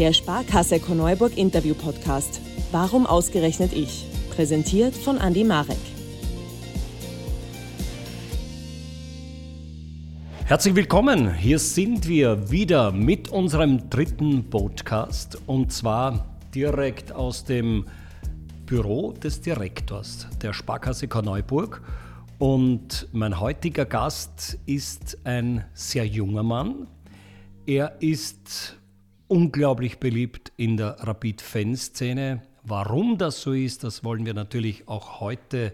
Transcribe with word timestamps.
Der 0.00 0.14
Sparkasse 0.14 0.80
Korneuburg 0.80 1.36
Interview 1.36 1.74
Podcast. 1.74 2.40
Warum 2.72 3.06
ausgerechnet 3.06 3.74
ich? 3.74 4.06
Präsentiert 4.30 4.94
von 4.94 5.18
Andy 5.18 5.44
Marek. 5.44 5.76
Herzlich 10.46 10.74
willkommen. 10.74 11.34
Hier 11.34 11.58
sind 11.58 12.08
wir 12.08 12.50
wieder 12.50 12.92
mit 12.92 13.28
unserem 13.28 13.90
dritten 13.90 14.48
Podcast 14.48 15.36
und 15.46 15.70
zwar 15.70 16.34
direkt 16.54 17.12
aus 17.12 17.44
dem 17.44 17.84
Büro 18.64 19.12
des 19.12 19.42
Direktors 19.42 20.28
der 20.40 20.54
Sparkasse 20.54 21.08
Korneuburg. 21.08 21.82
Und 22.38 23.06
mein 23.12 23.38
heutiger 23.38 23.84
Gast 23.84 24.58
ist 24.64 25.18
ein 25.24 25.62
sehr 25.74 26.06
junger 26.06 26.42
Mann. 26.42 26.86
Er 27.66 28.00
ist 28.00 28.79
unglaublich 29.30 29.98
beliebt 29.98 30.52
in 30.56 30.76
der 30.76 30.96
Rapid-Fan-Szene. 30.98 32.42
Warum 32.64 33.16
das 33.16 33.40
so 33.40 33.52
ist, 33.52 33.84
das 33.84 34.02
wollen 34.02 34.26
wir 34.26 34.34
natürlich 34.34 34.88
auch 34.88 35.20
heute 35.20 35.72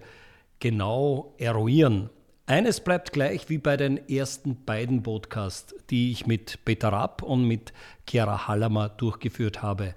genau 0.60 1.34
eruieren. 1.38 2.10
Eines 2.44 2.80
bleibt 2.80 3.12
gleich 3.12 3.48
wie 3.48 3.56
bei 3.56 3.78
den 3.78 4.08
ersten 4.10 4.62
beiden 4.64 5.02
Podcasts, 5.02 5.74
die 5.88 6.12
ich 6.12 6.26
mit 6.26 6.64
Peter 6.66 6.92
Rapp 6.92 7.22
und 7.22 7.48
mit 7.48 7.72
Chiara 8.08 8.46
Hallermer 8.46 8.90
durchgeführt 8.90 9.62
habe. 9.62 9.94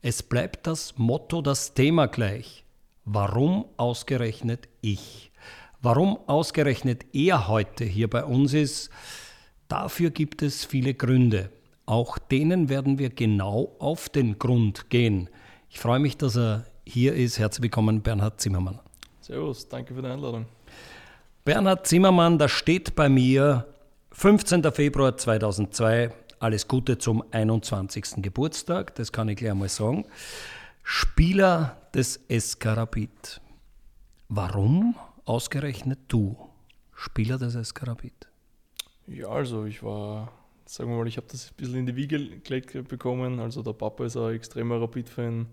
Es 0.00 0.22
bleibt 0.22 0.66
das 0.66 0.96
Motto, 0.96 1.42
das 1.42 1.74
Thema 1.74 2.06
gleich. 2.08 2.64
Warum 3.04 3.66
ausgerechnet 3.76 4.68
ich? 4.80 5.30
Warum 5.82 6.18
ausgerechnet 6.28 7.04
er 7.12 7.46
heute 7.46 7.84
hier 7.84 8.08
bei 8.08 8.24
uns 8.24 8.54
ist, 8.54 8.90
dafür 9.68 10.10
gibt 10.10 10.40
es 10.40 10.64
viele 10.64 10.94
Gründe. 10.94 11.50
Auch 11.92 12.16
denen 12.16 12.70
werden 12.70 12.98
wir 12.98 13.10
genau 13.10 13.76
auf 13.78 14.08
den 14.08 14.38
Grund 14.38 14.88
gehen. 14.88 15.28
Ich 15.68 15.78
freue 15.78 15.98
mich, 15.98 16.16
dass 16.16 16.38
er 16.38 16.64
hier 16.86 17.12
ist. 17.12 17.38
Herzlich 17.38 17.64
willkommen, 17.64 18.00
Bernhard 18.00 18.40
Zimmermann. 18.40 18.80
Servus, 19.20 19.68
danke 19.68 19.94
für 19.94 20.00
die 20.00 20.08
Einladung. 20.08 20.46
Bernhard 21.44 21.86
Zimmermann, 21.86 22.38
da 22.38 22.48
steht 22.48 22.94
bei 22.94 23.10
mir 23.10 23.66
15. 24.12 24.72
Februar 24.72 25.18
2002. 25.18 26.14
Alles 26.38 26.66
Gute 26.66 26.96
zum 26.96 27.24
21. 27.30 28.22
Geburtstag, 28.22 28.94
das 28.94 29.12
kann 29.12 29.28
ich 29.28 29.36
gleich 29.36 29.52
mal 29.52 29.68
sagen. 29.68 30.06
Spieler 30.82 31.76
des 31.94 32.20
SK 32.30 32.68
Rapid. 32.68 33.42
Warum 34.30 34.96
ausgerechnet 35.26 35.98
du, 36.08 36.38
Spieler 36.94 37.36
des 37.36 37.52
SK 37.52 37.86
Rapid? 37.86 38.30
Ja, 39.06 39.28
also 39.28 39.66
ich 39.66 39.82
war, 39.82 40.32
sagen 40.72 40.88
wir 40.88 40.96
mal, 40.96 41.06
ich 41.06 41.18
habe 41.18 41.26
das 41.30 41.50
ein 41.50 41.54
bisschen 41.56 41.80
in 41.80 41.86
die 41.86 41.96
Wiege 41.96 42.18
gelegt 42.40 42.88
bekommen. 42.88 43.40
Also 43.40 43.62
der 43.62 43.74
Papa 43.74 44.06
ist 44.06 44.16
ein 44.16 44.34
extremer 44.34 44.80
Rapid-Fan. 44.80 45.46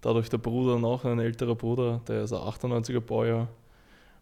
Dadurch 0.00 0.28
der 0.28 0.38
Bruder 0.38 0.78
noch 0.78 1.04
ein 1.04 1.18
älterer 1.18 1.56
Bruder, 1.56 2.00
der 2.06 2.22
ist 2.22 2.32
ein 2.32 2.38
98er 2.38 3.00
Baujahr. 3.00 3.48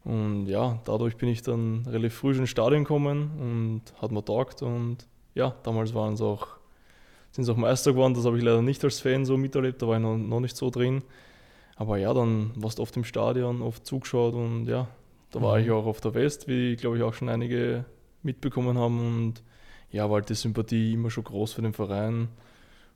Und 0.04 0.46
ja, 0.46 0.80
dadurch 0.84 1.16
bin 1.18 1.28
ich 1.28 1.42
dann 1.42 1.84
relativ 1.86 2.14
früh 2.14 2.34
ins 2.34 2.48
Stadion 2.48 2.84
gekommen 2.84 3.30
und 3.38 4.00
hat 4.00 4.10
mir 4.10 4.24
taugt. 4.24 4.62
Und 4.62 5.06
ja, 5.34 5.54
damals 5.64 5.92
waren 5.92 6.14
es 6.14 6.22
auch, 6.22 6.46
sind 7.32 7.44
es 7.44 7.50
auch 7.50 7.56
Meister 7.56 7.92
geworden. 7.92 8.14
Das 8.14 8.24
habe 8.24 8.38
ich 8.38 8.42
leider 8.42 8.62
nicht 8.62 8.82
als 8.84 9.00
Fan 9.00 9.26
so 9.26 9.36
miterlebt, 9.36 9.82
da 9.82 9.86
war 9.86 9.96
ich 9.96 10.02
noch, 10.02 10.16
noch 10.16 10.40
nicht 10.40 10.56
so 10.56 10.70
drin. 10.70 11.02
Aber 11.76 11.98
ja, 11.98 12.14
dann 12.14 12.52
warst 12.54 12.78
du 12.78 12.82
oft 12.82 12.96
im 12.96 13.04
Stadion, 13.04 13.60
oft 13.60 13.84
zugeschaut 13.84 14.32
und 14.32 14.66
ja, 14.66 14.88
da 15.30 15.42
war 15.42 15.58
mhm. 15.58 15.64
ich 15.64 15.70
auch 15.70 15.84
auf 15.84 16.00
der 16.00 16.14
West, 16.14 16.48
wie 16.48 16.76
glaube 16.76 16.96
ich 16.96 17.02
auch 17.02 17.12
schon 17.12 17.28
einige 17.28 17.84
mitbekommen 18.22 18.78
haben. 18.78 18.98
Und 18.98 19.42
ja, 19.92 20.08
war 20.08 20.16
halt 20.16 20.28
die 20.30 20.34
Sympathie 20.34 20.94
immer 20.94 21.10
schon 21.10 21.24
groß 21.24 21.52
für 21.52 21.62
den 21.62 21.72
Verein. 21.72 22.28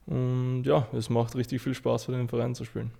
Und 0.06 0.64
ja, 0.64 0.88
es 0.92 1.10
macht 1.10 1.36
richtig 1.36 1.62
viel 1.62 1.74
Spaß 1.74 2.04
für 2.04 2.12
den 2.12 2.28
Verein 2.28 2.54
zu 2.54 2.64
spielen. 2.64 2.90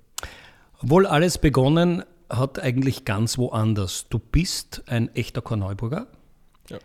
Obwohl 0.83 1.07
alles 1.07 1.39
begonnen 1.39 2.05
hat 2.29 2.58
eigentlich 2.58 3.05
ganz 3.05 3.39
woanders. 3.39 4.08
Du 4.08 4.18
bist 4.18 4.83
ein 4.86 5.14
echter 5.14 5.40
Korneuburger. 5.40 6.08
Ja. 6.68 6.79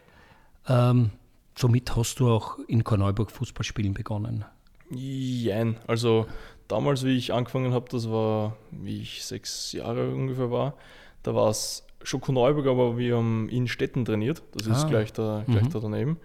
Ähm, 0.68 1.12
somit 1.58 1.96
hast 1.96 2.20
du 2.20 2.30
auch 2.30 2.60
in 2.68 2.84
Korneuburg 2.84 3.32
Fußball 3.32 3.64
spielen 3.64 3.94
begonnen. 3.94 4.46
Jein. 4.90 5.78
Also 5.88 6.28
damals, 6.68 7.04
wie 7.04 7.18
ich 7.18 7.34
angefangen 7.34 7.74
habe, 7.74 7.90
das 7.90 8.10
war, 8.10 8.56
wie 8.72 9.02
ich 9.02 9.26
sechs 9.26 9.72
Jahre 9.72 10.14
ungefähr 10.14 10.52
war, 10.52 10.76
da 11.24 11.34
war 11.34 11.50
es 11.50 11.86
schon 12.04 12.22
Korneuburg, 12.22 12.68
aber 12.68 12.98
wir 12.98 13.18
haben 13.18 13.50
in 13.50 13.68
Städten 13.68 14.06
trainiert. 14.06 14.44
Das 14.54 14.68
ist 14.68 14.86
ah. 14.86 14.90
gleich, 14.90 15.12
da, 15.14 15.44
gleich 15.48 15.64
mhm. 15.64 15.70
da 15.70 15.80
daneben. 15.80 16.18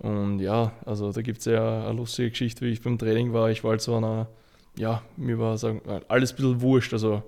Und 0.00 0.40
ja, 0.40 0.72
also 0.86 1.12
da 1.12 1.20
gibt 1.20 1.40
es 1.40 1.44
ja 1.44 1.84
eine 1.86 1.96
lustige 1.96 2.30
Geschichte, 2.30 2.64
wie 2.64 2.70
ich 2.70 2.82
beim 2.82 2.98
Training 2.98 3.32
war. 3.32 3.50
Ich 3.50 3.62
war 3.62 3.72
halt 3.72 3.82
so 3.82 3.96
einer, 3.96 4.28
ja, 4.76 5.02
mir 5.16 5.38
war 5.38 5.58
sagen, 5.58 5.82
alles 6.08 6.32
ein 6.32 6.36
bisschen 6.36 6.60
wurscht. 6.62 6.92
Also 6.94 7.22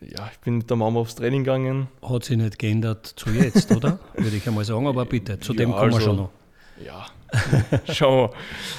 ja, 0.00 0.28
ich 0.30 0.38
bin 0.40 0.58
mit 0.58 0.68
der 0.68 0.76
Mama 0.76 1.00
aufs 1.00 1.14
Training 1.14 1.44
gegangen. 1.44 1.88
Hat 2.02 2.24
sich 2.24 2.36
nicht 2.36 2.58
geändert 2.58 3.06
zu 3.06 3.30
jetzt, 3.30 3.74
oder? 3.74 3.98
Würde 4.14 4.36
ich 4.36 4.46
einmal 4.46 4.64
sagen, 4.64 4.86
aber 4.86 5.06
bitte, 5.06 5.40
zu 5.40 5.54
dem 5.54 5.72
kommen 5.72 5.84
also, 5.84 5.98
wir 5.98 6.04
schon 6.04 6.16
noch. 6.16 6.30
Ja, 6.84 7.06
schauen 7.92 8.30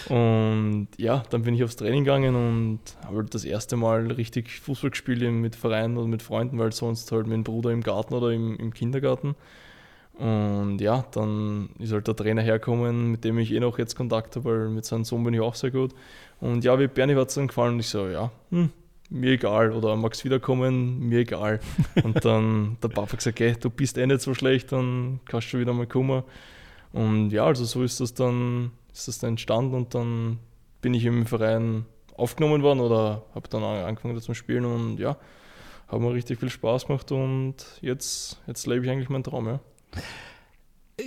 wir. 0.07 0.16
Und 0.16 0.88
ja, 0.97 1.24
dann 1.30 1.41
bin 1.41 1.56
ich 1.56 1.63
aufs 1.63 1.75
Training 1.75 2.03
gegangen 2.03 2.35
und 2.35 2.80
habe 3.06 3.18
halt 3.18 3.34
das 3.34 3.44
erste 3.44 3.75
Mal 3.75 4.12
richtig 4.12 4.51
Fußball 4.51 4.91
gespielt 4.91 5.22
mit 5.31 5.56
Vereinen 5.56 5.97
oder 5.97 6.07
mit 6.07 6.22
Freunden, 6.22 6.59
weil 6.59 6.72
sonst 6.72 7.12
halt 7.12 7.28
mit 7.28 7.35
dem 7.35 7.44
Bruder 7.44 7.72
im 7.72 7.81
Garten 7.81 8.13
oder 8.13 8.31
im, 8.31 8.56
im 8.57 8.74
Kindergarten. 8.74 9.35
Und 10.21 10.77
ja, 10.81 11.03
dann 11.13 11.69
ist 11.79 11.91
halt 11.91 12.07
der 12.07 12.15
Trainer 12.15 12.43
hergekommen, 12.43 13.09
mit 13.09 13.23
dem 13.23 13.39
ich 13.39 13.51
eh 13.51 13.59
noch 13.59 13.79
jetzt 13.79 13.95
Kontakt 13.95 14.35
habe, 14.35 14.45
weil 14.45 14.69
mit 14.69 14.85
seinem 14.85 15.03
Sohn 15.03 15.23
bin 15.23 15.33
ich 15.33 15.39
auch 15.39 15.55
sehr 15.55 15.71
gut. 15.71 15.95
Und 16.39 16.63
ja, 16.63 16.77
wie 16.77 16.85
Bernie 16.85 17.15
hat 17.15 17.29
es 17.29 17.33
dann 17.33 17.47
gefallen 17.47 17.73
und 17.73 17.79
ich 17.79 17.87
so, 17.87 18.07
ja, 18.07 18.29
hm, 18.51 18.69
mir 19.09 19.31
egal. 19.31 19.71
Oder 19.71 19.95
magst 19.95 20.23
wiederkommen, 20.23 20.99
mir 20.99 21.21
egal. 21.21 21.59
Und 22.03 22.23
dann 22.23 22.77
der 22.83 22.89
Papa 22.89 23.17
gesagt, 23.17 23.35
okay, 23.35 23.55
du 23.59 23.71
bist 23.71 23.97
eh 23.97 24.05
nicht 24.05 24.21
so 24.21 24.35
schlecht, 24.35 24.71
dann 24.71 25.21
kannst 25.25 25.51
du 25.53 25.59
wieder 25.59 25.73
mal 25.73 25.87
kommen. 25.87 26.21
Und 26.93 27.31
ja, 27.31 27.45
also 27.45 27.65
so 27.65 27.81
ist 27.81 27.99
das 27.99 28.13
dann, 28.13 28.69
ist 28.93 29.07
das 29.07 29.17
dann 29.17 29.31
entstanden 29.31 29.73
und 29.73 29.95
dann 29.95 30.38
bin 30.81 30.93
ich 30.93 31.05
im 31.05 31.25
Verein 31.25 31.85
aufgenommen 32.15 32.61
worden 32.61 32.79
oder 32.79 33.23
habe 33.33 33.49
dann 33.49 33.63
angefangen 33.63 34.21
zu 34.21 34.35
spielen 34.35 34.65
und 34.65 34.97
ja, 34.99 35.17
hat 35.88 35.99
mir 35.99 36.13
richtig 36.13 36.39
viel 36.39 36.49
Spaß 36.49 36.85
gemacht 36.85 37.11
und 37.11 37.55
jetzt, 37.81 38.39
jetzt 38.45 38.67
lebe 38.67 38.85
ich 38.85 38.91
eigentlich 38.91 39.09
meinen 39.09 39.23
Traum, 39.23 39.47
ja. 39.47 39.59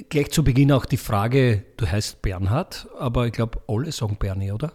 Gleich 0.09 0.31
zu 0.31 0.43
Beginn 0.43 0.73
auch 0.73 0.87
die 0.87 0.97
Frage, 0.97 1.65
du 1.77 1.87
heißt 1.87 2.23
Bernhard, 2.23 2.89
aber 2.99 3.27
ich 3.27 3.33
glaube, 3.33 3.61
alle 3.69 3.93
sagen 3.93 4.17
Bernie, 4.17 4.51
oder? 4.51 4.73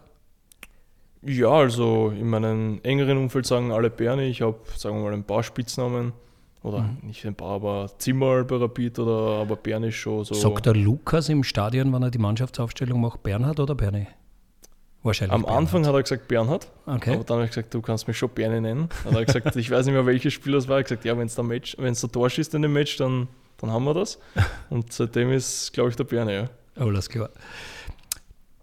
Ja, 1.22 1.50
also 1.50 2.10
in 2.10 2.30
meinem 2.30 2.80
engeren 2.82 3.18
Umfeld 3.18 3.46
sagen 3.46 3.72
alle 3.72 3.90
Bernie. 3.90 4.24
Ich 4.24 4.40
habe, 4.40 4.58
sagen 4.76 4.96
wir 4.96 5.04
mal, 5.04 5.12
ein 5.12 5.24
paar 5.24 5.42
Spitznamen. 5.42 6.12
Oder 6.62 6.80
mhm. 6.80 6.98
nicht 7.02 7.24
ein 7.26 7.34
paar, 7.34 7.54
aber 7.54 7.90
Zimmer 7.98 8.44
bei 8.44 8.56
Rapid 8.56 8.98
oder 8.98 9.40
aber 9.40 9.56
Bernie 9.56 9.92
schon 9.92 10.24
so. 10.24 10.34
Sagt 10.34 10.66
der 10.66 10.74
Lukas 10.74 11.30
im 11.30 11.42
Stadion, 11.42 11.90
wenn 11.92 12.02
er 12.02 12.10
die 12.10 12.18
Mannschaftsaufstellung 12.18 13.00
macht, 13.00 13.22
Bernhard 13.22 13.60
oder 13.60 13.74
Bernie? 13.74 14.06
Wahrscheinlich. 15.02 15.32
Am 15.32 15.42
Bernhard. 15.42 15.58
Anfang 15.58 15.86
hat 15.86 15.94
er 15.94 16.02
gesagt 16.02 16.28
Bernhard. 16.28 16.70
Okay. 16.84 17.14
Aber 17.14 17.24
dann 17.24 17.36
habe 17.36 17.44
ich 17.46 17.50
gesagt, 17.50 17.72
du 17.72 17.80
kannst 17.80 18.06
mich 18.08 18.18
schon 18.18 18.28
Bernie 18.28 18.60
nennen. 18.60 18.90
Dann 19.04 19.14
hat 19.14 19.20
er 19.20 19.24
gesagt, 19.24 19.56
ich 19.56 19.70
weiß 19.70 19.86
nicht 19.86 19.94
mehr, 19.94 20.04
welches 20.04 20.34
Spiel 20.34 20.52
das 20.52 20.68
war. 20.68 20.76
Er 20.76 20.80
hat 20.80 20.86
gesagt, 20.86 21.06
ja, 21.06 21.16
wenn 21.16 21.26
es 21.26 21.34
der 21.34 21.44
Match, 21.44 21.76
wenn 21.78 21.92
es 21.92 22.02
der 22.02 22.12
Tor 22.12 22.28
schießt 22.28 22.52
in 22.54 22.62
dem 22.62 22.74
Match, 22.74 22.98
dann, 22.98 23.28
dann 23.60 23.70
haben 23.70 23.84
wir 23.84 23.94
das. 23.94 24.18
Und 24.70 24.92
seitdem 24.92 25.30
ist, 25.32 25.72
glaube 25.72 25.90
ich, 25.90 25.96
der 25.96 26.04
Bernie, 26.04 26.32
ja. 26.32 26.50
Alles 26.76 27.08
klar. 27.08 27.30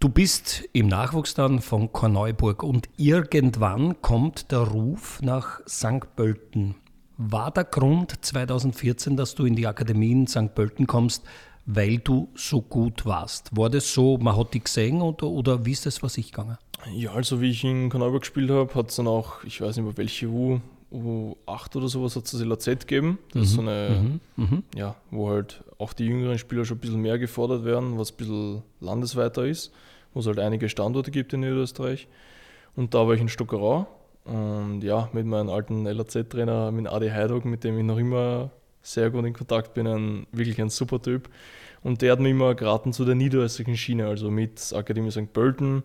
Du 0.00 0.08
bist 0.08 0.62
im 0.72 0.86
Nachwuchs 0.86 1.34
dann 1.34 1.60
von 1.60 1.92
Korneuburg 1.92 2.62
und 2.62 2.88
irgendwann 2.96 4.00
kommt 4.00 4.52
der 4.52 4.60
Ruf 4.60 5.20
nach 5.22 5.60
St. 5.68 6.14
Pölten. 6.14 6.76
War 7.16 7.50
der 7.50 7.64
Grund 7.64 8.24
2014, 8.24 9.16
dass 9.16 9.34
du 9.34 9.44
in 9.44 9.56
die 9.56 9.66
Akademie 9.66 10.12
in 10.12 10.28
St. 10.28 10.54
Pölten 10.54 10.86
kommst, 10.86 11.24
weil 11.66 11.98
du 11.98 12.28
so 12.36 12.62
gut 12.62 13.06
warst? 13.06 13.56
War 13.56 13.70
das 13.70 13.92
so, 13.92 14.18
man 14.18 14.36
hat 14.36 14.54
dich 14.54 14.64
gesehen 14.64 15.02
oder, 15.02 15.26
oder 15.26 15.66
wie 15.66 15.72
ist 15.72 15.84
das 15.84 16.00
was 16.00 16.16
ich 16.16 16.30
gegangen? 16.30 16.58
Ja, 16.92 17.10
also 17.12 17.40
wie 17.40 17.50
ich 17.50 17.64
in 17.64 17.90
Korneuburg 17.90 18.20
gespielt 18.20 18.50
habe, 18.50 18.72
hat 18.76 18.90
es 18.90 18.96
dann 18.96 19.08
auch, 19.08 19.42
ich 19.42 19.60
weiß 19.60 19.76
nicht 19.76 19.84
mehr 19.84 19.96
welche 19.96 20.28
U, 20.28 20.60
U8 20.92 21.76
oder 21.76 21.88
sowas 21.88 22.16
hat 22.16 22.24
es 22.24 22.32
das 22.32 22.42
LAZ 22.42 22.64
gegeben. 22.64 23.18
Das 23.28 23.34
mhm. 23.34 23.42
ist 23.42 23.52
so 23.52 23.60
eine, 23.60 24.20
mhm. 24.36 24.44
mhm. 24.44 24.62
ja, 24.74 24.96
wo 25.10 25.30
halt 25.30 25.62
auch 25.78 25.92
die 25.92 26.06
jüngeren 26.06 26.38
Spieler 26.38 26.64
schon 26.64 26.78
ein 26.78 26.80
bisschen 26.80 27.02
mehr 27.02 27.18
gefordert 27.18 27.64
werden, 27.64 27.98
was 27.98 28.12
ein 28.12 28.16
bisschen 28.16 28.62
landesweiter 28.80 29.46
ist 29.46 29.72
wo 30.14 30.20
es 30.20 30.26
halt 30.26 30.38
einige 30.38 30.68
Standorte 30.68 31.10
gibt 31.10 31.32
in 31.32 31.40
Niederösterreich. 31.40 32.08
Und 32.76 32.94
da 32.94 33.06
war 33.06 33.14
ich 33.14 33.20
in 33.20 33.28
Stockerau 33.28 33.86
und 34.24 34.82
ja, 34.82 35.08
mit 35.12 35.26
meinem 35.26 35.48
alten 35.48 35.84
LAZ-Trainer, 35.84 36.70
mit 36.70 36.86
Adi 36.86 37.08
Heidog, 37.08 37.44
mit 37.44 37.64
dem 37.64 37.78
ich 37.78 37.84
noch 37.84 37.98
immer 37.98 38.50
sehr 38.82 39.10
gut 39.10 39.24
in 39.24 39.32
Kontakt 39.32 39.74
bin, 39.74 39.86
ein, 39.86 40.26
wirklich 40.32 40.60
ein 40.60 40.70
super 40.70 41.00
Typ. 41.00 41.28
Und 41.82 42.02
der 42.02 42.12
hat 42.12 42.20
mir 42.20 42.30
immer 42.30 42.54
geraten 42.54 42.92
zu 42.92 43.04
der 43.04 43.14
niederösterreichischen 43.14 43.76
Schiene, 43.76 44.06
also 44.06 44.30
mit 44.30 44.72
Akademie 44.74 45.10
St. 45.10 45.32
Pölten, 45.32 45.82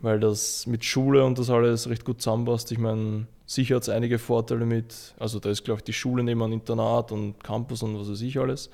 weil 0.00 0.20
das 0.20 0.66
mit 0.66 0.84
Schule 0.84 1.24
und 1.24 1.38
das 1.38 1.50
alles 1.50 1.88
recht 1.88 2.04
gut 2.04 2.22
zusammenpasst. 2.22 2.72
Ich 2.72 2.78
meine, 2.78 3.26
sicher 3.46 3.76
hat 3.76 3.82
es 3.84 3.88
einige 3.88 4.18
Vorteile 4.18 4.66
mit, 4.66 5.14
also 5.18 5.38
da 5.38 5.50
ist, 5.50 5.64
glaube 5.64 5.78
ich, 5.78 5.84
die 5.84 5.92
Schule 5.92 6.22
neben 6.22 6.42
einem 6.42 6.54
Internat 6.54 7.12
und 7.12 7.42
Campus 7.42 7.82
und 7.82 7.98
was 7.98 8.10
weiß 8.10 8.20
ich 8.22 8.38
alles. 8.38 8.70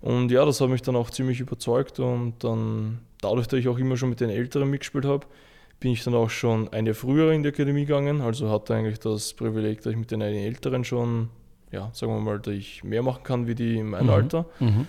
Und 0.00 0.30
ja, 0.32 0.44
das 0.44 0.60
hat 0.60 0.68
mich 0.68 0.82
dann 0.82 0.96
auch 0.96 1.10
ziemlich 1.10 1.38
überzeugt 1.40 2.00
und 2.00 2.34
dann 2.42 2.98
dadurch, 3.20 3.46
dass 3.46 3.60
ich 3.60 3.68
auch 3.68 3.78
immer 3.78 3.96
schon 3.96 4.10
mit 4.10 4.20
den 4.20 4.30
Älteren 4.30 4.68
mitgespielt 4.68 5.04
habe, 5.04 5.26
bin 5.78 5.92
ich 5.92 6.02
dann 6.04 6.14
auch 6.14 6.30
schon 6.30 6.68
ein 6.72 6.86
Jahr 6.86 6.94
früher 6.94 7.32
in 7.32 7.42
die 7.42 7.50
Akademie 7.50 7.84
gegangen, 7.84 8.20
also 8.20 8.50
hatte 8.50 8.74
eigentlich 8.74 8.98
das 8.98 9.32
Privileg, 9.34 9.82
dass 9.82 9.92
ich 9.92 9.98
mit 9.98 10.10
den 10.10 10.20
Älteren 10.20 10.84
schon, 10.84 11.28
ja, 11.70 11.90
sagen 11.92 12.12
wir 12.12 12.20
mal, 12.20 12.40
dass 12.40 12.54
ich 12.54 12.82
mehr 12.84 13.02
machen 13.02 13.22
kann 13.22 13.46
wie 13.46 13.54
die 13.54 13.78
in 13.78 13.90
meinem 13.90 14.06
Mhm. 14.06 14.12
Alter. 14.12 14.46
Mhm. 14.58 14.86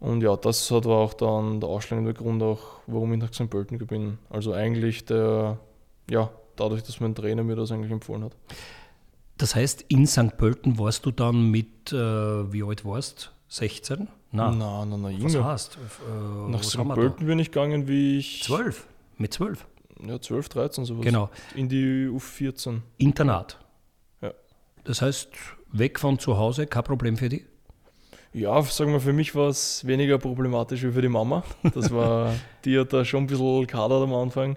Und 0.00 0.22
ja, 0.22 0.36
das 0.36 0.70
hat 0.70 0.84
war 0.84 0.98
auch 0.98 1.14
dann 1.14 1.60
der 1.60 1.68
ausschlagende 1.68 2.14
Grund, 2.14 2.42
auch, 2.42 2.80
warum 2.86 3.12
ich 3.14 3.20
nach 3.20 3.32
St. 3.32 3.48
Pölten 3.48 3.78
bin. 3.78 4.18
Also 4.28 4.52
eigentlich 4.52 5.04
der, 5.04 5.58
ja, 6.10 6.30
dadurch, 6.56 6.82
dass 6.82 7.00
mein 7.00 7.14
Trainer 7.14 7.42
mir 7.42 7.56
das 7.56 7.70
eigentlich 7.72 7.92
empfohlen 7.92 8.24
hat. 8.24 8.36
Das 9.38 9.54
heißt, 9.54 9.84
in 9.88 10.06
St. 10.06 10.36
Pölten 10.36 10.78
warst 10.78 11.04
du 11.06 11.10
dann 11.10 11.50
mit, 11.50 11.92
äh, 11.92 11.96
wie 12.52 12.62
alt 12.62 12.84
warst 12.84 13.32
16? 13.48 14.08
Nein. 14.30 14.58
Nein, 14.58 14.88
nein, 14.90 15.00
nein, 15.00 15.16
Was 15.22 15.34
heißt? 15.36 15.78
Äh, 15.78 16.50
Nach 16.50 16.62
St. 16.62 16.88
Pölten 16.88 17.26
bin 17.26 17.38
ich 17.38 17.50
gegangen, 17.52 17.86
wie 17.88 18.18
ich. 18.18 18.40
da? 18.40 18.56
12. 18.56 18.86
Mit 19.16 19.32
12. 19.32 19.66
Ja, 20.06 20.20
12, 20.20 20.48
13, 20.48 20.84
sowas. 20.84 21.04
Genau. 21.04 21.30
In 21.54 21.68
die 21.68 22.08
U14. 22.08 22.80
Internat. 22.98 23.58
Ja. 24.20 24.32
Das 24.84 25.02
heißt, 25.02 25.28
weg 25.72 25.98
von 26.00 26.18
zu 26.18 26.36
Hause, 26.36 26.66
kein 26.66 26.84
Problem 26.84 27.16
für 27.16 27.28
dich? 27.28 27.44
Ja, 28.32 28.60
sagen 28.62 28.92
wir, 28.92 29.00
für 29.00 29.12
mich 29.12 29.34
war 29.36 29.48
es 29.48 29.86
weniger 29.86 30.18
problematisch 30.18 30.82
wie 30.82 30.90
für 30.90 31.02
die 31.02 31.08
Mama. 31.08 31.44
Das 31.72 31.92
war, 31.92 32.34
die 32.64 32.78
hat 32.78 32.92
da 32.92 33.04
schon 33.04 33.24
ein 33.24 33.26
bisschen 33.28 33.66
kadert 33.68 34.02
am 34.02 34.12
Anfang. 34.14 34.56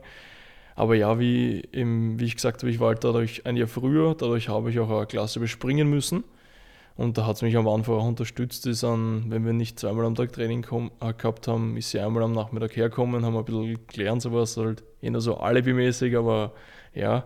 Aber 0.77 0.93
ja, 0.93 1.19
wie, 1.19 1.67
eben, 1.73 2.19
wie 2.19 2.25
ich 2.25 2.35
gesagt 2.35 2.61
habe, 2.61 2.69
ich 2.69 2.79
war 2.79 2.89
halt 2.89 3.03
dadurch 3.03 3.47
ein 3.47 3.57
Jahr 3.57 3.67
früher, 3.67 4.13
dadurch 4.13 4.47
habe 4.47 4.69
ich 4.69 4.79
auch 4.79 4.91
eine 4.91 5.07
Klasse 5.07 5.39
bespringen 5.39 5.89
müssen. 5.89 6.23
Und 6.95 7.17
da 7.17 7.25
hat 7.25 7.37
es 7.37 7.41
mich 7.41 7.57
am 7.57 7.67
Anfang 7.67 7.95
auch 7.95 8.07
unterstützt, 8.07 8.67
ist 8.67 8.83
an, 8.83 9.25
wenn 9.29 9.43
wir 9.43 9.53
nicht 9.53 9.79
zweimal 9.79 10.05
am 10.05 10.13
Tag 10.13 10.33
Training 10.33 10.63
äh, 11.01 11.13
gehabt 11.13 11.47
haben, 11.47 11.77
ist 11.77 11.89
sie 11.89 11.99
einmal 11.99 12.21
am 12.21 12.31
Nachmittag 12.31 12.75
herkommen, 12.75 13.25
haben 13.25 13.35
ein 13.35 13.43
bisschen 13.43 13.79
gelernt, 13.87 14.21
sowas 14.21 14.55
halt 14.55 14.83
eher 15.01 15.19
so 15.19 15.37
alibimäßig, 15.37 16.15
aber 16.15 16.53
ja. 16.93 17.23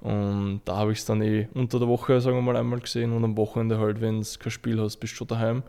Und 0.00 0.62
da 0.64 0.76
habe 0.76 0.90
ich 0.90 0.98
es 0.98 1.04
dann 1.04 1.22
eh 1.22 1.46
unter 1.54 1.78
der 1.78 1.86
Woche, 1.86 2.20
sagen 2.20 2.36
wir 2.38 2.42
mal, 2.42 2.56
einmal 2.56 2.80
gesehen 2.80 3.12
und 3.12 3.22
am 3.22 3.36
Wochenende 3.36 3.78
halt, 3.78 4.00
wenn 4.00 4.18
es 4.18 4.40
kein 4.40 4.50
Spiel 4.50 4.80
hast, 4.80 4.96
bist 4.96 5.12
du 5.12 5.18
schon 5.18 5.28
daheim. 5.28 5.62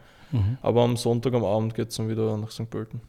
Aber 0.63 0.81
am 0.81 0.97
Sonntag 0.97 1.33
am 1.35 1.43
Abend 1.45 1.75
geht 1.75 1.89
es 1.89 1.97
dann 1.97 2.09
wieder 2.09 2.35
nach 2.37 2.49
St. 2.49 2.69
Pölten. 2.69 3.01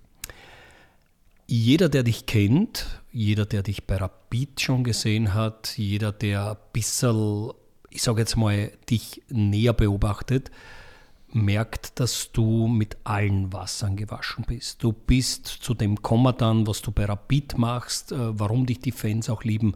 Jeder, 1.54 1.90
der 1.90 2.02
dich 2.02 2.24
kennt, 2.24 3.02
jeder, 3.12 3.44
der 3.44 3.62
dich 3.62 3.86
bei 3.86 3.98
Rapid 3.98 4.58
schon 4.58 4.84
gesehen 4.84 5.34
hat, 5.34 5.76
jeder, 5.76 6.10
der 6.10 6.52
ein 6.52 6.56
bisschen, 6.72 7.52
ich 7.90 8.00
sage 8.00 8.20
jetzt 8.20 8.38
mal, 8.38 8.72
dich 8.88 9.20
näher 9.28 9.74
beobachtet, 9.74 10.50
merkt, 11.30 12.00
dass 12.00 12.32
du 12.32 12.68
mit 12.68 12.96
allen 13.04 13.52
Wassern 13.52 13.96
gewaschen 13.96 14.46
bist. 14.48 14.82
Du 14.82 14.94
bist 14.94 15.46
zu 15.46 15.74
dem 15.74 16.00
Komma 16.00 16.32
dann, 16.32 16.66
was 16.66 16.80
du 16.80 16.90
bei 16.90 17.04
Rapid 17.04 17.58
machst, 17.58 18.12
äh, 18.12 18.38
warum 18.40 18.64
dich 18.64 18.80
die 18.80 18.90
Fans 18.90 19.28
auch 19.28 19.44
lieben. 19.44 19.74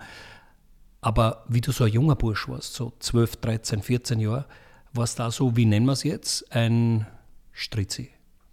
Aber 1.02 1.44
wie 1.46 1.60
du 1.60 1.72
so 1.72 1.84
ein 1.84 1.92
junger 1.92 2.16
Bursch 2.16 2.48
warst, 2.48 2.72
so 2.72 2.94
12, 3.00 3.36
13, 3.36 3.82
14 3.82 4.20
Jahre, 4.20 4.46
warst 4.94 5.18
da 5.18 5.30
so, 5.30 5.58
wie 5.58 5.66
nennen 5.66 5.84
wir 5.84 5.92
es 5.92 6.04
jetzt, 6.04 6.50
ein 6.56 7.06
Stritzi. 7.52 8.08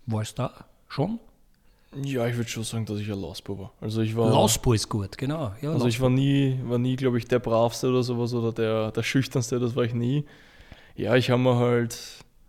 Warst 0.08 0.40
da 0.40 0.66
schon? 0.90 1.22
Ja, 2.02 2.28
ich 2.28 2.36
würde 2.36 2.50
schon 2.50 2.64
sagen, 2.64 2.86
dass 2.86 3.00
ich 3.00 3.12
ein 3.12 3.20
Lausbub 3.20 3.60
war. 3.60 3.72
Also 3.80 4.02
ich 4.02 4.16
war, 4.16 4.30
Lausbo 4.30 4.74
ist 4.74 4.90
gut, 4.90 5.18
genau. 5.18 5.54
Ja, 5.62 5.74
also 5.74 5.88
ich 5.88 6.02
war 6.02 6.10
nie, 6.10 6.60
war 6.64 6.80
nie, 6.80 6.96
glaube 6.96 7.18
ich, 7.18 7.26
der 7.26 7.40
bravste 7.40 7.90
oder 7.90 8.04
sowas 8.04 8.34
oder 8.34 8.52
der, 8.52 8.92
der 8.92 9.04
schüchternste, 9.04 9.60
das 9.60 9.76
war 9.76 9.84
ich 9.84 9.94
nie. 9.94 10.26
Ja, 10.96 11.16
ich 11.16 11.30
habe 11.30 11.42
mir 11.42 11.58
halt, 11.58 11.94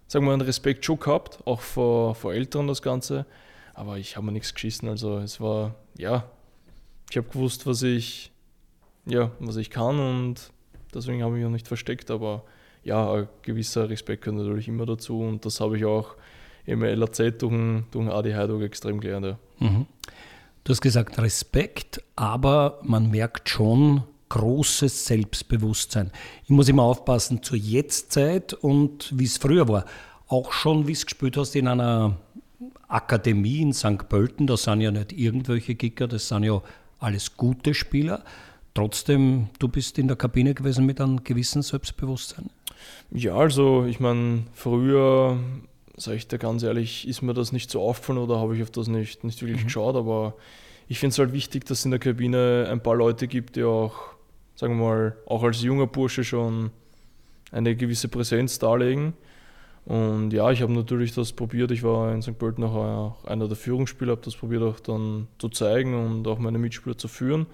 sagen 0.06 0.24
wir 0.24 0.28
mal, 0.28 0.32
einen 0.34 0.42
Respekt 0.42 0.84
schon 0.84 0.98
gehabt, 0.98 1.38
auch 1.46 1.60
vor, 1.60 2.14
vor 2.14 2.32
Älteren 2.32 2.68
das 2.68 2.82
Ganze, 2.82 3.26
aber 3.74 3.98
ich 3.98 4.16
habe 4.16 4.26
mir 4.26 4.32
nichts 4.32 4.54
geschissen. 4.54 4.88
Also 4.88 5.18
es 5.18 5.40
war, 5.40 5.74
ja, 5.98 6.24
ich 7.10 7.16
habe 7.16 7.28
gewusst, 7.28 7.66
was 7.66 7.82
ich, 7.82 8.32
ja, 9.06 9.30
was 9.40 9.56
ich 9.56 9.70
kann 9.70 9.98
und 9.98 10.50
deswegen 10.94 11.22
habe 11.22 11.34
ich 11.34 11.40
mich 11.40 11.46
auch 11.46 11.52
nicht 11.52 11.68
versteckt, 11.68 12.10
aber 12.10 12.44
ja, 12.82 13.12
ein 13.12 13.28
gewisser 13.42 13.88
Respekt 13.88 14.24
gehört 14.24 14.42
natürlich 14.42 14.68
immer 14.68 14.86
dazu 14.86 15.20
und 15.20 15.44
das 15.44 15.60
habe 15.60 15.76
ich 15.76 15.84
auch 15.84 16.14
im 16.66 16.82
LAZ 16.82 17.18
durch, 17.38 17.82
durch 17.90 18.10
Adi 18.10 18.32
Heidog 18.32 18.62
extrem 18.62 19.00
gelernt. 19.00 19.26
Ja. 19.26 19.38
Mhm. 19.60 19.86
Du 20.64 20.70
hast 20.70 20.80
gesagt 20.80 21.18
Respekt, 21.18 22.02
aber 22.16 22.80
man 22.82 23.10
merkt 23.10 23.48
schon 23.48 24.02
großes 24.30 25.04
Selbstbewusstsein. 25.06 26.10
Ich 26.44 26.50
muss 26.50 26.68
immer 26.68 26.82
aufpassen 26.84 27.42
zur 27.42 27.58
Jetztzeit 27.58 28.54
und 28.54 29.12
wie 29.14 29.24
es 29.24 29.36
früher 29.36 29.68
war. 29.68 29.84
Auch 30.26 30.52
schon, 30.52 30.88
wie 30.88 30.92
es 30.92 31.04
gespielt 31.04 31.36
hast 31.36 31.54
in 31.54 31.68
einer 31.68 32.16
Akademie 32.88 33.60
in 33.60 33.72
St. 33.72 34.08
Pölten, 34.08 34.46
da 34.46 34.56
sind 34.56 34.80
ja 34.80 34.90
nicht 34.90 35.12
irgendwelche 35.12 35.74
Kicker, 35.74 36.08
das 36.08 36.28
sind 36.28 36.44
ja 36.44 36.62
alles 36.98 37.36
gute 37.36 37.74
Spieler. 37.74 38.24
Trotzdem, 38.72 39.48
du 39.58 39.68
bist 39.68 39.98
in 39.98 40.08
der 40.08 40.16
Kabine 40.16 40.54
gewesen 40.54 40.86
mit 40.86 41.00
einem 41.00 41.22
gewissen 41.22 41.62
Selbstbewusstsein. 41.62 42.50
Ja, 43.10 43.36
also 43.36 43.84
ich 43.84 44.00
meine, 44.00 44.44
früher, 44.52 45.38
sage 45.96 46.16
ich 46.16 46.28
dir 46.28 46.38
ganz 46.38 46.62
ehrlich, 46.62 47.06
ist 47.06 47.22
mir 47.22 47.34
das 47.34 47.52
nicht 47.52 47.70
so 47.70 47.80
aufgefallen 47.82 48.18
oder 48.18 48.38
habe 48.38 48.56
ich 48.56 48.62
auf 48.62 48.70
das 48.70 48.88
nicht, 48.88 49.24
nicht 49.24 49.42
wirklich 49.42 49.64
geschaut, 49.64 49.96
aber 49.96 50.34
ich 50.88 50.98
finde 50.98 51.12
es 51.12 51.18
halt 51.18 51.32
wichtig, 51.32 51.64
dass 51.64 51.80
es 51.80 51.84
in 51.84 51.90
der 51.90 52.00
Kabine 52.00 52.68
ein 52.70 52.82
paar 52.82 52.96
Leute 52.96 53.26
gibt, 53.28 53.56
die 53.56 53.64
auch, 53.64 53.94
sagen 54.54 54.78
wir 54.78 54.84
mal, 54.84 55.16
auch 55.26 55.42
als 55.42 55.62
junger 55.62 55.86
Bursche 55.86 56.24
schon 56.24 56.70
eine 57.52 57.76
gewisse 57.76 58.08
Präsenz 58.08 58.58
darlegen. 58.58 59.14
Und 59.86 60.32
ja, 60.32 60.50
ich 60.50 60.62
habe 60.62 60.72
natürlich 60.72 61.14
das 61.14 61.32
probiert. 61.32 61.70
Ich 61.70 61.82
war 61.82 62.12
in 62.12 62.22
St. 62.22 62.38
Pölten 62.38 62.64
auch 62.64 63.24
einer 63.24 63.48
der 63.48 63.56
Führungsspieler, 63.56 64.12
habe 64.12 64.22
das 64.24 64.34
probiert 64.34 64.62
auch 64.62 64.80
dann 64.80 65.28
zu 65.38 65.48
zeigen 65.48 65.94
und 65.94 66.26
auch 66.26 66.38
meine 66.38 66.58
Mitspieler 66.58 66.96
zu 66.96 67.06
führen. 67.08 67.46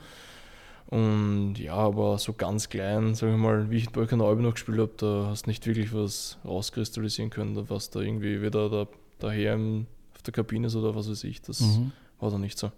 Und 0.91 1.55
ja, 1.55 1.75
aber 1.75 2.19
so 2.19 2.33
ganz 2.33 2.69
klein, 2.69 3.15
sag 3.15 3.31
ich 3.31 3.37
mal, 3.37 3.71
wie 3.71 3.77
ich 3.77 3.87
in 3.87 3.93
Balkanalbe 3.93 4.43
noch 4.43 4.55
gespielt 4.55 4.79
habe, 4.81 4.93
da 4.97 5.27
hast 5.29 5.47
du 5.47 5.51
nicht 5.51 5.65
wirklich 5.65 5.95
was 5.95 6.39
rauskristallisieren 6.45 7.31
können, 7.31 7.71
was 7.71 7.91
da 7.91 8.01
irgendwie 8.01 8.43
wieder 8.43 8.69
da, 8.69 8.89
daher 9.21 9.55
im, 9.55 9.87
auf 10.15 10.23
der 10.23 10.33
Kabine 10.33 10.67
ist 10.67 10.75
oder 10.75 10.95
was 10.97 11.09
weiß 11.09 11.23
ich. 11.25 11.43
Das 11.43 11.63
war 12.19 12.31
da 12.31 12.39
nicht 12.39 12.59
so. 12.59 12.73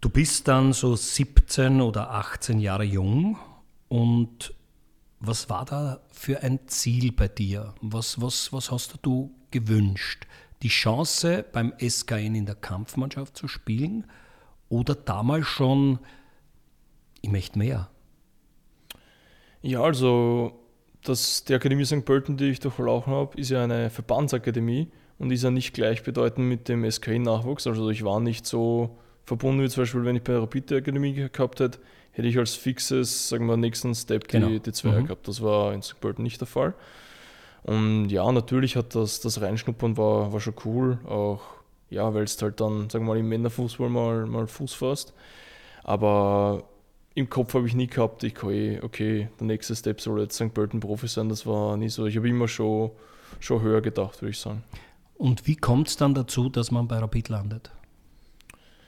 Du 0.00 0.08
bist 0.08 0.48
dann 0.48 0.72
so 0.72 0.96
17 0.96 1.82
oder 1.82 2.10
18 2.10 2.60
Jahre 2.60 2.84
jung 2.84 3.38
und 3.88 4.54
was 5.20 5.48
war 5.50 5.64
da 5.64 6.00
für 6.10 6.42
ein 6.42 6.60
Ziel 6.66 7.12
bei 7.12 7.28
dir? 7.28 7.74
Was, 7.80 8.20
was, 8.20 8.52
was 8.52 8.70
hast 8.70 8.98
du 9.02 9.34
gewünscht? 9.50 10.26
Die 10.62 10.68
Chance 10.68 11.44
beim 11.52 11.74
SKN 11.78 12.34
in 12.34 12.46
der 12.46 12.54
Kampfmannschaft 12.54 13.36
zu 13.36 13.48
spielen 13.48 14.06
oder 14.68 14.94
damals 14.94 15.46
schon, 15.46 15.98
ich 17.24 17.30
möchte 17.30 17.58
mehr? 17.58 17.88
Ja, 19.62 19.82
also 19.82 20.52
das, 21.02 21.44
die 21.44 21.54
Akademie 21.54 21.84
St. 21.86 22.04
Pölten, 22.04 22.36
die 22.36 22.50
ich 22.50 22.60
durchlaufen 22.60 23.12
habe, 23.12 23.38
ist 23.40 23.50
ja 23.50 23.64
eine 23.64 23.88
Verbandsakademie 23.90 24.88
und 25.18 25.30
ist 25.30 25.42
ja 25.42 25.50
nicht 25.50 25.72
gleichbedeutend 25.74 26.46
mit 26.48 26.68
dem 26.68 26.88
SKI-Nachwuchs. 26.90 27.66
Also 27.66 27.88
ich 27.90 28.04
war 28.04 28.20
nicht 28.20 28.46
so 28.46 28.98
verbunden 29.24 29.62
wie 29.62 29.68
zum 29.70 29.82
Beispiel, 29.84 30.04
wenn 30.04 30.16
ich 30.16 30.22
bei 30.22 30.32
der 30.34 30.42
Rapid 30.42 30.70
die 30.70 30.74
Akademie 30.76 31.14
gehabt 31.14 31.60
hätte, 31.60 31.78
hätte 32.12 32.28
ich 32.28 32.38
als 32.38 32.54
fixes, 32.54 33.28
sagen 33.30 33.46
wir, 33.46 33.56
nächsten 33.56 33.94
Step 33.94 34.28
die, 34.28 34.38
Genau. 34.38 34.58
die 34.58 34.72
Zweier 34.72 35.00
Mhm. 35.00 35.06
gehabt. 35.06 35.26
Das 35.26 35.42
war 35.42 35.72
in 35.72 35.80
St. 35.82 35.98
Pölten 36.00 36.22
nicht 36.22 36.40
der 36.40 36.46
Fall. 36.46 36.74
Und 37.62 38.10
ja, 38.10 38.30
natürlich 38.30 38.76
hat 38.76 38.94
das, 38.94 39.20
das 39.20 39.40
Reinschnuppern 39.40 39.96
war, 39.96 40.30
war 40.32 40.40
schon 40.40 40.54
cool, 40.66 40.98
auch 41.06 41.40
ja, 41.88 42.12
weil 42.12 42.24
es 42.24 42.40
halt 42.42 42.60
dann, 42.60 42.90
sagen 42.90 43.06
wir 43.06 43.14
mal, 43.14 43.18
im 43.18 43.28
Männerfußball 43.30 43.88
mal, 43.88 44.26
mal 44.26 44.46
Fuß 44.46 44.74
fasst. 44.74 45.14
Aber 45.84 46.64
im 47.14 47.30
Kopf 47.30 47.54
habe 47.54 47.66
ich 47.66 47.74
nie 47.74 47.86
gehabt, 47.86 48.24
ich 48.24 48.34
kann 48.34 48.50
eh, 48.50 48.80
okay, 48.82 49.28
der 49.38 49.46
nächste 49.46 49.76
Step 49.76 50.00
soll 50.00 50.20
jetzt 50.22 50.34
St. 50.34 50.52
Pölten 50.52 50.80
Profi 50.80 51.06
sein. 51.06 51.28
Das 51.28 51.46
war 51.46 51.76
nie 51.76 51.88
so. 51.88 52.06
Ich 52.06 52.16
habe 52.16 52.28
immer 52.28 52.48
schon, 52.48 52.90
schon 53.40 53.62
höher 53.62 53.80
gedacht, 53.80 54.20
würde 54.20 54.30
ich 54.30 54.38
sagen. 54.38 54.64
Und 55.16 55.46
wie 55.46 55.54
kommt 55.56 55.88
es 55.88 55.96
dann 55.96 56.12
dazu, 56.14 56.48
dass 56.48 56.70
man 56.72 56.88
bei 56.88 56.98
Rapid 56.98 57.28
landet? 57.28 57.70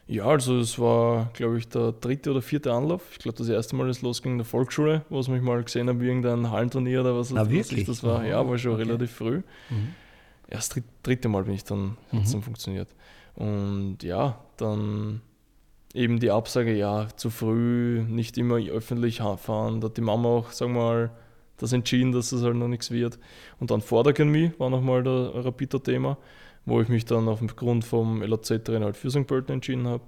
Ja, 0.08 0.24
also 0.26 0.58
es 0.58 0.78
war, 0.78 1.30
glaube 1.34 1.58
ich, 1.58 1.68
der 1.68 1.92
dritte 1.92 2.30
oder 2.30 2.42
vierte 2.42 2.72
Anlauf. 2.72 3.02
Ich 3.12 3.18
glaube, 3.18 3.38
das 3.38 3.48
erste 3.48 3.74
Mal 3.74 3.88
ist 3.88 4.02
losging 4.02 4.32
in 4.32 4.38
der 4.38 4.44
Volksschule, 4.44 5.04
wo 5.08 5.18
es 5.18 5.26
mich 5.28 5.42
mal 5.42 5.62
gesehen 5.64 5.88
habe, 5.88 6.00
wie 6.00 6.06
irgendein 6.06 6.50
Hallenturnier 6.50 7.00
oder 7.00 7.16
was, 7.16 7.34
was 7.34 7.50
wirklich? 7.50 7.80
ich 7.80 7.86
das 7.86 8.04
war. 8.04 8.24
Ja, 8.24 8.46
war 8.48 8.56
schon 8.58 8.72
Okay. 8.74 8.82
relativ 8.82 9.10
früh. 9.10 9.42
Mhm. 9.70 9.94
Erst 10.48 10.76
dritt, 10.76 10.84
dritte 11.02 11.28
Mal 11.28 11.42
bin 11.42 11.54
ich 11.54 11.64
dann, 11.64 11.96
hat 12.12 12.22
es 12.22 12.30
dann 12.32 12.42
funktioniert. 12.42 12.88
Und 13.34 13.98
ja, 14.02 14.38
dann 14.56 15.22
eben 15.96 16.20
die 16.20 16.30
Absage, 16.30 16.74
ja, 16.74 17.08
zu 17.16 17.30
früh, 17.30 18.02
nicht 18.02 18.38
immer 18.38 18.56
öffentlich 18.58 19.18
fahren. 19.18 19.80
Da 19.80 19.88
hat 19.88 19.96
die 19.96 20.02
Mama 20.02 20.28
auch, 20.28 20.52
sagen 20.52 20.74
wir 20.74 20.80
mal, 20.80 21.10
das 21.56 21.72
entschieden, 21.72 22.12
dass 22.12 22.30
das 22.30 22.42
halt 22.42 22.56
noch 22.56 22.68
nichts 22.68 22.90
wird. 22.90 23.18
Und 23.58 23.70
dann 23.70 23.80
vor 23.80 24.04
der 24.04 24.10
Akademie 24.10 24.52
war 24.58 24.70
nochmal 24.70 25.02
der 25.02 25.44
Rapid-Thema, 25.44 26.18
wo 26.66 26.80
ich 26.80 26.88
mich 26.88 27.04
dann 27.06 27.28
aufgrund 27.28 27.84
vom 27.84 28.22
LAZ-Trainer 28.22 28.86
halt 28.86 28.96
für 28.96 29.10
St. 29.10 29.26
Pölten 29.26 29.54
entschieden 29.54 29.86
habe. 29.88 30.04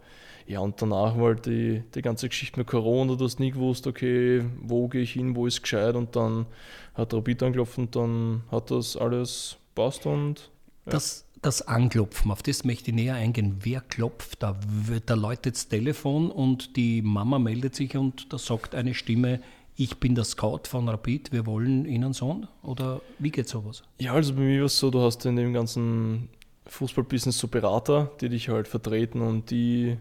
Ja, 0.47 0.61
und 0.61 0.81
danach 0.81 1.17
war 1.17 1.27
halt 1.27 1.47
die, 1.47 1.83
die 1.95 2.03
ganze 2.03 2.29
Geschichte 2.29 2.59
mit 2.59 2.67
Corona, 2.67 3.17
du 3.17 3.25
hast 3.25 3.39
nie 3.39 3.51
gewusst, 3.51 3.87
okay, 3.87 4.45
wo 4.63 4.89
gehe 4.89 5.03
ich 5.03 5.13
hin, 5.13 5.37
wo 5.37 5.47
ist 5.47 5.63
gescheit 5.63 5.95
und 5.95 6.17
dann 6.17 6.47
hat 6.95 7.13
Rapid 7.13 7.43
angeklopft 7.43 7.79
und 7.79 7.95
dann 7.95 8.43
hat 8.51 8.71
das 8.71 8.97
alles 8.97 9.57
passt 9.75 10.07
und 10.07 10.51
Ja. 10.87 10.93
Das, 10.93 11.27
das 11.43 11.63
Anklopfen, 11.63 12.31
auf 12.31 12.43
das 12.43 12.65
möchte 12.65 12.91
ich 12.91 12.97
näher 12.97 13.15
eingehen. 13.15 13.59
Wer 13.63 13.81
klopft 13.81 14.43
da? 14.43 14.59
Da 15.07 15.15
läutet 15.15 15.55
das 15.55 15.69
Telefon 15.69 16.31
und 16.31 16.77
die 16.77 17.03
Mama 17.03 17.39
meldet 17.39 17.75
sich 17.75 17.97
und 17.97 18.33
da 18.33 18.39
sagt 18.39 18.75
eine 18.75 18.95
Stimme, 18.95 19.41
ich 19.77 19.99
bin 19.99 20.17
der 20.17 20.25
Scout 20.25 20.63
von 20.65 20.89
Rapid, 20.89 21.31
wir 21.31 21.47
wollen 21.47 21.85
Ihnen 21.85 22.13
so? 22.13 22.43
Oder 22.63 23.01
wie 23.21 23.31
geht 23.31 23.49
sowas? 23.49 23.85
Ja, 24.01 24.13
also 24.13 24.35
bei 24.35 24.41
mir 24.41 24.59
war 24.61 24.67
es 24.67 24.77
so, 24.77 24.91
du 24.91 25.01
hast 25.01 25.25
in 25.25 25.37
dem 25.37 25.53
ganzen 25.53 26.29
Fußballbusiness 26.67 27.39
so 27.39 27.47
Berater, 27.47 28.11
die 28.21 28.29
dich 28.29 28.49
halt 28.49 28.67
vertreten 28.67 29.21
und 29.21 29.51
die, 29.51 29.97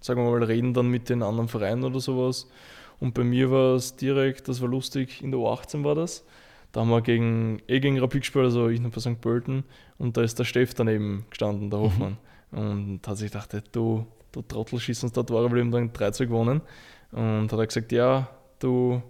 sagen 0.00 0.24
wir 0.24 0.30
mal, 0.30 0.42
reden 0.42 0.74
dann 0.74 0.88
mit 0.88 1.08
den 1.08 1.22
anderen 1.22 1.48
Vereinen 1.48 1.84
oder 1.84 2.00
sowas. 2.00 2.48
Und 2.98 3.14
bei 3.14 3.22
mir 3.22 3.52
war 3.52 3.76
es 3.76 3.94
direkt, 3.94 4.48
das 4.48 4.60
war 4.60 4.68
lustig, 4.68 5.22
in 5.22 5.30
der 5.30 5.40
U18 5.40 5.84
war 5.84 5.94
das. 5.94 6.24
Da 6.72 6.80
haben 6.80 6.90
wir 6.90 7.00
gegen, 7.00 7.60
eh 7.66 7.80
gegen 7.80 7.98
Rapid 7.98 8.22
gespielt, 8.22 8.44
also 8.44 8.68
ich 8.68 8.80
noch 8.80 8.90
bei 8.90 9.00
St. 9.00 9.20
Pölten. 9.20 9.64
Und 9.98 10.16
da 10.16 10.22
ist 10.22 10.38
der 10.38 10.44
Steff 10.44 10.74
daneben 10.74 11.24
gestanden, 11.30 11.70
der 11.70 11.80
mhm. 11.80 11.84
Hoffmann. 11.84 12.16
Mhm. 12.52 12.58
Und 12.58 13.08
hat 13.08 13.18
sich 13.18 13.30
gedacht, 13.30 13.54
du, 13.72 14.06
du 14.32 14.42
Trottel, 14.42 14.78
schießt 14.78 15.04
uns 15.04 15.12
da 15.12 15.22
Tore, 15.22 15.50
weil 15.50 15.56
wir 15.56 15.62
haben 15.62 15.70
dann 15.70 15.92
3 15.92 16.24
gewonnen. 16.26 16.60
Und 17.12 17.52
hat 17.52 17.58
er 17.58 17.66
gesagt, 17.66 17.90
ja, 17.92 18.28
du 18.60 19.02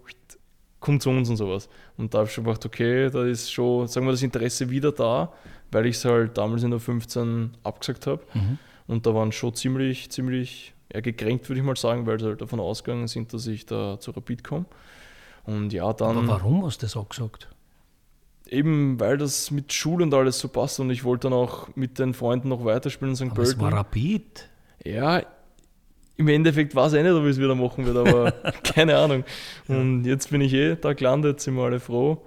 komm 0.80 0.98
zu 0.98 1.10
uns 1.10 1.28
und 1.28 1.36
sowas. 1.36 1.68
Und 1.96 2.12
da 2.12 2.18
habe 2.18 2.28
ich 2.28 2.34
schon 2.34 2.44
gedacht, 2.44 2.64
okay, 2.64 3.10
da 3.10 3.24
ist 3.24 3.52
schon, 3.52 3.86
sagen 3.86 4.06
wir, 4.06 4.12
das 4.12 4.22
Interesse 4.22 4.70
wieder 4.70 4.92
da, 4.92 5.32
weil 5.70 5.86
ich 5.86 5.96
es 5.96 6.04
halt 6.04 6.38
damals 6.38 6.62
in 6.62 6.70
der 6.70 6.80
15 6.80 7.50
abgesagt 7.62 8.06
habe. 8.06 8.22
Mhm. 8.34 8.58
Und 8.86 9.06
da 9.06 9.14
waren 9.14 9.30
schon 9.30 9.54
ziemlich, 9.54 10.10
ziemlich 10.10 10.74
ja, 10.92 11.00
gekränkt, 11.00 11.48
würde 11.48 11.60
ich 11.60 11.66
mal 11.66 11.76
sagen, 11.76 12.06
weil 12.06 12.18
sie 12.18 12.26
halt 12.26 12.40
davon 12.40 12.58
ausgegangen 12.58 13.06
sind, 13.06 13.32
dass 13.32 13.46
ich 13.46 13.66
da 13.66 14.00
zu 14.00 14.10
Rapid 14.10 14.42
komme. 14.42 14.64
Und 15.44 15.72
ja, 15.72 15.92
dann. 15.92 16.18
Aber 16.18 16.28
warum 16.28 16.64
hast 16.64 16.82
du 16.82 16.86
das 16.86 16.96
auch 16.96 17.08
gesagt? 17.08 17.48
Eben, 18.48 18.98
weil 18.98 19.16
das 19.16 19.50
mit 19.50 19.72
Schule 19.72 20.04
und 20.04 20.12
alles 20.12 20.38
so 20.40 20.48
passt 20.48 20.80
und 20.80 20.90
ich 20.90 21.04
wollte 21.04 21.28
dann 21.28 21.32
auch 21.32 21.68
mit 21.76 21.98
den 21.98 22.14
Freunden 22.14 22.48
noch 22.48 22.64
weiterspielen 22.64 23.12
in 23.12 23.16
St. 23.16 23.34
Pölten. 23.34 23.58
Das 23.58 23.60
war 23.60 23.72
Rapid. 23.72 24.48
Ja, 24.84 25.22
im 26.20 26.28
Endeffekt 26.28 26.74
weiß 26.74 26.92
ich 26.92 27.02
nicht, 27.02 27.12
ob 27.12 27.24
ich 27.24 27.30
es 27.30 27.38
wieder 27.38 27.54
machen 27.54 27.86
werde, 27.86 28.00
aber 28.00 28.32
keine 28.62 28.98
Ahnung. 28.98 29.24
Und 29.68 30.04
jetzt 30.04 30.30
bin 30.30 30.42
ich 30.42 30.52
eh 30.52 30.76
da 30.76 30.92
gelandet, 30.92 31.40
sind 31.40 31.54
wir 31.54 31.64
alle 31.64 31.80
froh. 31.80 32.22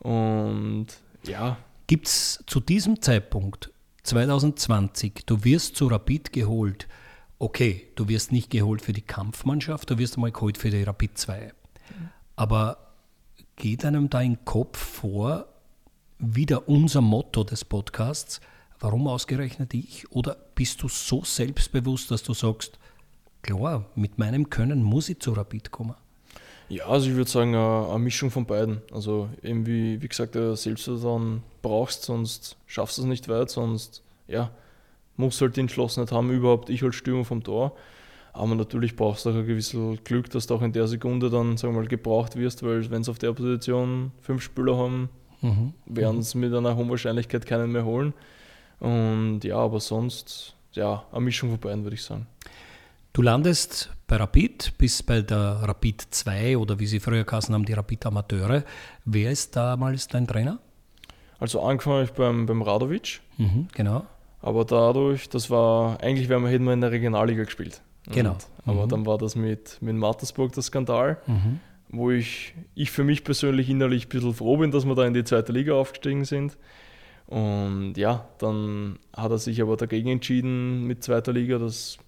Und 0.00 0.88
ja. 1.26 1.56
Gibt 1.86 2.06
es 2.06 2.44
zu 2.46 2.60
diesem 2.60 3.00
Zeitpunkt, 3.00 3.70
2020, 4.02 5.24
du 5.24 5.42
wirst 5.44 5.76
zu 5.76 5.86
Rapid 5.86 6.32
geholt, 6.32 6.86
okay, 7.38 7.88
du 7.96 8.08
wirst 8.08 8.30
nicht 8.30 8.50
geholt 8.50 8.82
für 8.82 8.92
die 8.92 9.02
Kampfmannschaft, 9.02 9.90
du 9.90 9.98
wirst 9.98 10.16
einmal 10.16 10.32
geholt 10.32 10.58
für 10.58 10.70
die 10.70 10.82
Rapid 10.82 11.16
2. 11.16 11.52
Aber 12.40 12.78
geht 13.56 13.84
einem 13.84 14.08
da 14.08 14.22
im 14.22 14.46
Kopf 14.46 14.78
vor, 14.78 15.46
wieder 16.18 16.70
unser 16.70 17.02
Motto 17.02 17.44
des 17.44 17.66
Podcasts, 17.66 18.40
warum 18.78 19.08
ausgerechnet 19.08 19.74
ich? 19.74 20.10
Oder 20.10 20.38
bist 20.54 20.82
du 20.82 20.88
so 20.88 21.22
selbstbewusst, 21.22 22.10
dass 22.10 22.22
du 22.22 22.32
sagst, 22.32 22.78
klar, 23.42 23.84
mit 23.94 24.16
meinem 24.16 24.48
Können 24.48 24.82
muss 24.82 25.10
ich 25.10 25.18
zu 25.18 25.34
Rapid 25.34 25.70
kommen? 25.70 25.96
Ja, 26.70 26.86
also 26.86 27.10
ich 27.10 27.14
würde 27.14 27.30
sagen, 27.30 27.54
eine, 27.54 27.98
Mischung 27.98 28.30
von 28.30 28.46
beiden. 28.46 28.80
Also 28.90 29.28
eben 29.42 29.66
wie, 29.66 30.00
wie 30.00 30.08
gesagt, 30.08 30.32
Selbstvertrauen 30.32 31.42
brauchst, 31.60 32.04
sonst 32.04 32.56
schaffst 32.64 32.96
du 32.96 33.02
es 33.02 33.06
nicht 33.06 33.28
weit, 33.28 33.50
sonst 33.50 34.02
ja, 34.28 34.50
musst 35.18 35.42
halt 35.42 35.56
die 35.56 35.60
Entschlossenheit 35.60 36.10
haben, 36.10 36.30
überhaupt 36.30 36.70
ich 36.70 36.82
als 36.82 36.96
Stürmer 36.96 37.26
vom 37.26 37.44
Tor. 37.44 37.76
Aber 38.32 38.54
natürlich 38.54 38.96
brauchst 38.96 39.26
du 39.26 39.30
auch 39.30 39.34
ein 39.34 39.46
gewisses 39.46 39.98
Glück, 40.04 40.30
dass 40.30 40.46
du 40.46 40.54
auch 40.54 40.62
in 40.62 40.72
der 40.72 40.86
Sekunde 40.86 41.30
dann 41.30 41.56
sagen 41.56 41.74
wir 41.74 41.80
mal, 41.80 41.88
gebraucht 41.88 42.36
wirst, 42.36 42.62
weil 42.62 42.88
wenn 42.90 43.02
sie 43.02 43.10
auf 43.10 43.18
der 43.18 43.32
Position 43.32 44.12
fünf 44.20 44.42
Spieler 44.42 44.76
haben, 44.76 45.08
mhm. 45.40 45.74
werden 45.86 46.22
sie 46.22 46.38
mit 46.38 46.54
einer 46.54 46.76
hohen 46.76 46.90
Wahrscheinlichkeit 46.90 47.46
keinen 47.46 47.72
mehr 47.72 47.84
holen. 47.84 48.14
Und 48.78 49.40
ja, 49.42 49.56
aber 49.56 49.80
sonst, 49.80 50.54
ja, 50.72 51.04
eine 51.12 51.20
Mischung 51.20 51.50
von 51.50 51.58
beiden, 51.58 51.84
würde 51.84 51.94
ich 51.94 52.02
sagen. 52.02 52.26
Du 53.12 53.22
landest 53.22 53.90
bei 54.06 54.16
Rapid, 54.16 54.74
bist 54.78 55.06
bei 55.06 55.20
der 55.20 55.60
Rapid 55.62 56.06
2 56.10 56.56
oder 56.56 56.78
wie 56.78 56.86
sie 56.86 57.00
früher 57.00 57.24
geheißen 57.24 57.52
haben, 57.52 57.64
die 57.64 57.72
Rapid 57.72 58.06
Amateure. 58.06 58.62
Wer 59.04 59.32
ist 59.32 59.56
damals 59.56 60.06
dein 60.06 60.28
Trainer? 60.28 60.60
Also 61.40 61.60
angefangen 61.62 61.96
habe 61.96 62.04
ich 62.04 62.12
beim, 62.12 62.46
beim 62.46 62.62
Radovic. 62.62 63.20
Mhm, 63.38 63.68
genau. 63.74 64.06
Aber 64.42 64.64
dadurch, 64.64 65.28
das 65.28 65.50
war, 65.50 66.00
eigentlich 66.02 66.28
wären 66.28 66.42
wir, 66.42 66.50
hätten 66.50 66.64
wir 66.64 66.72
in 66.72 66.80
der 66.80 66.92
Regionalliga 66.92 67.44
gespielt. 67.44 67.82
Genau. 68.12 68.32
Und, 68.32 68.48
aber 68.66 68.84
mhm. 68.84 68.88
dann 68.88 69.06
war 69.06 69.18
das 69.18 69.36
mit, 69.36 69.78
mit 69.80 69.96
Mattersburg 69.96 70.52
der 70.52 70.62
Skandal, 70.62 71.18
mhm. 71.26 71.60
wo 71.88 72.10
ich, 72.10 72.54
ich 72.74 72.90
für 72.90 73.04
mich 73.04 73.24
persönlich 73.24 73.68
innerlich 73.68 74.06
ein 74.06 74.08
bisschen 74.08 74.34
froh 74.34 74.56
bin, 74.56 74.70
dass 74.70 74.84
wir 74.84 74.94
da 74.94 75.06
in 75.06 75.14
die 75.14 75.24
zweite 75.24 75.52
Liga 75.52 75.74
aufgestiegen 75.74 76.24
sind. 76.24 76.56
Und 77.26 77.94
ja, 77.96 78.28
dann 78.38 78.98
hat 79.16 79.30
er 79.30 79.38
sich 79.38 79.62
aber 79.62 79.76
dagegen 79.76 80.10
entschieden 80.10 80.84
mit 80.86 81.04
zweiter 81.04 81.32
Liga. 81.32 81.58
Das 81.58 81.98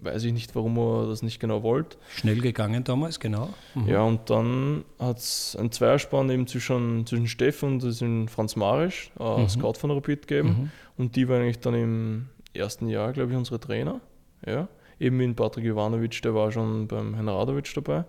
weiß 0.00 0.24
ich 0.24 0.32
nicht, 0.32 0.54
warum 0.54 0.78
er 0.78 1.06
das 1.06 1.22
nicht 1.22 1.38
genau 1.38 1.62
wollte. 1.62 1.98
Schnell 2.16 2.40
gegangen 2.40 2.84
damals, 2.84 3.20
genau. 3.20 3.50
Mhm. 3.74 3.88
Ja, 3.88 4.02
und 4.02 4.30
dann 4.30 4.84
hat 4.98 5.18
es 5.18 5.54
ein 5.60 5.70
Zweierspann 5.70 6.30
eben 6.30 6.46
zwischen, 6.46 7.06
zwischen 7.06 7.26
Steff 7.26 7.62
und 7.62 7.82
Franz 8.30 8.56
Marisch, 8.56 9.10
äh, 9.20 9.42
mhm. 9.42 9.48
Scout 9.50 9.74
von 9.74 9.90
Rapid 9.90 10.26
gegeben. 10.26 10.48
Mhm. 10.48 10.70
Und 10.96 11.16
die 11.16 11.28
waren 11.28 11.42
eigentlich 11.42 11.60
dann 11.60 11.74
im 11.74 12.28
ersten 12.54 12.88
Jahr, 12.88 13.12
glaube 13.12 13.32
ich, 13.32 13.36
unsere 13.36 13.60
Trainer. 13.60 14.00
Ja 14.46 14.68
eben 15.00 15.16
mit 15.16 15.34
Patrick 15.34 15.64
Ivanovic, 15.64 16.22
der 16.22 16.34
war 16.34 16.52
schon 16.52 16.86
beim 16.86 17.14
Herrn 17.14 17.28
Radovic 17.28 17.72
dabei. 17.74 18.04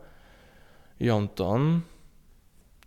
Ja, 1.00 1.16
und 1.16 1.40
dann 1.40 1.84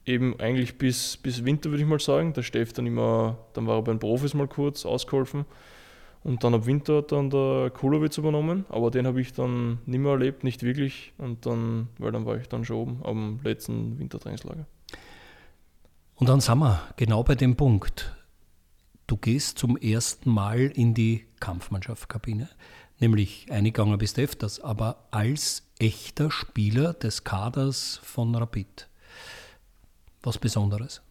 eben 0.07 0.39
eigentlich 0.39 0.79
bis, 0.79 1.17
bis 1.17 1.45
Winter, 1.45 1.71
würde 1.71 1.83
ich 1.83 1.89
mal 1.89 1.99
sagen. 1.99 2.33
Der 2.35 2.43
Steff 2.43 2.73
dann 2.73 2.87
immer, 2.87 3.39
dann 3.55 3.67
war 3.67 3.79
er 3.79 3.83
bei 3.83 3.93
den 3.93 3.99
Profis 3.99 4.35
mal 4.35 4.47
kurz 4.47 4.85
ausgeholfen. 4.87 5.47
Und 6.23 6.43
dann 6.43 6.55
ab 6.55 6.67
Winter 6.67 6.99
hat 6.99 7.13
dann 7.13 7.29
der 7.29 7.71
Kulowitz 7.71 8.17
übernommen, 8.17 8.65
aber 8.71 8.91
den 8.91 9.07
habe 9.07 9.21
ich 9.21 9.35
dann 9.35 9.81
nicht 9.85 9.99
mehr 9.99 10.13
erlebt, 10.13 10.43
nicht 10.43 10.63
wirklich. 10.63 11.13
Und 11.19 11.45
dann, 11.45 11.89
weil 11.99 12.13
dann 12.13 12.25
war 12.25 12.37
ich 12.37 12.49
dann 12.49 12.65
schon 12.65 12.77
oben 12.77 13.01
am 13.05 13.41
letzten 13.43 13.99
Wintertrainingslager. 13.99 14.67
Und 16.15 16.29
dann 16.29 16.41
sind 16.41 16.59
wir 16.59 16.81
genau 16.97 17.23
bei 17.25 17.35
dem 17.35 17.57
Punkt. 17.57 18.17
Du 19.07 19.19
gehst 19.19 19.59
zum 19.59 19.77
ersten 19.77 20.31
Mal 20.31 20.61
in 20.75 20.95
die 20.95 21.27
Kampfmannschaftskabine 21.41 22.49
nämlich 23.05 23.47
eingegangen 23.51 23.99
bist 23.99 24.19
öfters, 24.19 24.61
aber 24.61 24.97
als 25.11 25.63
echter 25.79 26.31
Spieler 26.31 26.95
des 26.95 27.23
Kaders 27.23 28.01
von 28.03 28.35
Rapid. 28.35 28.89
Was 30.23 30.39
Besonderes. 30.39 31.03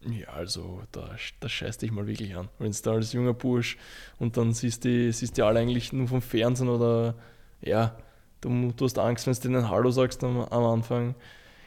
Ja, 0.00 0.28
also 0.28 0.82
da, 0.92 1.10
da 1.40 1.48
scheißt 1.48 1.82
dich 1.82 1.90
mal 1.90 2.06
wirklich 2.06 2.34
an. 2.34 2.48
Wenn 2.58 2.72
du 2.72 2.78
da 2.82 2.92
als 2.92 3.12
junger 3.12 3.34
Bursch 3.34 3.76
und 4.18 4.38
dann 4.38 4.54
siehst 4.54 4.86
du 4.86 5.12
siehst 5.12 5.36
die 5.36 5.42
alle 5.42 5.60
eigentlich 5.60 5.92
nur 5.92 6.08
vom 6.08 6.22
Fernsehen 6.22 6.70
oder 6.70 7.14
ja, 7.60 7.98
du, 8.40 8.72
du 8.74 8.84
hast 8.86 8.98
Angst, 8.98 9.26
wenn 9.26 9.34
du 9.34 9.40
denen 9.40 9.68
Hallo 9.68 9.90
sagst 9.90 10.24
am, 10.24 10.40
am 10.40 10.64
Anfang. 10.64 11.14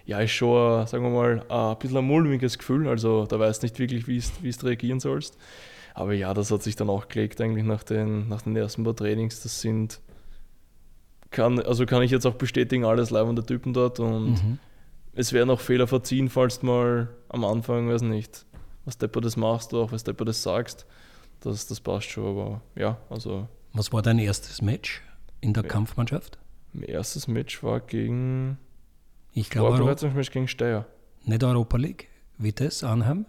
Ja, 0.08 0.20
ist 0.20 0.32
schon, 0.32 0.88
sagen 0.88 1.04
wir 1.04 1.12
mal, 1.12 1.46
ein 1.48 1.78
bisschen 1.78 1.98
ein 1.98 2.06
mulmiges 2.06 2.58
Gefühl. 2.58 2.88
Also 2.88 3.28
da 3.28 3.38
weißt 3.38 3.62
du 3.62 3.66
nicht 3.68 3.78
wirklich, 3.78 4.08
wie 4.08 4.52
du 4.52 4.66
reagieren 4.66 5.00
sollst. 5.00 5.38
Aber 5.94 6.14
ja, 6.14 6.34
das 6.34 6.52
hat 6.52 6.64
sich 6.64 6.76
dann 6.76 6.90
auch 6.90 7.08
gelegt 7.08 7.40
eigentlich 7.40 7.66
nach 7.66 7.84
den, 7.84 8.28
nach 8.28 8.42
den 8.42 8.56
ersten 8.56 8.84
paar 8.84 8.96
Trainings. 8.96 9.44
Das 9.44 9.62
sind, 9.62 10.02
kann, 11.30 11.60
also 11.60 11.86
kann 11.86 12.02
ich 12.02 12.12
jetzt 12.12 12.26
auch 12.26 12.34
bestätigen, 12.34 12.86
alles 12.86 13.12
leibende 13.12 13.46
Typen 13.46 13.74
dort 13.74 14.00
und 14.00 14.34
mhm. 14.34 14.60
es 15.14 15.34
werden 15.34 15.50
auch 15.52 15.60
Fehler 15.60 15.88
verziehen, 15.88 16.30
falls 16.30 16.60
du 16.60 16.66
mal 16.66 17.10
am 17.30 17.44
Anfang, 17.46 17.90
weiß 17.90 18.02
nicht, 18.02 18.46
was 18.86 18.98
Depper 18.98 19.22
das 19.22 19.38
machst 19.38 19.74
oder 19.74 19.84
auch 19.84 19.92
was 19.92 20.04
Depper 20.04 20.26
das 20.26 20.42
sagst. 20.42 20.86
Das, 21.42 21.68
das 21.68 21.80
passt 21.80 22.10
schon, 22.10 22.26
aber 22.26 22.62
ja, 22.76 22.98
also. 23.10 23.48
Was 23.74 23.92
war 23.92 24.02
dein 24.02 24.18
erstes 24.18 24.62
Match 24.62 25.02
in 25.42 25.54
der 25.54 25.64
ja. 25.64 25.70
Kampfmannschaft? 25.70 26.38
Mein 26.72 26.84
erstes 26.84 27.28
Match 27.28 27.62
war 27.64 27.82
gegen. 27.82 28.58
Ich 29.34 29.50
glaube. 29.50 29.76
Vorbereitungsmatch 29.76 30.32
gegen 30.32 30.48
Steyr. 30.48 30.86
Nicht 31.26 31.44
Europa 31.44 31.78
League? 31.78 32.08
Vitesse, 32.38 32.88
Arnhem? 32.88 33.26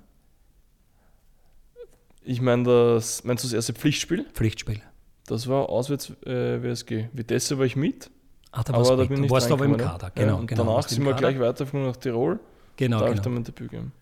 Ich 2.25 2.41
meine, 2.41 2.63
das, 2.65 3.23
meinst 3.25 3.45
du 3.45 3.49
das 3.49 3.55
erste 3.55 3.75
Pflichtspiel? 3.75 4.25
Pflichtspiel. 4.33 4.81
Das 5.27 5.47
war 5.47 5.69
auswärts 5.69 6.11
äh, 6.27 6.63
WSG. 6.63 7.09
Vitesse 7.13 7.59
war 7.59 7.67
ich 7.67 7.77
mit. 7.77 8.11
Ach, 8.51 8.65
da 8.65 8.73
warst 8.73 8.91
aber 8.91 9.03
da 9.03 9.09
bin 9.09 9.23
du 9.23 9.31
warst 9.31 9.51
aber 9.51 9.65
im 9.65 9.77
Kader, 9.77 10.11
genau. 10.11 10.41
Ja, 10.41 10.45
genau 10.45 10.65
danach 10.65 10.89
sind 10.89 11.05
wir 11.05 11.15
gleich 11.15 11.39
weitergefahren 11.39 11.87
nach 11.87 11.97
Tirol. 11.97 12.41
Genau, 12.77 12.99
da 12.99 13.07
genau. 13.07 13.17
ich 13.17 13.21
dann 13.21 13.35
mein 13.35 13.45
Debüt 13.45 13.71
geben. 13.71 13.93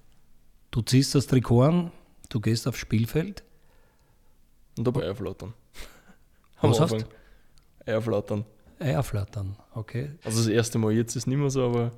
Du 0.71 0.83
ziehst 0.83 1.15
das 1.15 1.27
Trikot 1.27 1.63
an, 1.63 1.93
du 2.29 2.41
gehst 2.41 2.67
aufs 2.69 2.79
Spielfeld. 2.79 3.43
Und 4.79 4.87
dabei 4.87 5.03
Eierflattern. 5.03 5.53
Was 6.61 6.81
hast 6.81 6.93
du? 6.93 7.05
Eierflattern. 7.87 8.45
Eierflattern, 8.79 9.57
okay. 9.75 10.13
Also 10.25 10.39
das 10.39 10.49
erste 10.49 10.79
Mal, 10.79 10.93
jetzt 10.93 11.11
ist 11.11 11.23
es 11.23 11.27
nicht 11.27 11.39
mehr 11.39 11.51
so, 11.51 11.65
aber... 11.65 11.93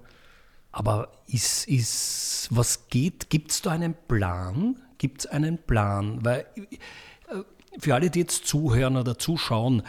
Aber 0.73 1.13
ist, 1.29 1.69
ist 1.69 2.49
was 2.51 2.89
geht, 2.89 3.31
gibt 3.31 3.53
es 3.53 3.63
da 3.63 3.71
einen 3.71 3.95
Plan? 4.09 4.77
Gibt 4.99 5.21
es 5.21 5.27
einen 5.27 5.59
Plan? 5.59 6.25
Weil 6.25 6.47
äh, 6.57 7.37
für 7.79 7.95
alle, 7.95 8.11
die 8.11 8.21
jetzt 8.21 8.47
zuhören 8.47 8.97
oder 8.97 9.19
zuschauen, 9.19 9.83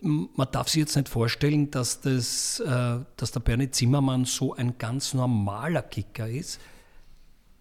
man 0.00 0.48
darf 0.52 0.68
sich 0.68 0.80
jetzt 0.80 0.96
nicht 0.96 1.08
vorstellen, 1.08 1.70
dass, 1.70 2.00
das, 2.00 2.60
äh, 2.60 2.98
dass 3.16 3.32
der 3.32 3.40
Bernie 3.40 3.70
Zimmermann 3.70 4.24
so 4.24 4.54
ein 4.54 4.76
ganz 4.78 5.14
normaler 5.14 5.82
Kicker 5.82 6.28
ist. 6.28 6.60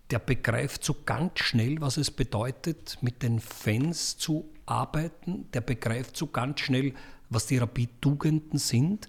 der 0.09 0.19
begreift 0.19 0.83
so 0.83 0.95
ganz 1.05 1.39
schnell, 1.39 1.81
was 1.81 1.97
es 1.97 2.11
bedeutet, 2.11 2.97
mit 3.01 3.23
den 3.23 3.39
Fans 3.39 4.17
zu 4.17 4.45
arbeiten. 4.65 5.49
Der 5.53 5.61
begreift 5.61 6.17
so 6.17 6.27
ganz 6.27 6.59
schnell, 6.59 6.93
was 7.29 7.47
die 7.47 7.57
Rapid-Tugenden 7.57 8.59
sind. 8.59 9.07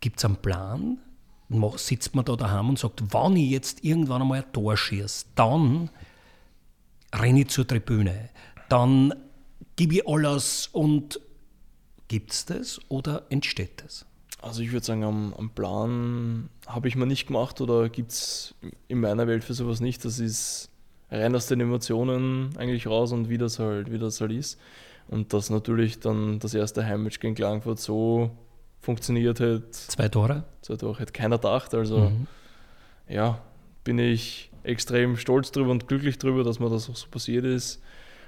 Gibt 0.00 0.18
es 0.18 0.24
einen 0.24 0.36
Plan? 0.36 0.98
Sitzt 1.76 2.14
man 2.14 2.24
da 2.24 2.36
daheim 2.36 2.68
und 2.68 2.78
sagt, 2.78 3.02
wann 3.10 3.36
ich 3.36 3.50
jetzt 3.50 3.84
irgendwann 3.84 4.22
einmal 4.22 4.42
ein 4.42 4.52
Tor 4.52 4.76
schieße, 4.76 5.26
dann 5.34 5.90
renne 7.14 7.40
ich 7.40 7.48
zur 7.48 7.66
Tribüne. 7.66 8.30
Dann 8.68 9.12
gebe 9.76 9.94
ich 9.94 10.06
alles 10.06 10.68
und 10.72 11.20
gibt 12.08 12.32
es 12.32 12.44
das 12.46 12.80
oder 12.88 13.24
entsteht 13.30 13.82
das? 13.84 14.06
Also 14.42 14.62
ich 14.62 14.72
würde 14.72 14.86
sagen, 14.86 15.04
am, 15.04 15.34
am 15.34 15.50
Plan 15.50 16.48
habe 16.66 16.88
ich 16.88 16.96
mir 16.96 17.06
nicht 17.06 17.26
gemacht 17.26 17.60
oder 17.60 17.88
gibt 17.88 18.12
es 18.12 18.54
in 18.88 19.00
meiner 19.00 19.26
Welt 19.26 19.44
für 19.44 19.54
sowas 19.54 19.80
nicht. 19.80 20.04
Das 20.04 20.18
ist 20.18 20.70
rein 21.10 21.34
aus 21.34 21.46
den 21.46 21.60
Emotionen 21.60 22.56
eigentlich 22.56 22.86
raus 22.86 23.12
und 23.12 23.28
wie 23.28 23.38
das 23.38 23.58
halt, 23.58 23.90
wie 23.90 23.98
das 23.98 24.20
halt 24.20 24.32
ist. 24.32 24.58
Und 25.08 25.32
dass 25.32 25.50
natürlich 25.50 25.98
dann 25.98 26.38
das 26.38 26.54
erste 26.54 26.86
Heimmatch 26.86 27.20
gegen 27.20 27.34
Klagenfurt 27.34 27.80
so 27.80 28.30
funktioniert 28.80 29.40
hat. 29.40 29.74
Zwei 29.74 30.08
Tore? 30.08 30.44
Zwei 30.62 30.76
Tore 30.76 30.98
hätte 30.98 31.12
keiner 31.12 31.36
gedacht. 31.36 31.74
Also 31.74 32.10
mhm. 32.10 32.26
ja, 33.08 33.40
bin 33.84 33.98
ich 33.98 34.50
extrem 34.62 35.16
stolz 35.16 35.52
drüber 35.52 35.70
und 35.70 35.88
glücklich 35.88 36.18
drüber, 36.18 36.44
dass 36.44 36.58
mir 36.58 36.70
das 36.70 36.88
auch 36.90 36.96
so 36.96 37.08
passiert 37.08 37.44
ist. 37.44 37.82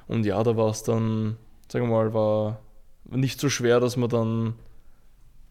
Und 0.07 0.25
ja, 0.25 0.43
da 0.43 0.57
war 0.57 0.71
es 0.71 0.83
dann, 0.83 1.37
sagen 1.69 1.89
wir 1.89 1.97
mal, 1.97 2.15
war 2.15 2.61
nicht 3.05 3.41
so 3.41 3.49
schwer, 3.49 3.81
dass 3.81 3.97
man 3.97 4.09
dann 4.09 4.55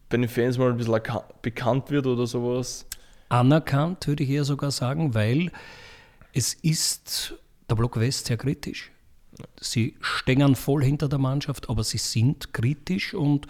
bei 0.08 0.16
den 0.18 0.28
Fans 0.28 0.58
mal 0.58 0.70
ein 0.70 0.76
bisschen 0.76 1.00
bekannt 1.40 1.90
wird 1.90 2.06
oder 2.06 2.26
sowas. 2.26 2.86
Anerkannt, 3.28 4.06
würde 4.06 4.24
ich 4.24 4.30
eher 4.30 4.44
sogar 4.44 4.70
sagen, 4.70 5.14
weil 5.14 5.50
es 6.34 6.54
ist 6.54 7.34
der 7.70 7.76
Block 7.76 7.98
West 7.98 8.26
sehr 8.26 8.36
kritisch. 8.36 8.90
Sie 9.58 9.96
stehen 10.00 10.54
voll 10.54 10.84
hinter 10.84 11.08
der 11.08 11.18
Mannschaft, 11.18 11.70
aber 11.70 11.82
sie 11.82 11.98
sind 11.98 12.52
kritisch 12.52 13.14
und 13.14 13.46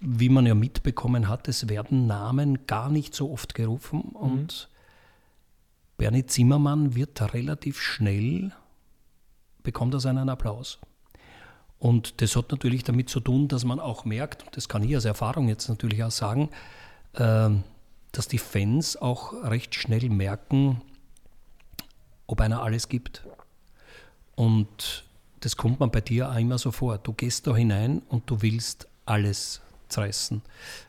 wie 0.00 0.28
man 0.28 0.46
ja 0.46 0.54
mitbekommen 0.54 1.28
hat, 1.28 1.48
es 1.48 1.68
werden 1.68 2.06
Namen 2.06 2.66
gar 2.66 2.90
nicht 2.90 3.14
so 3.14 3.30
oft 3.32 3.54
gerufen 3.54 4.04
mhm. 4.10 4.16
und 4.16 4.68
Bernie 5.96 6.26
Zimmermann 6.26 6.94
wird 6.94 7.32
relativ 7.32 7.80
schnell, 7.80 8.52
bekommt 9.62 9.94
er 9.94 10.00
seinen 10.00 10.28
Applaus. 10.28 10.78
Und 11.78 12.20
das 12.20 12.36
hat 12.36 12.50
natürlich 12.50 12.84
damit 12.84 13.08
zu 13.08 13.20
tun, 13.20 13.48
dass 13.48 13.64
man 13.64 13.80
auch 13.80 14.04
merkt, 14.04 14.44
und 14.44 14.56
das 14.56 14.68
kann 14.68 14.82
ich 14.82 14.94
als 14.94 15.04
Erfahrung 15.04 15.48
jetzt 15.48 15.68
natürlich 15.68 16.02
auch 16.04 16.10
sagen, 16.10 16.50
ähm, 17.14 17.64
dass 18.12 18.28
die 18.28 18.38
Fans 18.38 18.96
auch 18.96 19.32
recht 19.44 19.74
schnell 19.74 20.08
merken, 20.08 20.80
ob 22.26 22.40
einer 22.40 22.62
alles 22.62 22.88
gibt. 22.88 23.24
Und 24.34 25.04
das 25.40 25.56
kommt 25.56 25.80
man 25.80 25.90
bei 25.90 26.00
dir 26.00 26.30
auch 26.30 26.36
immer 26.36 26.58
so 26.58 26.72
vor. 26.72 26.98
Du 26.98 27.12
gehst 27.12 27.46
da 27.46 27.54
hinein 27.54 28.02
und 28.08 28.28
du 28.30 28.42
willst 28.42 28.88
alles 29.04 29.60
zerreißen. 29.88 30.42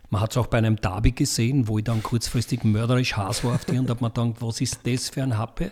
Man 0.10 0.22
hat 0.22 0.32
es 0.32 0.38
auch 0.38 0.48
bei 0.48 0.58
einem 0.58 0.78
Derby 0.78 1.12
gesehen, 1.12 1.68
wo 1.68 1.78
ich 1.78 1.84
dann 1.84 2.02
kurzfristig 2.02 2.64
mörderisch 2.64 3.18
Hass 3.18 3.44
war 3.44 3.56
auf 3.56 3.66
dir 3.66 3.80
und 3.80 3.90
habe 3.90 4.04
mir 4.04 4.10
gedacht, 4.10 4.42
was 4.42 4.62
ist 4.62 4.80
das 4.86 5.10
für 5.10 5.24
ein 5.24 5.38
Happe? 5.38 5.72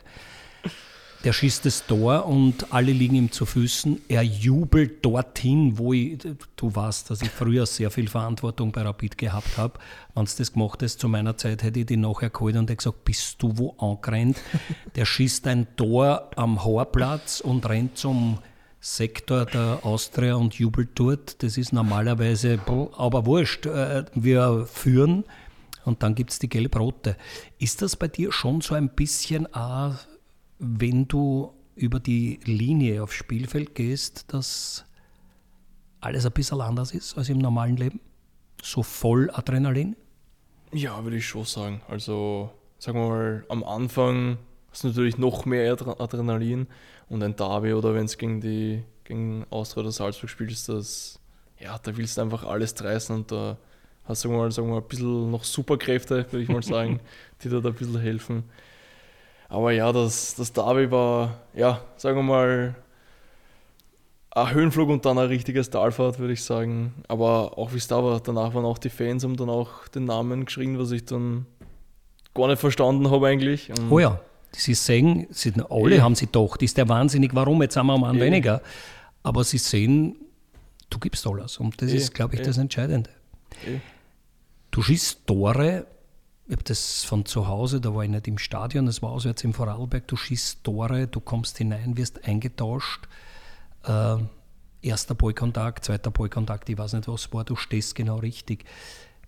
Der 1.24 1.34
schießt 1.34 1.66
das 1.66 1.88
Tor 1.88 2.28
und 2.28 2.72
alle 2.72 2.92
liegen 2.92 3.16
ihm 3.16 3.32
zu 3.32 3.48
Füßen. 3.48 4.00
Er 4.10 4.22
jubelt 4.22 5.04
dorthin, 5.04 5.76
wo 5.80 5.92
ich, 5.92 6.20
du 6.56 6.76
weißt, 6.76 7.10
dass 7.10 7.24
ich 7.24 7.32
früher 7.32 7.66
sehr 7.66 7.90
viel 7.90 8.08
Verantwortung 8.08 8.72
bei 8.72 8.84
Rapid 8.84 9.18
gehabt 9.18 9.58
habe. 9.58 9.80
Wenn 10.14 10.26
es 10.26 10.36
das 10.36 10.54
gemacht 10.54 10.84
hast, 10.84 11.00
zu 11.00 11.08
meiner 11.08 11.36
Zeit 11.36 11.64
hätte 11.64 11.80
ich 11.80 11.88
die 11.88 11.98
nachher 11.98 12.30
geholt 12.30 12.58
und 12.58 12.68
gesagt, 12.68 13.06
bist 13.06 13.42
du 13.42 13.58
wo 13.58 13.76
angerannt? 13.80 14.38
Der 14.96 15.06
schießt 15.06 15.48
ein 15.48 15.66
Tor 15.76 16.30
am 16.36 16.64
Haarplatz 16.64 17.40
und 17.40 17.68
rennt 17.68 17.98
zum 17.98 18.38
Sektor 18.86 19.46
der 19.46 19.80
Austria 19.82 20.36
und 20.36 20.54
jubelt 20.60 20.90
dort. 20.94 21.42
Das 21.42 21.58
ist 21.58 21.74
normalerweise, 21.74 22.60
aber 22.68 23.26
wurscht, 23.26 23.66
äh, 23.66 24.06
wir 24.14 24.68
führen 24.68 25.24
und 25.86 26.04
dann 26.04 26.14
gibt 26.14 26.30
es 26.30 26.38
die 26.38 26.48
gelb-rote. 26.48 27.18
Ist 27.58 27.82
das 27.82 27.96
bei 27.96 28.08
dir 28.08 28.32
schon 28.32 28.62
so 28.62 28.76
ein 28.76 28.90
bisschen 28.90 29.52
auch 29.56 29.96
wenn 30.60 31.08
du 31.08 31.52
über 31.76 32.00
die 32.00 32.40
Linie 32.46 33.02
aufs 33.02 33.16
Spielfeld 33.16 33.74
gehst, 33.74 34.32
dass 34.32 34.86
alles 36.00 36.28
ein 36.28 36.32
bisschen 36.32 36.62
anders 36.62 36.92
ist 36.94 37.18
als 37.18 37.30
im 37.30 37.40
normalen 37.40 37.78
Leben? 37.78 38.00
So 38.62 38.84
voll 38.84 39.32
Adrenalin? 39.34 39.96
Ja, 40.72 41.04
würde 41.04 41.18
ich 41.18 41.28
schon 41.28 41.46
sagen. 41.46 41.82
Also, 41.88 42.52
sagen 42.78 43.00
wir 43.00 43.10
mal, 43.10 43.46
am 43.50 43.64
Anfang 43.64 44.38
ist 44.72 44.84
natürlich 44.84 45.18
noch 45.18 45.46
mehr 45.46 45.72
Adrenalin 45.74 46.68
und 47.10 47.24
ein 47.24 47.36
Derby 47.36 47.74
oder 47.74 47.94
wenn 47.94 48.06
es 48.06 48.18
gegen 48.18 48.42
die 48.42 48.84
gegen 49.06 49.46
Austria 49.50 49.84
oder 49.84 49.92
Salzburg 49.92 50.30
spielst, 50.30 50.68
das, 50.68 51.20
ja, 51.60 51.78
da 51.82 51.96
willst 51.96 52.18
du 52.18 52.22
einfach 52.22 52.44
alles 52.44 52.76
reißen 52.84 53.16
und 53.16 53.32
da 53.32 53.58
hast 54.04 54.26
du 54.26 54.30
mal, 54.30 54.52
sagen 54.52 54.68
wir 54.68 54.74
mal, 54.74 54.82
ein 54.82 54.88
bisschen 54.88 55.32
noch 55.32 55.44
Superkräfte, 55.44 56.26
würde 56.32 56.42
ich 56.42 56.50
mal 56.50 56.64
sagen, 56.64 57.00
die 57.42 57.50
dir 57.50 57.62
da 57.62 57.70
ein 57.70 57.76
bisschen 57.76 58.00
helfen. 58.00 58.44
Aber 59.48 59.72
ja, 59.72 59.92
das, 59.92 60.36
das 60.36 60.52
Derby 60.52 60.92
war, 60.92 61.40
ja, 61.54 61.82
sagen 61.96 62.18
wir 62.18 62.24
mal, 62.24 62.76
ein 64.32 64.54
Höhenflug 64.54 64.90
und 64.90 65.06
dann 65.06 65.18
ein 65.18 65.28
richtiges 65.28 65.70
Talfahrt, 65.70 66.20
würde 66.20 66.34
ich 66.34 66.44
sagen. 66.44 66.94
Aber 67.08 67.58
auch 67.58 67.72
wie 67.72 67.78
es 67.78 67.88
da 67.88 68.04
war, 68.04 68.20
danach 68.20 68.54
waren 68.54 68.66
auch 68.66 68.80
die 68.80 68.90
Fans, 68.90 69.24
haben 69.24 69.38
dann 69.38 69.50
auch 69.50 69.88
den 69.88 70.06
Namen 70.06 70.46
geschrien, 70.46 70.78
was 70.78 70.92
ich 70.92 71.06
dann 71.06 71.46
gar 72.34 72.48
nicht 72.48 72.60
verstanden 72.60 73.10
habe 73.12 73.28
eigentlich. 73.28 73.70
Und 73.70 73.92
oh 73.92 74.00
ja, 74.00 74.20
sie 74.62 74.74
sehen, 74.74 75.28
sie, 75.30 75.54
alle 75.70 75.98
ja. 75.98 76.04
haben 76.04 76.16
sie 76.16 76.28
doch, 76.28 76.58
das 76.58 76.66
ist 76.66 76.78
der 76.78 76.90
wahnsinnig, 76.90 77.34
warum, 77.34 77.62
jetzt 77.62 77.78
haben 77.78 77.88
wir 77.88 77.96
einen 77.96 78.18
ja. 78.18 78.26
weniger. 78.26 78.62
Aber 79.24 79.44
sie 79.44 79.58
sehen, 79.58 80.16
du 80.90 81.00
gibst 81.00 81.26
alles 81.28 81.58
und 81.58 81.82
das 81.82 81.92
ja. 81.92 81.98
ist, 81.98 82.14
glaube 82.14 82.36
ich, 82.36 82.42
das 82.42 82.58
Entscheidende. 82.58 83.10
Du 84.72 84.82
schießt 84.82 85.26
Tore, 85.26 85.88
ich 86.48 86.52
habe 86.52 86.64
das 86.64 87.04
von 87.04 87.26
zu 87.26 87.48
Hause, 87.48 87.82
da 87.82 87.96
war 87.96 88.04
ich 88.04 88.10
nicht 88.10 88.28
im 88.28 88.38
Stadion, 88.38 88.86
das 88.86 89.02
war 89.02 89.12
auswärts 89.12 89.44
im 89.44 89.54
Vorarlberg, 89.54 90.08
du 90.08 90.16
schießt 90.16 90.64
Tore, 90.64 91.08
du 91.08 91.20
kommst 91.20 91.58
hinein, 91.58 91.98
wirst 91.98 92.26
eingetauscht. 92.26 93.08
Äh, 93.84 94.18
erster 94.82 95.16
Ballkontakt, 95.16 95.86
zweiter 95.86 96.12
Ballkontakt, 96.12 96.70
ich 96.70 96.78
weiß 96.78 96.94
nicht, 96.94 97.08
was 97.08 97.34
war, 97.34 97.44
du 97.44 97.56
stehst 97.56 97.96
genau 97.96 98.18
richtig. 98.18 98.66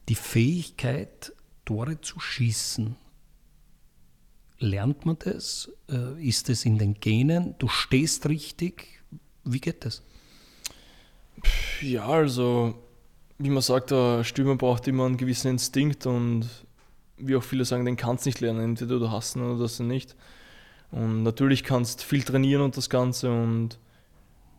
Die 0.09 0.15
Fähigkeit, 0.15 1.33
Tore 1.65 1.99
zu 2.01 2.19
schießen, 2.19 2.95
lernt 4.60 5.06
man 5.06 5.17
das? 5.20 5.72
Äh, 5.89 6.22
ist 6.26 6.50
es 6.50 6.65
in 6.65 6.78
den 6.78 6.96
Genen? 6.96 7.56
Du 7.60 7.67
stehst 7.67 8.28
richtig? 8.28 9.02
Wie 9.43 9.60
geht 9.60 9.86
das? 9.86 10.04
Ja, 11.82 12.08
also, 12.08 12.76
wie 13.38 13.50
man 13.50 13.62
sagt, 13.62 13.91
der 13.91 14.24
Stürmer 14.24 14.56
braucht 14.56 14.88
immer 14.88 15.06
einen 15.06 15.17
gewissen 15.17 15.50
Instinkt 15.50 16.06
und 16.06 16.50
wie 17.17 17.36
auch 17.36 17.43
viele 17.43 17.65
sagen, 17.65 17.86
den 17.86 17.98
kannst 17.98 18.26
du 18.26 18.30
nicht 18.30 18.39
lernen. 18.41 18.62
Entweder 18.62 19.00
du 19.00 19.12
hast 19.12 19.36
ihn 19.36 19.43
oder 19.43 19.60
das 19.60 19.80
nicht. 19.80 20.15
Und 20.91 21.24
natürlich 21.24 21.63
kannst 21.63 22.02
du 22.02 22.06
viel 22.06 22.24
trainieren 22.24 22.62
und 22.62 22.78
das 22.78 22.89
Ganze. 22.89 23.32
Und 23.32 23.80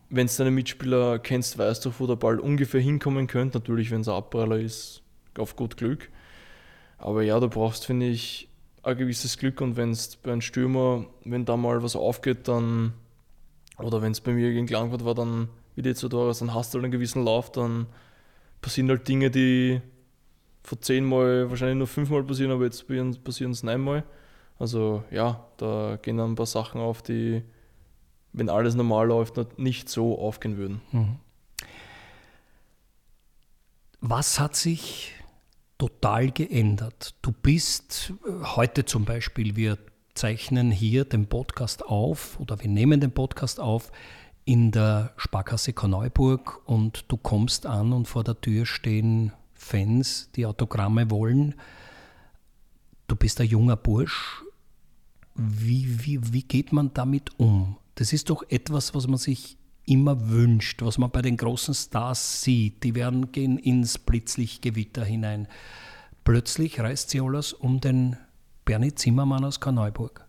wenn 0.09 0.27
du 0.27 0.33
deine 0.37 0.51
Mitspieler 0.51 1.19
kennst, 1.19 1.57
weißt 1.57 1.85
du, 1.85 1.91
wo 1.97 2.07
der 2.07 2.15
Ball 2.15 2.39
ungefähr 2.39 2.81
hinkommen 2.81 3.27
könnte. 3.27 3.59
Natürlich, 3.59 3.91
wenn 3.91 4.01
es 4.01 4.07
ein 4.07 4.15
Abpraller 4.15 4.59
ist, 4.59 5.01
auf 5.37 5.55
gut 5.55 5.77
Glück. 5.77 6.09
Aber 6.97 7.23
ja, 7.23 7.39
du 7.39 7.47
brauchst, 7.47 7.85
finde 7.85 8.07
ich, 8.07 8.48
ein 8.89 8.97
gewisses 8.97 9.37
Glück. 9.37 9.61
Und 9.61 9.77
wenn 9.77 9.91
es 9.91 10.15
bei 10.17 10.31
einem 10.31 10.41
Stürmer, 10.41 11.05
wenn 11.25 11.45
da 11.45 11.57
mal 11.57 11.81
was 11.83 11.95
aufgeht, 11.95 12.47
dann, 12.47 12.93
oder 13.77 14.01
wenn 14.01 14.11
es 14.11 14.21
bei 14.21 14.31
mir 14.31 14.51
gegen 14.51 14.67
Langfurt 14.67 15.05
war, 15.05 15.15
dann, 15.15 15.49
wie 15.75 15.81
die 15.81 15.93
zwei 15.93 16.09
Tore, 16.09 16.33
dann 16.37 16.53
hast 16.53 16.73
du 16.73 16.77
halt 16.77 16.85
einen 16.85 16.91
gewissen 16.91 17.23
Lauf, 17.23 17.51
dann 17.51 17.87
passieren 18.61 18.89
halt 18.89 19.07
Dinge, 19.07 19.31
die 19.31 19.81
vor 20.63 20.79
zehnmal 20.81 21.49
wahrscheinlich 21.49 21.77
nur 21.77 21.87
fünfmal 21.87 22.23
passieren, 22.23 22.51
aber 22.51 22.65
jetzt 22.65 22.85
passieren 23.23 23.51
es 23.51 23.63
neunmal. 23.63 24.03
Also 24.57 25.03
ja, 25.09 25.45
da 25.57 25.97
gehen 26.01 26.17
dann 26.17 26.31
ein 26.31 26.35
paar 26.35 26.45
Sachen 26.45 26.81
auf, 26.81 27.01
die, 27.01 27.43
wenn 28.33 28.49
alles 28.49 28.75
normal 28.75 29.07
läuft, 29.07 29.57
nicht 29.57 29.89
so 29.89 30.19
aufgehen 30.19 30.57
würden. 30.57 30.81
Mhm. 30.91 31.15
Was 34.01 34.39
hat 34.39 34.55
sich 34.55 35.13
total 35.79 36.29
geändert? 36.29 37.15
Du 37.23 37.31
bist 37.31 38.13
äh, 38.23 38.45
heute 38.55 38.85
zum 38.85 39.05
Beispiel, 39.05 39.55
wir 39.55 39.79
zeichnen 40.13 40.69
hier 40.69 41.05
den 41.05 41.25
Podcast 41.25 41.83
auf 41.83 42.39
oder 42.39 42.59
wir 42.59 42.69
nehmen 42.69 42.99
den 42.99 43.11
Podcast 43.11 43.59
auf 43.59 43.91
in 44.45 44.71
der 44.71 45.13
Sparkasse 45.17 45.73
Korneuburg 45.73 46.61
und 46.65 47.05
du 47.07 47.17
kommst 47.17 47.65
an 47.65 47.93
und 47.93 48.07
vor 48.07 48.23
der 48.23 48.39
Tür 48.39 48.65
stehen 48.65 49.31
Fans, 49.53 50.29
die 50.35 50.45
Autogramme 50.45 51.09
wollen. 51.09 51.55
Du 53.07 53.15
bist 53.15 53.39
ein 53.41 53.47
junger 53.47 53.75
Bursch. 53.75 54.43
Wie, 55.35 56.05
wie, 56.05 56.33
wie 56.33 56.43
geht 56.43 56.73
man 56.73 56.93
damit 56.93 57.39
um? 57.39 57.77
Das 57.95 58.11
ist 58.11 58.29
doch 58.29 58.43
etwas, 58.49 58.93
was 58.93 59.07
man 59.07 59.17
sich 59.17 59.58
immer 59.89 60.29
wünscht, 60.29 60.81
was 60.81 60.97
man 60.97 61.11
bei 61.11 61.21
den 61.21 61.37
großen 61.37 61.73
Stars 61.73 62.41
sieht. 62.41 62.83
Die 62.83 62.95
werden 62.95 63.31
gehen 63.31 63.57
ins 63.57 63.97
Blitzlichtgewitter 63.97 65.03
hinein. 65.03 65.47
Plötzlich 66.23 66.79
reißt 66.79 67.09
sie 67.09 67.21
alles 67.21 67.53
um 67.53 67.81
den 67.81 68.15
Bernie 68.65 68.93
Zimmermann 68.93 69.43
aus 69.43 69.59
Karneuburg. 69.59 70.25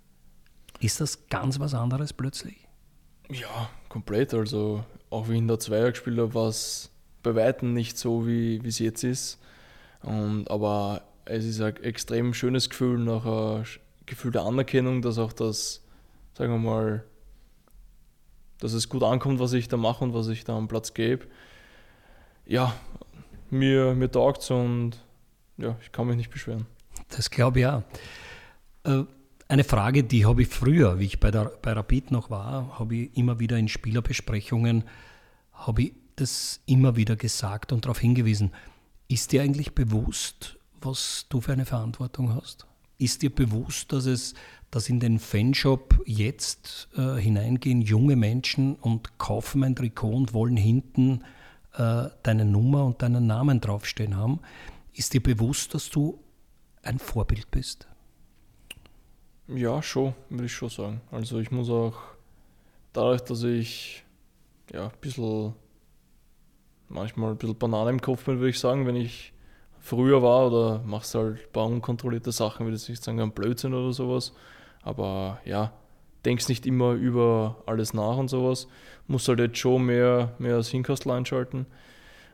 Ist 0.80 1.00
das 1.00 1.28
ganz 1.28 1.60
was 1.60 1.74
anderes 1.74 2.12
plötzlich? 2.12 2.66
Ja, 3.28 3.68
komplett. 3.88 4.32
Also 4.32 4.84
auch 5.10 5.28
wie 5.28 5.38
in 5.38 5.46
der 5.46 5.58
Zweier 5.58 5.90
gespielt 5.90 6.18
habe, 6.18 6.34
war 6.34 6.48
es 6.48 6.90
bei 7.22 7.34
Weitem 7.34 7.74
nicht 7.74 7.98
so, 7.98 8.26
wie 8.26 8.60
es 8.64 8.78
jetzt 8.78 9.04
ist. 9.04 9.38
Und, 10.02 10.50
aber 10.50 11.02
es 11.26 11.44
ist 11.44 11.60
ein 11.60 11.76
extrem 11.76 12.32
schönes 12.32 12.70
Gefühl, 12.70 12.98
nach 12.98 13.26
einem 13.26 13.64
Gefühl 14.06 14.32
der 14.32 14.42
Anerkennung, 14.42 15.02
dass 15.02 15.18
auch 15.18 15.32
das, 15.32 15.82
sagen 16.32 16.52
wir 16.52 16.58
mal, 16.58 17.04
dass 18.60 18.72
es 18.72 18.88
gut 18.88 19.02
ankommt, 19.02 19.40
was 19.40 19.52
ich 19.52 19.68
da 19.68 19.76
mache 19.76 20.04
und 20.04 20.14
was 20.14 20.28
ich 20.28 20.44
da 20.44 20.56
am 20.56 20.68
Platz 20.68 20.94
gebe. 20.94 21.26
Ja, 22.46 22.74
mir, 23.50 23.94
mir 23.94 24.10
taugt 24.10 24.42
es 24.42 24.50
und 24.50 24.92
ja, 25.56 25.76
ich 25.82 25.92
kann 25.92 26.06
mich 26.06 26.16
nicht 26.16 26.30
beschweren. 26.30 26.66
Das 27.08 27.30
glaube 27.30 27.60
ich 27.60 27.66
auch. 27.66 27.82
Äh, 28.84 29.04
eine 29.48 29.64
Frage, 29.64 30.04
die 30.04 30.26
habe 30.26 30.42
ich 30.42 30.48
früher, 30.48 30.98
wie 31.00 31.06
ich 31.06 31.20
bei, 31.20 31.30
der, 31.30 31.46
bei 31.60 31.72
Rapid 31.72 32.12
noch 32.12 32.30
war, 32.30 32.78
habe 32.78 32.94
ich 32.94 33.16
immer 33.16 33.40
wieder 33.40 33.58
in 33.58 33.68
Spielerbesprechungen, 33.68 34.84
habe 35.52 35.82
ich 35.82 35.92
das 36.16 36.60
immer 36.66 36.96
wieder 36.96 37.16
gesagt 37.16 37.72
und 37.72 37.84
darauf 37.84 37.98
hingewiesen. 37.98 38.52
Ist 39.08 39.32
dir 39.32 39.42
eigentlich 39.42 39.74
bewusst, 39.74 40.56
was 40.80 41.26
du 41.28 41.40
für 41.40 41.52
eine 41.52 41.66
Verantwortung 41.66 42.34
hast? 42.34 42.66
Ist 42.98 43.22
dir 43.22 43.34
bewusst, 43.34 43.92
dass 43.92 44.06
es, 44.06 44.34
dass 44.70 44.88
in 44.88 45.00
den 45.00 45.18
Fanshop 45.18 46.00
jetzt 46.06 46.88
äh, 46.96 47.16
hineingehen 47.16 47.82
junge 47.82 48.16
Menschen 48.16 48.76
und 48.76 49.18
kaufen 49.18 49.64
ein 49.64 49.74
Trikot 49.74 50.12
und 50.12 50.32
wollen 50.32 50.56
hinten 50.56 51.24
äh, 51.74 52.04
deine 52.22 52.44
Nummer 52.44 52.84
und 52.84 53.02
deinen 53.02 53.26
Namen 53.26 53.60
draufstehen 53.60 54.16
haben? 54.16 54.40
Ist 54.92 55.14
dir 55.14 55.22
bewusst, 55.22 55.74
dass 55.74 55.90
du 55.90 56.18
ein 56.82 56.98
Vorbild 56.98 57.50
bist? 57.50 57.88
Ja, 59.48 59.82
schon, 59.82 60.14
würde 60.28 60.46
ich 60.46 60.52
schon 60.52 60.68
sagen. 60.68 61.00
Also 61.10 61.40
ich 61.40 61.50
muss 61.50 61.68
auch 61.68 61.96
dadurch, 62.92 63.22
dass 63.22 63.42
ich 63.42 64.04
ja, 64.72 64.84
ein 64.84 64.92
bisschen 65.00 65.54
manchmal 66.88 67.32
ein 67.32 67.36
bisschen 67.36 67.58
Banane 67.58 67.90
im 67.90 68.00
Kopf 68.00 68.24
bin, 68.24 68.38
würde 68.38 68.50
ich 68.50 68.58
sagen, 68.58 68.86
wenn 68.86 68.96
ich 68.96 69.32
früher 69.80 70.22
war 70.22 70.48
oder 70.48 70.78
machst 70.80 71.14
halt 71.14 71.38
ein 71.38 71.52
paar 71.52 71.66
unkontrollierte 71.66 72.32
Sachen, 72.32 72.66
würde 72.66 72.76
ich 72.76 73.00
sagen, 73.00 73.20
ein 73.20 73.32
Blödsinn 73.32 73.74
oder 73.74 73.92
sowas. 73.92 74.32
Aber 74.82 75.40
ja, 75.44 75.72
denkst 76.24 76.48
nicht 76.48 76.66
immer 76.66 76.92
über 76.92 77.62
alles 77.66 77.94
nach 77.94 78.16
und 78.16 78.28
sowas. 78.28 78.68
Muss 79.06 79.28
halt 79.28 79.40
jetzt 79.40 79.58
schon 79.58 79.86
mehr, 79.86 80.34
mehr 80.38 80.56
das 80.56 80.68
Hinkastel 80.68 81.12
einschalten. 81.12 81.66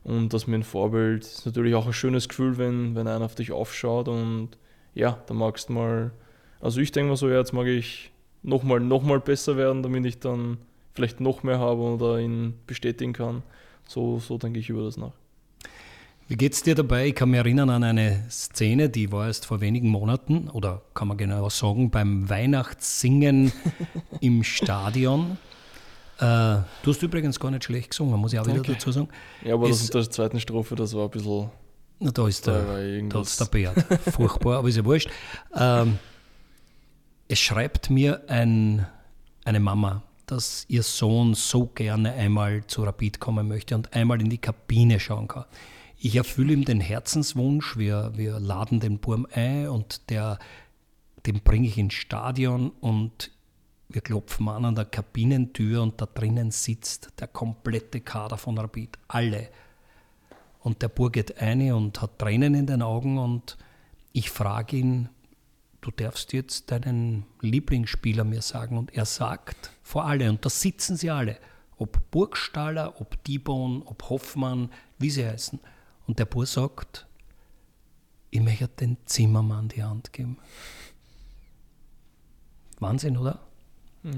Und 0.04 0.32
das 0.32 0.46
mir 0.46 0.56
ein 0.56 0.62
Vorbild 0.62 1.24
ist 1.24 1.46
natürlich 1.46 1.74
auch 1.74 1.86
ein 1.86 1.92
schönes 1.92 2.28
Gefühl, 2.28 2.58
wenn, 2.58 2.94
wenn 2.94 3.08
einer 3.08 3.24
auf 3.24 3.34
dich 3.34 3.50
aufschaut 3.50 4.08
und 4.08 4.50
ja, 4.94 5.18
da 5.26 5.34
magst 5.34 5.68
du 5.68 5.72
mal. 5.72 6.12
Also 6.60 6.80
ich 6.80 6.92
denke 6.92 7.10
mal 7.10 7.16
so, 7.16 7.28
ja, 7.28 7.38
jetzt 7.38 7.52
mag 7.52 7.66
ich 7.66 8.12
nochmal 8.42 8.80
noch 8.80 9.02
mal 9.02 9.18
besser 9.18 9.56
werden, 9.56 9.82
damit 9.82 10.06
ich 10.06 10.20
dann 10.20 10.58
vielleicht 10.94 11.20
noch 11.20 11.42
mehr 11.42 11.58
habe 11.58 11.80
oder 11.80 12.20
ihn 12.20 12.54
bestätigen 12.66 13.12
kann. 13.12 13.42
So, 13.88 14.20
so 14.20 14.38
denke 14.38 14.60
ich 14.60 14.70
über 14.70 14.84
das 14.84 14.96
nach. 14.96 15.12
Wie 16.28 16.36
geht 16.36 16.54
es 16.54 16.62
dir 16.64 16.74
dabei? 16.74 17.06
Ich 17.06 17.14
kann 17.14 17.30
mich 17.30 17.38
erinnern 17.38 17.70
an 17.70 17.84
eine 17.84 18.24
Szene, 18.28 18.88
die 18.88 19.12
war 19.12 19.28
erst 19.28 19.46
vor 19.46 19.60
wenigen 19.60 19.88
Monaten, 19.88 20.48
oder 20.48 20.82
kann 20.92 21.06
man 21.06 21.16
genau 21.16 21.48
sagen, 21.50 21.90
beim 21.90 22.28
Weihnachtssingen 22.28 23.52
im 24.20 24.42
Stadion. 24.42 25.38
Äh, 26.18 26.22
du 26.22 26.64
hast 26.86 27.00
übrigens 27.02 27.38
gar 27.38 27.52
nicht 27.52 27.62
schlecht 27.62 27.90
gesungen, 27.90 28.18
muss 28.18 28.32
ich 28.32 28.40
auch 28.40 28.44
Danke. 28.44 28.64
wieder 28.64 28.72
dazu 28.74 28.90
sagen. 28.90 29.08
Ja, 29.44 29.54
aber 29.54 29.68
es, 29.68 29.78
das 29.78 29.84
mit 29.84 29.94
der 29.94 30.10
zweiten 30.10 30.40
Strophe, 30.40 30.74
das 30.74 30.94
war 30.94 31.04
ein 31.04 31.10
bisschen. 31.10 31.48
Na, 32.00 32.10
da 32.10 32.26
ist 32.26 32.44
der, 32.46 32.64
da 33.08 33.20
ist 33.20 33.40
der 33.40 33.44
Bär. 33.44 33.72
Furchtbar, 34.10 34.58
aber 34.58 34.68
ist 34.68 34.76
ja 34.76 34.84
wurscht. 34.84 35.08
Ähm, 35.54 35.96
es 37.28 37.38
schreibt 37.38 37.88
mir 37.88 38.22
ein, 38.26 38.84
eine 39.44 39.60
Mama, 39.60 40.02
dass 40.26 40.64
ihr 40.68 40.82
Sohn 40.82 41.34
so 41.34 41.66
gerne 41.66 42.12
einmal 42.14 42.66
zu 42.66 42.82
Rapid 42.82 43.20
kommen 43.20 43.46
möchte 43.46 43.76
und 43.76 43.92
einmal 43.94 44.20
in 44.20 44.28
die 44.28 44.38
Kabine 44.38 44.98
schauen 44.98 45.28
kann. 45.28 45.44
Ich 45.98 46.16
erfülle 46.16 46.52
ihm 46.52 46.64
den 46.64 46.80
Herzenswunsch, 46.80 47.76
wir, 47.76 48.12
wir 48.16 48.38
laden 48.38 48.80
den 48.80 48.98
Burm 48.98 49.26
ein 49.32 49.68
und 49.68 50.10
der, 50.10 50.38
den 51.24 51.40
bringe 51.40 51.68
ich 51.68 51.78
ins 51.78 51.94
Stadion 51.94 52.70
und 52.80 53.30
wir 53.88 54.00
klopfen 54.02 54.48
an 54.48 54.64
an 54.64 54.74
der 54.74 54.84
Kabinentür 54.84 55.82
und 55.82 56.00
da 56.00 56.06
drinnen 56.06 56.50
sitzt 56.50 57.12
der 57.20 57.28
komplette 57.28 58.00
Kader 58.00 58.36
von 58.36 58.58
Rapid, 58.58 58.98
alle. 59.08 59.48
Und 60.60 60.82
der 60.82 60.88
Bur 60.88 61.12
geht 61.12 61.40
ein 61.40 61.72
und 61.72 62.02
hat 62.02 62.18
Tränen 62.18 62.54
in 62.54 62.66
den 62.66 62.82
Augen 62.82 63.18
und 63.18 63.56
ich 64.12 64.30
frage 64.30 64.76
ihn, 64.76 65.08
du 65.80 65.90
darfst 65.92 66.32
jetzt 66.32 66.72
deinen 66.72 67.24
Lieblingsspieler 67.40 68.24
mir 68.24 68.42
sagen. 68.42 68.76
Und 68.76 68.92
er 68.94 69.04
sagt 69.04 69.70
vor 69.82 70.04
alle, 70.04 70.28
und 70.28 70.44
da 70.44 70.50
sitzen 70.50 70.96
sie 70.96 71.10
alle, 71.10 71.38
ob 71.78 72.10
Burgstaller, 72.10 73.00
ob 73.00 73.22
Dibon, 73.24 73.82
ob 73.84 74.10
Hoffmann, 74.10 74.70
wie 74.98 75.10
sie 75.10 75.24
heißen. 75.24 75.60
Und 76.06 76.18
der 76.18 76.24
Bur 76.24 76.46
sagt, 76.46 77.06
ich 78.30 78.40
möchte 78.40 78.68
den 78.68 78.96
Zimmermann 79.06 79.68
die 79.68 79.82
Hand 79.82 80.12
geben. 80.12 80.38
Wahnsinn, 82.78 83.16
oder? 83.16 83.40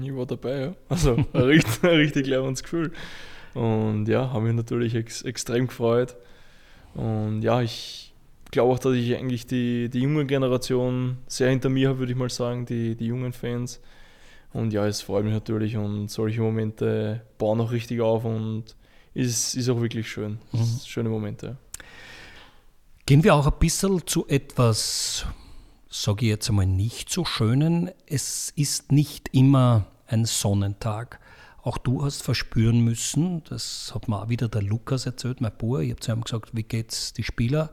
Ich 0.01 0.15
war 0.15 0.25
dabei, 0.25 0.59
ja. 0.59 0.75
Also 0.89 1.15
ein 1.33 1.41
richtig, 1.41 1.83
ein 1.83 1.95
richtig 1.95 2.27
lebendes 2.27 2.63
Gefühl. 2.63 2.91
Und 3.53 4.07
ja, 4.07 4.31
habe 4.31 4.45
mich 4.45 4.53
natürlich 4.53 4.93
ex 4.93 5.23
extrem 5.23 5.67
gefreut. 5.67 6.15
Und 6.93 7.41
ja, 7.41 7.61
ich 7.61 8.13
glaube 8.51 8.73
auch, 8.73 8.79
dass 8.79 8.93
ich 8.93 9.15
eigentlich 9.15 9.47
die, 9.47 9.89
die 9.89 10.01
junge 10.01 10.25
Generation 10.25 11.17
sehr 11.27 11.49
hinter 11.49 11.69
mir 11.69 11.89
habe, 11.89 11.99
würde 11.99 12.11
ich 12.11 12.17
mal 12.17 12.29
sagen, 12.29 12.65
die, 12.65 12.95
die 12.95 13.07
jungen 13.07 13.33
Fans. 13.33 13.79
Und 14.51 14.73
ja, 14.73 14.85
es 14.85 15.01
freut 15.01 15.23
mich 15.23 15.33
natürlich 15.33 15.77
und 15.77 16.09
solche 16.09 16.41
Momente 16.41 17.21
bauen 17.37 17.61
auch 17.61 17.71
richtig 17.71 18.01
auf 18.01 18.25
und 18.25 18.75
ist, 19.13 19.55
ist 19.55 19.69
auch 19.69 19.81
wirklich 19.81 20.09
schön. 20.09 20.39
Mhm. 20.51 20.79
Schöne 20.85 21.09
Momente. 21.09 21.57
Gehen 23.05 23.23
wir 23.23 23.33
auch 23.33 23.47
ein 23.47 23.59
bisschen 23.59 24.05
zu 24.05 24.27
etwas, 24.27 25.25
sage 25.89 26.25
ich 26.25 26.29
jetzt 26.29 26.49
einmal, 26.49 26.67
nicht 26.67 27.09
so 27.09 27.25
schönen. 27.25 27.89
Es 28.05 28.51
ist 28.55 28.91
nicht 28.91 29.29
immer 29.33 29.87
ein 30.07 30.25
Sonnentag. 30.25 31.19
Auch 31.61 31.77
du 31.77 32.03
hast 32.03 32.21
verspüren 32.21 32.81
müssen, 32.81 33.43
das 33.45 33.91
hat 33.93 34.07
mir 34.07 34.21
auch 34.21 34.29
wieder 34.29 34.47
der 34.47 34.61
Lukas 34.61 35.05
erzählt, 35.05 35.41
mein 35.41 35.57
Bruder. 35.57 35.81
Ich 35.81 35.91
habe 35.91 35.99
zu 35.99 36.11
ihm 36.11 36.21
gesagt, 36.21 36.49
wie 36.53 36.63
geht's 36.63 37.13
die 37.13 37.23
Spieler? 37.23 37.71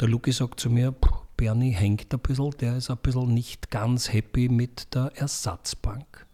Der 0.00 0.08
Luki 0.08 0.32
sagt 0.32 0.60
zu 0.60 0.68
mir, 0.68 0.94
Bernie 1.36 1.70
hängt 1.70 2.12
ein 2.12 2.20
bisschen, 2.20 2.50
der 2.60 2.76
ist 2.76 2.90
ein 2.90 2.98
bisschen 2.98 3.32
nicht 3.32 3.70
ganz 3.70 4.12
happy 4.12 4.48
mit 4.48 4.94
der 4.94 5.12
Ersatzbank. 5.14 6.26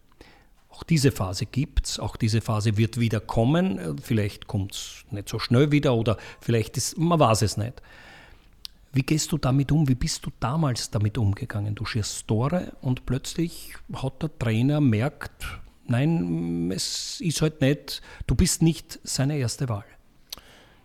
Auch 0.78 0.84
diese 0.84 1.10
Phase 1.10 1.44
gibt 1.44 1.88
es, 1.88 1.98
auch 1.98 2.16
diese 2.16 2.40
Phase 2.40 2.76
wird 2.76 3.00
wieder 3.00 3.18
kommen. 3.18 3.98
Vielleicht 4.00 4.46
kommt 4.46 4.74
es 4.74 5.04
nicht 5.10 5.28
so 5.28 5.40
schnell 5.40 5.72
wieder 5.72 5.96
oder 5.96 6.16
vielleicht 6.40 6.76
ist, 6.76 6.96
man 6.96 7.18
weiß 7.18 7.42
es 7.42 7.56
nicht. 7.56 7.82
Wie 8.92 9.02
gehst 9.02 9.32
du 9.32 9.38
damit 9.38 9.72
um? 9.72 9.88
Wie 9.88 9.96
bist 9.96 10.24
du 10.24 10.30
damals 10.38 10.88
damit 10.92 11.18
umgegangen? 11.18 11.74
Du 11.74 11.84
schießt 11.84 12.28
Tore 12.28 12.74
und 12.80 13.06
plötzlich 13.06 13.74
hat 13.92 14.22
der 14.22 14.38
Trainer 14.38 14.80
merkt, 14.80 15.48
nein, 15.88 16.70
es 16.70 17.20
ist 17.22 17.42
halt 17.42 17.60
nicht, 17.60 18.00
du 18.28 18.36
bist 18.36 18.62
nicht 18.62 19.00
seine 19.02 19.36
erste 19.36 19.68
Wahl. 19.68 19.84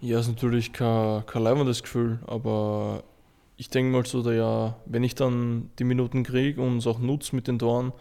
Ja, 0.02 0.20
ist 0.20 0.28
natürlich 0.28 0.74
kein, 0.74 1.24
kein 1.28 1.44
leibendes 1.44 1.84
Gefühl, 1.84 2.18
aber 2.26 3.04
ich 3.58 3.70
denke 3.70 3.92
mal 3.92 4.06
so, 4.08 4.24
da 4.24 4.34
ja, 4.34 4.76
wenn 4.88 5.04
ich 5.04 5.14
dann 5.14 5.70
die 5.78 5.84
Minuten 5.84 6.24
kriege 6.24 6.60
und 6.64 6.80
es 6.80 6.88
auch 6.88 6.98
nutze 6.98 7.36
mit 7.36 7.48
den 7.48 7.60
Toren, 7.60 7.94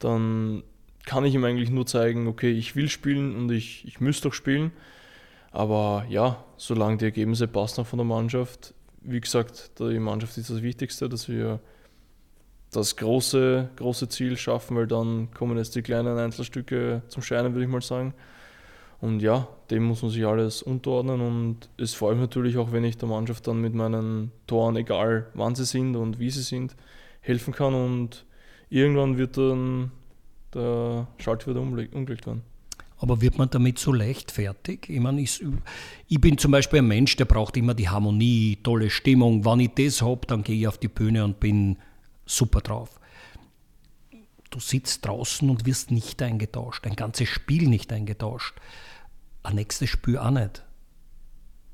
dann 0.00 0.64
kann 1.08 1.24
ich 1.24 1.34
ihm 1.34 1.44
eigentlich 1.44 1.70
nur 1.70 1.86
zeigen, 1.86 2.26
okay, 2.26 2.50
ich 2.50 2.76
will 2.76 2.90
spielen 2.90 3.34
und 3.34 3.50
ich, 3.50 3.86
ich 3.86 3.98
müsste 3.98 4.28
auch 4.28 4.34
spielen. 4.34 4.72
Aber 5.52 6.04
ja, 6.10 6.44
solange 6.58 6.98
die 6.98 7.06
Ergebnisse 7.06 7.48
passen 7.48 7.86
von 7.86 7.96
der 7.96 8.04
Mannschaft, 8.04 8.74
wie 9.00 9.18
gesagt, 9.18 9.72
die 9.78 9.98
Mannschaft 9.98 10.36
ist 10.36 10.50
das 10.50 10.60
Wichtigste, 10.62 11.08
dass 11.08 11.26
wir 11.26 11.60
das 12.72 12.96
große, 12.96 13.70
große 13.76 14.10
Ziel 14.10 14.36
schaffen, 14.36 14.76
weil 14.76 14.86
dann 14.86 15.30
kommen 15.32 15.56
jetzt 15.56 15.74
die 15.76 15.80
kleinen 15.80 16.18
Einzelstücke 16.18 17.00
zum 17.08 17.22
Scheinen, 17.22 17.54
würde 17.54 17.64
ich 17.64 17.70
mal 17.70 17.80
sagen. 17.80 18.12
Und 19.00 19.20
ja, 19.20 19.48
dem 19.70 19.84
muss 19.84 20.02
man 20.02 20.10
sich 20.10 20.26
alles 20.26 20.60
unterordnen 20.62 21.22
und 21.22 21.70
es 21.78 21.94
freut 21.94 22.16
mich 22.16 22.20
natürlich 22.20 22.58
auch, 22.58 22.70
wenn 22.70 22.84
ich 22.84 22.98
der 22.98 23.08
Mannschaft 23.08 23.46
dann 23.46 23.62
mit 23.62 23.72
meinen 23.72 24.30
Toren, 24.46 24.76
egal 24.76 25.28
wann 25.32 25.54
sie 25.54 25.64
sind 25.64 25.96
und 25.96 26.18
wie 26.18 26.30
sie 26.30 26.42
sind, 26.42 26.76
helfen 27.22 27.54
kann 27.54 27.72
und 27.72 28.26
irgendwann 28.68 29.16
wird 29.16 29.38
dann 29.38 29.92
der 30.54 31.06
Schalter 31.18 31.50
wieder 31.50 31.60
umgelegt 31.60 32.26
werden. 32.26 32.42
Aber 33.00 33.20
wird 33.20 33.38
man 33.38 33.48
damit 33.48 33.78
so 33.78 33.92
leichtfertig? 33.92 34.88
Ich 34.88 35.00
meine, 35.00 35.20
ich, 35.20 35.44
ich 36.08 36.20
bin 36.20 36.36
zum 36.36 36.50
Beispiel 36.50 36.80
ein 36.80 36.88
Mensch, 36.88 37.14
der 37.16 37.26
braucht 37.26 37.56
immer 37.56 37.74
die 37.74 37.88
Harmonie, 37.88 38.58
tolle 38.62 38.90
Stimmung. 38.90 39.44
Wenn 39.44 39.60
ich 39.60 39.74
das 39.74 40.02
habe, 40.02 40.26
dann 40.26 40.42
gehe 40.42 40.56
ich 40.56 40.66
auf 40.66 40.78
die 40.78 40.88
Bühne 40.88 41.24
und 41.24 41.38
bin 41.38 41.78
super 42.26 42.60
drauf. 42.60 42.98
Du 44.50 44.58
sitzt 44.58 45.06
draußen 45.06 45.48
und 45.48 45.66
wirst 45.66 45.90
nicht 45.90 46.20
eingetauscht, 46.22 46.86
ein 46.86 46.96
ganzes 46.96 47.28
Spiel 47.28 47.68
nicht 47.68 47.92
eingetauscht, 47.92 48.56
ein 49.42 49.56
nächstes 49.56 49.90
Spiel 49.90 50.18
auch 50.18 50.30
nicht. 50.30 50.64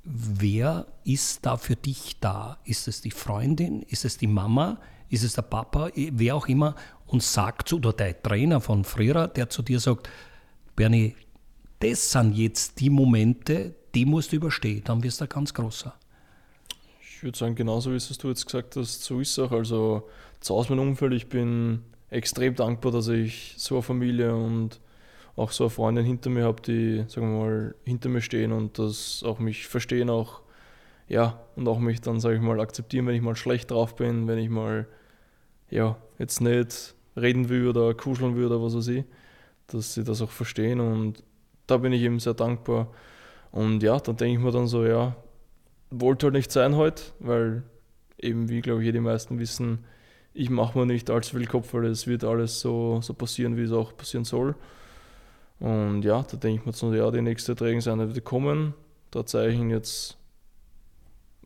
Wer 0.03 0.87
ist 1.05 1.47
da 1.47 1.57
für 1.57 1.77
dich 1.77 2.21
da? 2.21 2.59
Ist 2.65 2.89
es 2.89 3.01
die 3.01 3.11
Freundin? 3.13 3.83
Ist 3.83 4.05
es 4.05 4.19
die 4.19 4.27
Mama? 4.27 4.79
Ist 5.09 5.23
es 5.23 5.33
der 5.35 5.43
Papa? 5.43 5.91
Wer 5.95 6.37
auch 6.37 6.47
immer. 6.47 6.75
Und 7.15 7.23
sagt, 7.23 7.73
oder 7.73 7.93
dein 7.93 8.21
Trainer 8.23 8.61
von 8.61 8.83
früher, 8.83 9.29
der 9.29 9.49
zu 9.49 9.63
dir 9.63 9.79
sagt, 9.79 10.09
Bernie, 10.75 11.15
das 11.79 12.11
sind 12.11 12.35
jetzt 12.35 12.81
die 12.81 12.91
Momente, 12.91 13.75
die 13.95 14.05
musst 14.05 14.33
du 14.33 14.37
überstehen, 14.37 14.83
dann 14.85 15.03
wirst 15.05 15.21
du 15.21 15.25
ein 15.25 15.29
ganz 15.29 15.55
großer. 15.55 15.95
Ich 17.01 17.23
würde 17.23 17.39
sagen, 17.39 17.55
genauso 17.55 17.93
wie 17.93 17.97
es 17.97 18.19
du 18.19 18.29
jetzt 18.29 18.45
gesagt 18.45 18.75
hast, 18.75 19.05
so 19.05 19.21
ist 19.21 19.31
es 19.31 19.39
auch. 19.39 19.53
Also 19.53 20.09
zu 20.41 20.57
Hause 20.57 20.75
mein 20.75 20.81
Umfeld, 20.81 21.13
ich 21.13 21.29
bin 21.29 21.83
extrem 22.11 22.57
dankbar, 22.57 22.91
dass 22.91 23.07
ich 23.07 23.55
so 23.59 23.77
eine 23.77 23.83
Familie 23.83 24.35
und 24.35 24.81
auch 25.37 25.53
so 25.53 25.65
eine 25.65 25.71
Freundin 25.71 26.05
hinter 26.05 26.31
mir 26.31 26.45
habe, 26.45 26.63
die, 26.63 27.05
sagen 27.07 27.33
wir 27.33 27.45
mal, 27.45 27.75
hinter 27.85 28.09
mir 28.09 28.23
stehen 28.23 28.51
und 28.51 28.79
das 28.81 29.23
auch 29.25 29.39
mich 29.39 29.69
verstehen, 29.69 30.11
auch 30.11 30.43
ja, 31.07 31.41
und 31.55 31.69
auch 31.69 31.79
mich 31.79 32.01
dann, 32.01 32.19
sage 32.19 32.37
ich 32.37 32.41
mal, 32.41 32.59
akzeptieren, 32.59 33.07
wenn 33.07 33.15
ich 33.15 33.23
mal 33.23 33.37
schlecht 33.37 33.71
drauf 33.71 33.95
bin, 33.95 34.27
wenn 34.27 34.39
ich 34.39 34.49
mal, 34.49 34.89
ja, 35.71 35.97
jetzt 36.19 36.41
nicht 36.41 36.95
reden 37.17 37.49
will 37.49 37.69
oder 37.69 37.95
kuscheln 37.95 38.37
will 38.37 38.47
oder 38.47 38.63
was 38.63 38.77
weiß 38.77 38.89
ich, 38.89 39.05
dass 39.67 39.95
sie 39.95 40.05
das 40.05 40.23
auch 40.23 40.31
verstehen 40.31 40.81
und 40.81 41.23
da 41.67 41.79
bin 41.79 41.93
ich 41.93 42.03
eben 42.03 42.21
sehr 42.21 42.35
dankbar. 42.35 42.89
Und 43.51 43.83
ja, 43.83 43.99
dann 43.99 44.17
denke 44.17 44.39
ich 44.39 44.45
mir 44.45 44.51
dann 44.51 44.67
so, 44.67 44.85
ja, 44.85 45.17
wollte 45.91 46.27
halt 46.27 46.35
nicht 46.35 46.53
sein 46.53 46.77
heute, 46.77 47.03
weil 47.21 47.63
eben, 48.19 48.49
wie 48.49 48.61
glaube 48.61 48.85
ich, 48.85 48.93
die 48.93 49.01
meisten 49.01 49.39
wissen, 49.39 49.85
ich 50.35 50.51
mache 50.51 50.79
mir 50.79 50.87
nicht 50.87 51.09
allzu 51.11 51.37
viel 51.37 51.47
Kopf, 51.47 51.73
weil 51.73 51.87
es 51.87 52.07
wird 52.07 52.25
alles 52.25 52.61
so, 52.61 53.01
so 53.01 53.15
passieren, 53.15 53.57
wie 53.57 53.63
es 53.63 53.73
auch 53.73 53.97
passieren 53.97 54.25
soll. 54.25 54.57
Und 55.61 56.03
ja, 56.03 56.23
da 56.23 56.37
denke 56.37 56.61
ich 56.61 56.67
mir 56.67 56.73
so, 56.73 56.93
ja, 56.93 57.11
die 57.11 57.23
nächste 57.23 57.55
Trainingseinheit 57.55 58.15
wird 58.15 58.25
kommen. 58.25 58.75
Da 59.13 59.25
zeige 59.25 59.53
ich 59.53 59.61
ihn 59.61 59.71
jetzt 59.71 60.19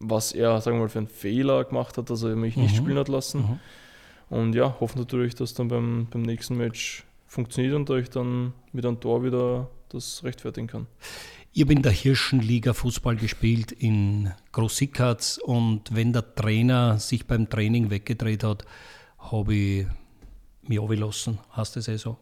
was 0.01 0.33
er, 0.33 0.61
sagen 0.61 0.77
wir 0.77 0.83
mal, 0.83 0.89
für 0.89 0.99
einen 0.99 1.09
Fehler 1.09 1.65
gemacht 1.65 1.99
hat, 1.99 2.11
dass 2.11 2.23
er 2.23 2.37
mich 2.37 2.57
nicht 2.57 2.73
mhm. 2.75 2.77
spielen 2.77 2.99
hat 2.99 3.09
lassen. 3.09 3.41
Mhm. 3.41 3.61
Und 4.31 4.55
ja, 4.55 4.77
hoffe 4.81 4.99
natürlich, 4.99 5.35
dass 5.35 5.55
dann 5.55 5.69
beim, 5.69 6.07
beim 6.11 6.23
nächsten 6.23 6.57
Match 6.57 7.05
funktioniert 7.27 7.75
und 7.75 7.91
ich 7.91 8.11
dann 8.11 8.53
mit 8.73 8.85
einem 8.85 9.01
Tor 9.01 9.23
wieder 9.23 9.69
das 9.89 10.23
rechtfertigen 10.25 10.67
kann. 10.67 10.87
Ich 11.53 11.63
habe 11.63 11.73
in 11.73 11.83
der 11.83 11.93
Hirschenliga 11.93 12.73
Fußball 12.73 13.17
gespielt 13.17 13.73
in 13.73 14.31
Großickatz 14.53 15.39
und 15.43 15.95
wenn 15.95 16.13
der 16.13 16.35
Trainer 16.35 16.99
sich 16.99 17.27
beim 17.27 17.49
Training 17.49 17.91
weggedreht 17.91 18.45
hat, 18.45 18.65
habe 19.19 19.55
ich 19.55 19.87
mich 20.63 20.81
abgelassen, 20.81 21.39
heißt 21.57 21.77
das 21.77 21.89
eh 21.89 21.97
so. 21.97 22.19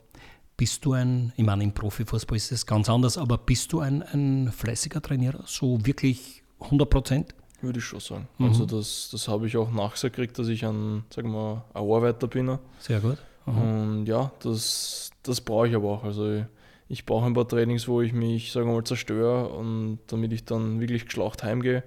Bist 0.57 0.85
du 0.85 0.95
ein, 0.95 1.33
ich 1.37 1.45
meine, 1.45 1.65
im 1.65 1.73
Profifußball 1.73 2.37
ist 2.37 2.51
das 2.51 2.65
ganz 2.65 2.89
anders, 2.89 3.19
aber 3.19 3.37
bist 3.37 3.73
du 3.73 3.81
ein, 3.81 4.03
ein 4.03 4.51
fleißiger 4.51 5.03
Trainierer, 5.03 5.43
so 5.45 5.85
wirklich 5.85 6.43
100 6.61 6.89
Prozent? 6.89 7.35
Würde 7.61 7.79
ich 7.79 7.85
schon 7.85 8.01
sagen. 8.01 8.29
Mhm. 8.39 8.47
Also 8.47 8.67
das, 8.67 9.09
das 9.11 9.29
habe 9.29 9.47
ich 9.47 9.57
auch 9.57 9.71
nachgesagt, 9.71 10.39
dass 10.39 10.49
ich 10.49 10.65
ein, 10.65 11.05
sagen 11.11 11.33
wir, 11.33 11.65
ein 11.75 11.81
Arbeiter 11.81 12.29
bin. 12.29 12.59
Sehr 12.79 13.01
gut. 13.01 13.19
Mhm. 13.47 13.59
Und 13.59 14.07
ja, 14.07 14.31
das, 14.41 15.11
das 15.23 15.41
brauche 15.41 15.69
ich 15.69 15.75
aber 15.75 15.89
auch. 15.89 16.05
Also 16.05 16.33
ich, 16.33 16.45
ich 16.89 17.07
brauche 17.07 17.27
ein 17.27 17.35
paar 17.35 17.49
Trainings, 17.49 17.89
wo 17.89 18.03
ich 18.03 18.13
mich, 18.13 18.53
sagen 18.53 18.69
wir 18.69 18.75
mal, 18.75 18.85
zerstöre 18.85 19.49
und 19.49 20.01
damit 20.09 20.33
ich 20.33 20.45
dann 20.45 20.81
wirklich 20.81 21.07
geschlaucht 21.07 21.43
heimgehe. 21.43 21.83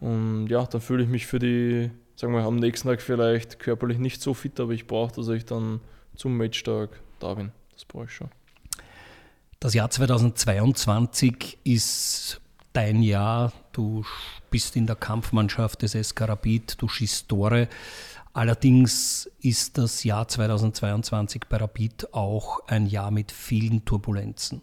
Und 0.00 0.46
ja, 0.48 0.64
dann 0.64 0.80
fühle 0.80 1.02
ich 1.02 1.08
mich 1.08 1.26
für 1.26 1.38
die, 1.38 1.90
sagen 2.14 2.32
wir, 2.32 2.44
am 2.44 2.56
nächsten 2.56 2.88
Tag 2.88 3.02
vielleicht 3.02 3.58
körperlich 3.58 3.98
nicht 3.98 4.22
so 4.22 4.32
fit, 4.32 4.60
aber 4.60 4.72
ich 4.72 4.86
brauche, 4.86 5.14
dass 5.16 5.28
ich 5.28 5.44
dann 5.44 5.80
zum 6.14 6.36
Matchtag 6.36 7.00
da 7.18 7.34
bin. 7.34 7.52
Das 7.72 7.84
brauche 7.84 8.04
ich 8.04 8.12
schon. 8.12 8.28
Das 9.60 9.74
Jahr 9.74 9.90
2022 9.90 11.58
ist 11.64 12.40
dein 12.72 13.02
Jahr. 13.02 13.52
Du 13.78 14.04
bist 14.50 14.74
in 14.74 14.88
der 14.88 14.96
Kampfmannschaft 14.96 15.82
des 15.82 15.92
SK 15.92 16.22
Rapid, 16.22 16.82
du 16.82 16.88
schießt 16.88 17.28
Tore. 17.28 17.68
Allerdings 18.32 19.30
ist 19.40 19.78
das 19.78 20.02
Jahr 20.02 20.26
2022 20.26 21.42
bei 21.48 21.58
Rapid 21.58 22.12
auch 22.12 22.66
ein 22.66 22.86
Jahr 22.86 23.12
mit 23.12 23.30
vielen 23.30 23.84
Turbulenzen. 23.84 24.62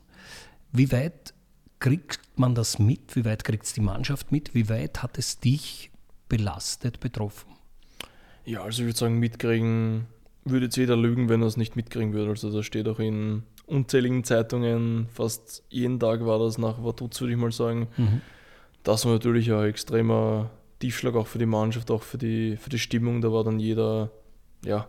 Wie 0.73 0.91
weit 0.91 1.33
kriegt 1.79 2.19
man 2.35 2.55
das 2.55 2.77
mit? 2.77 3.15
Wie 3.15 3.23
weit 3.23 3.45
kriegt 3.45 3.63
es 3.63 3.71
die 3.71 3.79
Mannschaft 3.79 4.33
mit? 4.33 4.53
Wie 4.53 4.67
weit 4.67 5.01
hat 5.01 5.17
es 5.17 5.39
dich 5.39 5.91
belastet, 6.27 6.99
betroffen? 6.99 7.53
Ja, 8.43 8.63
also 8.63 8.81
ich 8.81 8.87
würde 8.87 8.99
sagen, 8.99 9.19
mitkriegen 9.19 10.07
würde 10.43 10.65
jetzt 10.65 10.75
jeder 10.75 10.97
lügen, 10.97 11.29
wenn 11.29 11.41
er 11.41 11.47
es 11.47 11.55
nicht 11.55 11.77
mitkriegen 11.77 12.11
würde. 12.11 12.31
Also 12.31 12.51
da 12.51 12.63
steht 12.63 12.89
auch 12.89 12.99
in 12.99 13.43
unzähligen 13.65 14.25
Zeitungen, 14.25 15.07
fast 15.13 15.63
jeden 15.69 16.01
Tag 16.01 16.25
war 16.25 16.37
das 16.37 16.57
nach 16.57 16.83
Vaduz, 16.83 17.21
würde 17.21 17.31
ich 17.31 17.39
mal 17.39 17.53
sagen. 17.53 17.87
Mhm 17.95 18.21
das 18.85 19.03
war 19.03 19.13
natürlich 19.13 19.51
ein 19.51 19.65
extremer 19.65 20.51
Tiefschlag 20.79 21.15
auch 21.15 21.27
für 21.27 21.39
die 21.39 21.47
Mannschaft, 21.47 21.91
auch 21.91 22.03
für 22.03 22.17
die, 22.17 22.55
für 22.55 22.69
die 22.69 22.79
Stimmung. 22.79 23.19
Da 23.19 23.31
war 23.31 23.43
dann 23.43 23.59
jeder, 23.59 24.11
ja, 24.63 24.87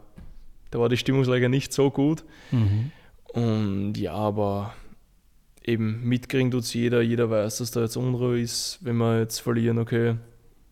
da 0.70 0.78
war 0.78 0.88
die 0.88 0.98
Stimmungslage 0.98 1.48
nicht 1.48 1.72
so 1.72 1.90
gut. 1.90 2.22
Mhm. 2.50 2.92
Und 3.32 3.94
ja, 3.94 4.12
aber 4.12 4.74
eben 5.64 6.04
mitkriegen 6.04 6.50
tut 6.50 6.62
es 6.64 6.74
jeder, 6.74 7.00
jeder 7.00 7.30
weiß, 7.30 7.58
dass 7.58 7.70
da 7.70 7.80
jetzt 7.80 7.96
Unruhe 7.96 8.38
ist, 8.38 8.78
wenn 8.82 8.96
wir 8.96 9.18
jetzt 9.18 9.40
verlieren, 9.40 9.78
okay. 9.78 10.16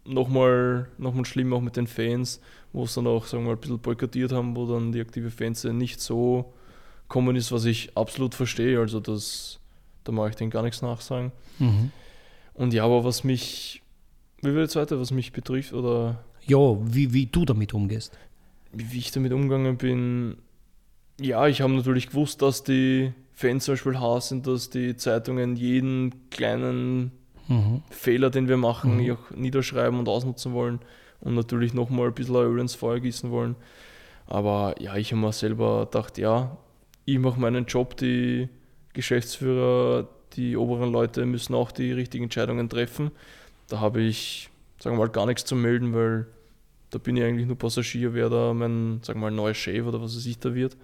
Nochmal, 0.07 0.89
nochmal 0.99 1.25
schlimm 1.25 1.55
auch 1.55 1.63
mit 1.63 1.77
den 1.77 1.87
Fans, 1.87 2.43
wo 2.75 2.85
es 2.85 2.93
dann 2.93 3.07
auch, 3.07 3.25
sagen 3.25 3.45
wir 3.45 3.49
mal, 3.49 3.57
ein 3.57 3.61
bisschen 3.61 3.79
boykottiert 3.79 4.33
haben, 4.33 4.55
wo 4.55 4.67
dann 4.71 4.93
die 4.93 5.01
aktive 5.01 5.31
Fans 5.31 5.65
nicht 5.65 5.99
so 5.99 6.53
kommen 7.09 7.37
ist, 7.37 7.53
was 7.53 7.65
ich 7.65 7.97
absolut 7.97 8.35
verstehe. 8.35 8.79
Also 8.79 9.01
das, 9.01 9.61
da 10.05 10.13
mache 10.13 10.29
ich 10.29 10.37
denen 10.37 10.51
gar 10.51 10.63
nichts 10.63 10.83
nachsagen. 10.83 11.33
Mhm. 11.59 11.91
Und 12.55 12.73
ja, 12.73 12.85
aber 12.85 13.05
was 13.05 13.25
mich, 13.25 13.83
wie 14.43 14.55
wird 14.55 14.69
jetzt 14.69 14.77
weiter, 14.77 15.01
was 15.01 15.11
mich 15.11 15.33
betrifft 15.33 15.73
oder? 15.73 16.25
Ja, 16.47 16.77
wie, 16.81 17.13
wie 17.13 17.27
du 17.27 17.45
damit 17.45 17.75
umgehst. 17.75 18.17
Wie 18.73 18.99
ich 18.99 19.11
damit 19.11 19.33
umgegangen 19.33 19.77
bin, 19.77 20.37
ja, 21.21 21.47
ich 21.47 21.61
habe 21.61 21.73
natürlich 21.73 22.09
gewusst, 22.09 22.43
dass 22.43 22.65
die 22.65 23.13
Fans 23.33 23.65
zum 23.65 23.75
Beispiel 23.75 23.99
Hass 23.99 24.29
sind, 24.29 24.47
dass 24.47 24.71
die 24.71 24.97
Zeitungen 24.97 25.57
jeden 25.57 26.29
kleinen 26.31 27.13
mhm. 27.49 27.83
Fehler, 27.91 28.31
den 28.31 28.49
wir 28.49 28.57
machen, 28.57 28.99
mhm. 28.99 29.13
auch 29.13 29.31
niederschreiben 29.31 29.99
und 29.99 30.09
ausnutzen 30.09 30.53
wollen 30.53 30.81
und 31.21 31.35
natürlich 31.35 31.75
nochmal 31.75 32.09
ein 32.09 32.15
bisschen 32.15 32.37
Öl 32.37 32.61
ins 32.61 32.75
Feuer 32.75 33.01
gießen 33.01 33.31
wollen. 33.31 33.57
Aber 34.27 34.75
ja, 34.81 34.97
ich 34.97 35.13
habe 35.13 35.21
mir 35.21 35.33
selber 35.33 35.87
gedacht, 35.87 36.19
ja, 36.19 36.57
ich 37.05 37.19
mache 37.19 37.41
meinen 37.41 37.67
Job, 37.67 37.97
die 37.97 38.49
Geschäftsführer, 38.93 40.09
die 40.37 40.57
oberen 40.57 40.91
Leute 40.91 41.27
müssen 41.27 41.55
auch 41.55 41.73
die 41.73 41.93
richtigen 41.93 42.25
Entscheidungen 42.25 42.69
treffen. 42.69 43.11
Da 43.69 43.81
habe 43.81 44.03
ich, 44.03 44.51
sagen 44.79 44.97
wir 44.97 45.07
mal, 45.07 45.11
gar 45.11 45.27
nichts 45.27 45.45
zu 45.45 45.57
melden, 45.57 45.95
weil 45.95 46.27
da 46.91 46.99
bin 46.99 47.17
ich 47.17 47.25
eigentlich 47.25 47.47
nur 47.47 47.59
Passagier, 47.59 48.15
wer 48.15 48.29
da 48.29 48.55
mein, 48.55 49.01
sagen 49.03 49.21
wir 49.21 49.31
mal, 49.31 49.35
neuer 49.35 49.55
Chef 49.55 49.85
oder 49.87 50.01
was 50.01 50.15
es 50.15 50.25
sich 50.25 50.39
da 50.39 50.55
wird. 50.55 50.77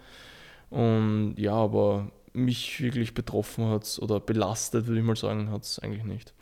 Und 0.70 1.34
ja, 1.36 1.52
aber 1.52 2.10
mich 2.32 2.80
wirklich 2.80 3.14
betroffen 3.14 3.66
hat 3.66 3.84
es 3.84 4.00
oder 4.00 4.20
belastet, 4.20 4.86
würde 4.86 5.00
ich 5.00 5.06
mal 5.06 5.16
sagen, 5.16 5.50
hat 5.50 5.64
es 5.64 5.78
eigentlich 5.78 6.04
nicht. 6.04 6.32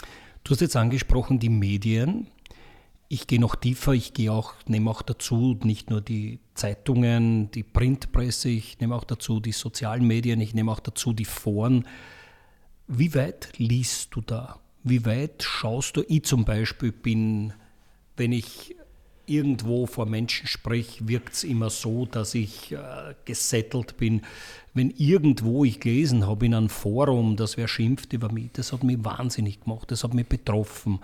Du 0.44 0.52
hast 0.52 0.60
jetzt 0.60 0.76
angesprochen, 0.76 1.38
die 1.38 1.48
Medien. 1.48 2.28
Ich 3.10 3.26
gehe 3.26 3.40
noch 3.40 3.56
tiefer, 3.56 3.92
ich 3.92 4.12
gehe 4.12 4.30
auch, 4.30 4.52
nehme 4.66 4.90
auch 4.90 5.00
dazu 5.00 5.58
nicht 5.62 5.88
nur 5.88 6.02
die 6.02 6.40
Zeitungen, 6.54 7.50
die 7.50 7.62
Printpresse, 7.62 8.50
ich 8.50 8.78
nehme 8.80 8.94
auch 8.94 9.04
dazu 9.04 9.40
die 9.40 9.52
sozialen 9.52 10.06
Medien, 10.06 10.42
ich 10.42 10.52
nehme 10.52 10.70
auch 10.70 10.80
dazu 10.80 11.14
die 11.14 11.24
Foren. 11.24 11.86
Wie 12.88 13.14
weit 13.14 13.50
liest 13.58 14.14
du 14.14 14.22
da? 14.22 14.58
Wie 14.82 15.04
weit 15.04 15.42
schaust 15.42 15.96
du? 15.96 16.04
Ich 16.08 16.24
zum 16.24 16.46
Beispiel 16.46 16.90
bin, 16.90 17.52
wenn 18.16 18.32
ich 18.32 18.74
irgendwo 19.26 19.84
vor 19.84 20.06
Menschen 20.06 20.46
spreche, 20.46 21.06
wirkt 21.06 21.34
es 21.34 21.44
immer 21.44 21.68
so, 21.68 22.06
dass 22.06 22.34
ich 22.34 22.72
äh, 22.72 23.14
gesettelt 23.26 23.98
bin. 23.98 24.22
Wenn 24.72 24.90
irgendwo 24.90 25.66
ich 25.66 25.80
gelesen 25.80 26.26
habe 26.26 26.46
in 26.46 26.54
einem 26.54 26.70
Forum, 26.70 27.36
dass 27.36 27.58
wer 27.58 27.68
schimpft 27.68 28.14
über 28.14 28.32
mich, 28.32 28.52
das 28.54 28.72
hat 28.72 28.82
mich 28.82 29.04
wahnsinnig 29.04 29.60
gemacht, 29.60 29.90
das 29.90 30.02
hat 30.02 30.14
mich 30.14 30.26
betroffen. 30.26 31.00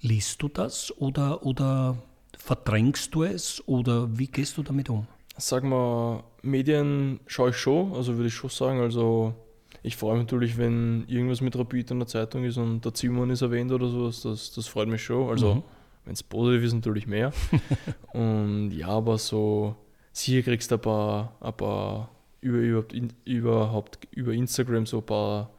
Liest 0.00 0.42
du 0.42 0.48
das 0.48 0.92
oder, 0.98 1.46
oder 1.46 1.98
verdrängst 2.36 3.14
du 3.14 3.22
es 3.22 3.62
oder 3.66 4.18
wie 4.18 4.26
gehst 4.26 4.56
du 4.56 4.64
damit 4.64 4.90
um? 4.90 5.06
Sag 5.38 5.62
mal, 5.62 6.24
Medien 6.42 7.20
schaue 7.26 7.50
ich 7.50 7.56
schon, 7.56 7.92
also 7.94 8.16
würde 8.16 8.26
ich 8.26 8.34
schon 8.34 8.50
sagen, 8.50 8.80
also 8.80 9.34
ich 9.82 9.96
freue 9.96 10.14
mich 10.14 10.24
natürlich, 10.24 10.58
wenn 10.58 11.04
irgendwas 11.08 11.40
mit 11.40 11.56
Rapid 11.56 11.90
in 11.90 11.98
der 12.00 12.08
Zeitung 12.08 12.44
ist 12.44 12.56
und 12.56 12.84
der 12.84 12.92
Simon 12.94 13.30
ist 13.30 13.42
erwähnt 13.42 13.72
oder 13.72 13.88
sowas, 13.88 14.22
das, 14.22 14.52
das 14.52 14.66
freut 14.66 14.88
mich 14.88 15.02
schon. 15.02 15.28
Also, 15.28 15.56
mhm. 15.56 15.62
wenn 16.04 16.14
es 16.14 16.22
positiv 16.22 16.64
ist, 16.64 16.74
natürlich 16.74 17.06
mehr. 17.06 17.32
und 18.12 18.70
ja, 18.72 18.88
aber 18.88 19.18
so, 19.18 19.76
sicher 20.12 20.42
kriegst 20.42 20.70
du 20.70 20.76
ein 20.76 20.80
paar, 20.80 21.36
ein 21.40 21.56
paar 21.56 22.10
über, 22.40 22.58
überhaupt, 22.58 22.92
in, 22.92 23.12
überhaupt 23.24 23.98
über 24.12 24.32
Instagram 24.32 24.86
so 24.86 24.98
ein 24.98 25.06
paar, 25.06 25.50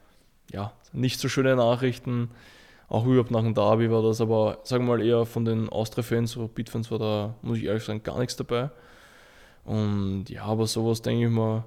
ja, 0.51 0.73
nicht 0.93 1.19
so 1.19 1.29
schöne 1.29 1.55
Nachrichten. 1.55 2.29
Auch 2.89 3.05
überhaupt 3.05 3.31
nach 3.31 3.41
dem 3.41 3.53
Derby 3.53 3.91
war 3.91 4.01
das, 4.01 4.21
aber 4.21 4.59
sagen 4.63 4.87
wir 4.87 4.97
mal 4.97 5.05
eher 5.05 5.25
von 5.25 5.43
den 5.43 5.67
Austria-Fans, 5.67 6.37
Rapid-Fans 6.37 6.89
war 6.89 6.99
da, 6.99 7.35
muss 7.41 7.57
ich 7.57 7.65
ehrlich 7.65 7.83
sagen, 7.83 8.01
gar 8.01 8.17
nichts 8.17 8.37
dabei. 8.37 8.69
Und 9.65 10.29
ja, 10.29 10.43
aber 10.43 10.65
sowas 10.67 11.01
denke 11.01 11.25
ich 11.25 11.31
mal, 11.31 11.65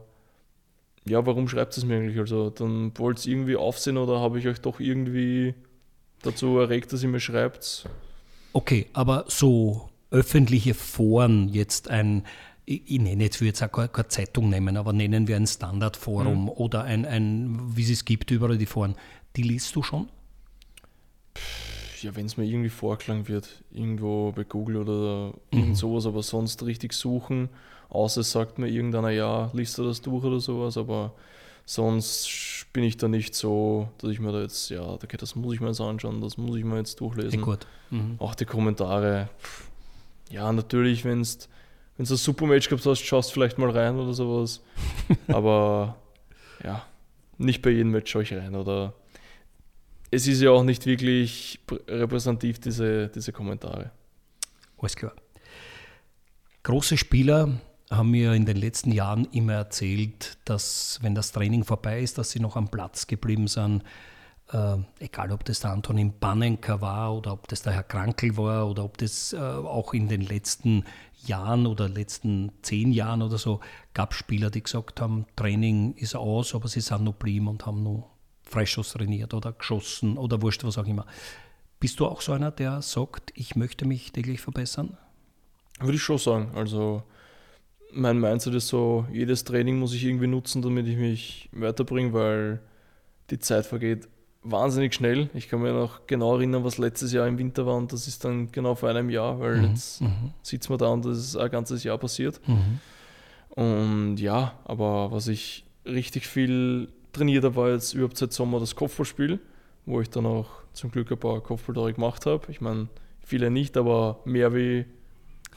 ja, 1.07 1.25
warum 1.27 1.49
schreibt 1.49 1.77
es 1.77 1.85
mir 1.85 1.97
eigentlich? 1.97 2.19
Also, 2.19 2.51
dann 2.51 2.93
wollt 2.97 3.25
ihr 3.27 3.33
irgendwie 3.33 3.57
aufsehen 3.57 3.97
oder 3.97 4.21
habe 4.21 4.39
ich 4.39 4.47
euch 4.47 4.61
doch 4.61 4.81
irgendwie 4.81 5.55
dazu 6.23 6.59
erregt, 6.59 6.93
dass 6.93 7.03
ihr 7.03 7.09
mir 7.09 7.21
schreibt? 7.21 7.89
Okay, 8.53 8.87
aber 8.93 9.25
so 9.29 9.89
öffentliche 10.11 10.75
Foren, 10.75 11.49
jetzt 11.49 11.89
ein 11.89 12.25
ich, 12.71 12.83
ich 12.87 13.01
nenne 13.01 13.25
jetzt, 13.25 13.41
würde 13.41 13.49
jetzt 13.49 13.63
auch 13.63 13.73
keine, 13.73 13.89
keine, 13.89 14.09
Zeitung 14.09 14.49
nehmen, 14.49 14.77
aber 14.77 14.93
nennen 14.93 15.27
wir 15.27 15.37
ein 15.37 15.47
Standardforum 15.47 16.45
mhm. 16.45 16.49
oder 16.51 16.85
ein, 16.85 17.05
ein, 17.05 17.77
wie 17.77 17.83
es 17.83 17.91
es 17.91 18.05
gibt, 18.05 18.31
überall 18.31 18.59
die 18.59 18.67
Foren, 18.67 18.95
die 19.37 19.43
liest 19.43 19.75
du 19.75 19.83
schon? 19.83 20.09
Ja, 22.01 22.15
wenn 22.17 22.27
es 22.27 22.37
mir 22.37 22.45
irgendwie 22.45 22.71
vorgeschlagen 22.71 23.29
wird, 23.29 23.63
irgendwo 23.73 24.33
bei 24.33 24.45
Google 24.45 24.77
oder 24.77 25.35
mhm. 25.53 25.75
sowas, 25.75 26.07
aber 26.07 26.23
sonst 26.23 26.65
richtig 26.65 26.93
suchen, 26.93 27.51
außer 27.91 28.23
sagt 28.23 28.59
mir 28.59 28.69
irgendeiner, 28.69 29.11
ja, 29.11 29.51
liest 29.53 29.79
du 29.79 29.85
das 29.85 30.01
durch 30.01 30.25
oder 30.25 30.41
sowas, 30.41 30.77
aber 30.77 31.13
sonst 31.65 32.67
bin 32.73 32.85
ich 32.85 32.97
da 32.97 33.09
nicht 33.09 33.35
so, 33.35 33.89
dass 33.99 34.11
ich 34.11 34.21
mir 34.21 34.33
da 34.33 34.41
jetzt, 34.43 34.71
ja, 34.71 34.83
okay, 34.83 35.17
das 35.17 35.35
muss 35.35 35.55
ich 35.55 35.61
mir 35.61 35.69
jetzt 35.69 35.81
anschauen, 35.81 36.21
das 36.21 36.37
muss 36.37 36.57
ich 36.57 36.65
mir 36.65 36.79
jetzt 36.79 37.01
durchlesen. 37.01 37.41
gut. 37.43 37.67
Mhm. 37.91 38.17
Auch 38.19 38.35
die 38.35 38.45
Kommentare. 38.45 39.29
Ja, 40.31 40.53
natürlich, 40.53 41.05
wenn 41.05 41.21
es 41.21 41.49
wenn 42.01 42.07
du 42.07 42.15
ein 42.15 42.17
super 42.17 42.47
Match 42.47 42.67
gehabt 42.71 42.87
hast, 42.87 43.01
schaust 43.01 43.31
vielleicht 43.31 43.59
mal 43.59 43.69
rein 43.69 43.99
oder 43.99 44.15
sowas. 44.15 44.63
Aber 45.29 45.97
ja, 46.65 46.87
nicht 47.37 47.61
bei 47.61 47.69
jedem 47.69 47.91
Match 47.91 48.11
schaue 48.11 48.23
ich 48.23 48.33
rein. 48.33 48.55
Oder 48.55 48.95
es 50.11 50.27
ist 50.27 50.41
ja 50.41 50.51
auch 50.51 50.63
nicht 50.63 50.87
wirklich 50.87 51.61
repräsentativ, 51.87 52.59
diese, 52.59 53.09
diese 53.09 53.33
Kommentare. 53.33 53.91
Alles 54.79 54.97
klar. 54.97 55.13
Große 56.63 56.97
Spieler 56.97 57.61
haben 57.91 58.11
mir 58.11 58.35
in 58.35 58.47
den 58.47 58.57
letzten 58.57 58.93
Jahren 58.93 59.27
immer 59.33 59.55
erzählt, 59.55 60.39
dass 60.45 60.99
wenn 61.03 61.15
das 61.15 61.33
Training 61.33 61.65
vorbei 61.65 62.01
ist, 62.01 62.19
dass 62.19 62.31
sie 62.31 62.41
noch 62.41 62.57
am 62.57 62.69
Platz 62.69 63.07
geblieben 63.07 63.49
sind. 63.49 63.83
Äh, 64.53 64.79
egal, 65.01 65.33
ob 65.33 65.45
das 65.45 65.61
der 65.61 65.73
Antonin 65.73 66.19
Bannenker 66.19 66.81
war 66.81 67.17
oder 67.17 67.33
ob 67.33 67.49
das 67.49 67.63
der 67.63 67.73
Herr 67.73 67.83
Krankel 67.83 68.37
war 68.37 68.69
oder 68.69 68.85
ob 68.85 68.99
das 68.99 69.33
äh, 69.33 69.39
auch 69.39 69.93
in 69.93 70.09
den 70.09 70.23
letzten 70.23 70.85
Jahren 71.27 71.67
oder 71.67 71.89
letzten 71.89 72.53
zehn 72.63 72.93
Jahren 72.93 73.23
oder 73.23 73.39
so 73.39 73.61
gab 73.93 74.15
Spieler, 74.15 74.51
die 74.51 74.63
gesagt 74.63 75.01
haben, 75.01 75.27
Training 75.37 75.95
ist 75.95 76.15
aus, 76.15 76.55
aber 76.55 76.69
sie 76.69 76.81
sind 76.81 77.05
noch 77.05 77.13
geblieben 77.13 77.49
und 77.49 77.67
haben 77.67 77.83
nur 77.83 78.09
Freischuss 78.45 78.93
trainiert 78.93 79.35
oder 79.35 79.53
geschossen 79.53 80.17
oder 80.17 80.43
wurscht, 80.43 80.65
was 80.65 80.79
auch 80.79 80.87
immer. 80.87 81.07
Bist 81.79 82.01
du 82.01 82.07
auch 82.07 82.21
so 82.21 82.33
einer, 82.33 82.51
der 82.51 82.83
sagt, 82.83 83.33
ich 83.35 83.57
möchte 83.57 83.85
mich 83.85 84.13
täglich 84.13 84.41
verbessern? 84.41 84.97
Würde 85.79 85.97
ich 85.97 86.03
schon 86.03 86.19
sagen. 86.19 86.53
Also 86.55 87.03
mein 87.93 88.19
Mindset 88.19 88.55
ist 88.55 88.69
so, 88.69 89.07
jedes 89.13 89.45
Training 89.45 89.79
muss 89.79 89.95
ich 89.95 90.05
irgendwie 90.05 90.27
nutzen, 90.27 90.63
damit 90.63 90.87
ich 90.87 90.97
mich 90.97 91.49
weiterbringe, 91.53 92.13
weil 92.13 92.61
die 93.31 93.39
Zeit 93.39 93.67
vergeht 93.67 94.09
wahnsinnig 94.43 94.95
schnell. 94.95 95.29
Ich 95.35 95.49
kann 95.49 95.61
mir 95.61 95.73
noch 95.73 96.07
genau 96.07 96.37
erinnern, 96.37 96.65
was 96.65 96.79
letztes 96.79 97.13
Jahr 97.13 97.27
im 97.27 97.39
Winter 97.39 97.67
war 97.67 97.77
und 97.77 97.93
das 97.93 98.09
ist 98.09 98.25
dann 98.25 98.51
genau 98.53 98.75
vor 98.75 98.89
einem 98.89 99.11
Jahr, 99.11 99.39
weil 99.41 99.59
mhm. 99.59 99.65
jetzt 99.71 100.01
mhm. 100.01 100.33
sitzt 100.43 100.71
man 100.71 100.79
da 100.79 100.89
und 100.89 101.05
das 101.05 101.19
ist 101.19 101.37
ein 101.37 101.51
ganzes 101.51 101.85
Jahr 101.85 101.99
passiert. 101.99 102.41
Mhm. 102.47 102.81
Und 103.51 104.17
ja, 104.17 104.55
aber 104.65 105.11
was 105.11 105.29
ich 105.29 105.65
richtig 105.85 106.27
viel 106.27 106.89
trainiert 107.13 107.45
habe, 107.45 107.57
war 107.57 107.71
jetzt 107.71 107.95
überhaupt 107.95 108.17
seit 108.17 108.33
Sommer 108.33 108.61
das 108.61 108.77
Kopfballspiel, 108.77 109.41
wo 109.87 110.01
ich 110.01 110.09
dann 110.11 110.27
auch 110.27 110.49
zum 110.73 110.91
Glück 110.91 111.11
ein 111.11 111.19
paar 111.19 111.41
Kopfballtore 111.41 111.93
gemacht 111.93 112.27
habe. 112.27 112.51
Ich 112.51 112.61
meine, 112.61 112.89
viele 113.21 113.51
nicht, 113.51 113.77
aber 113.77 114.21
mehr 114.25 114.55
wie 114.55 114.87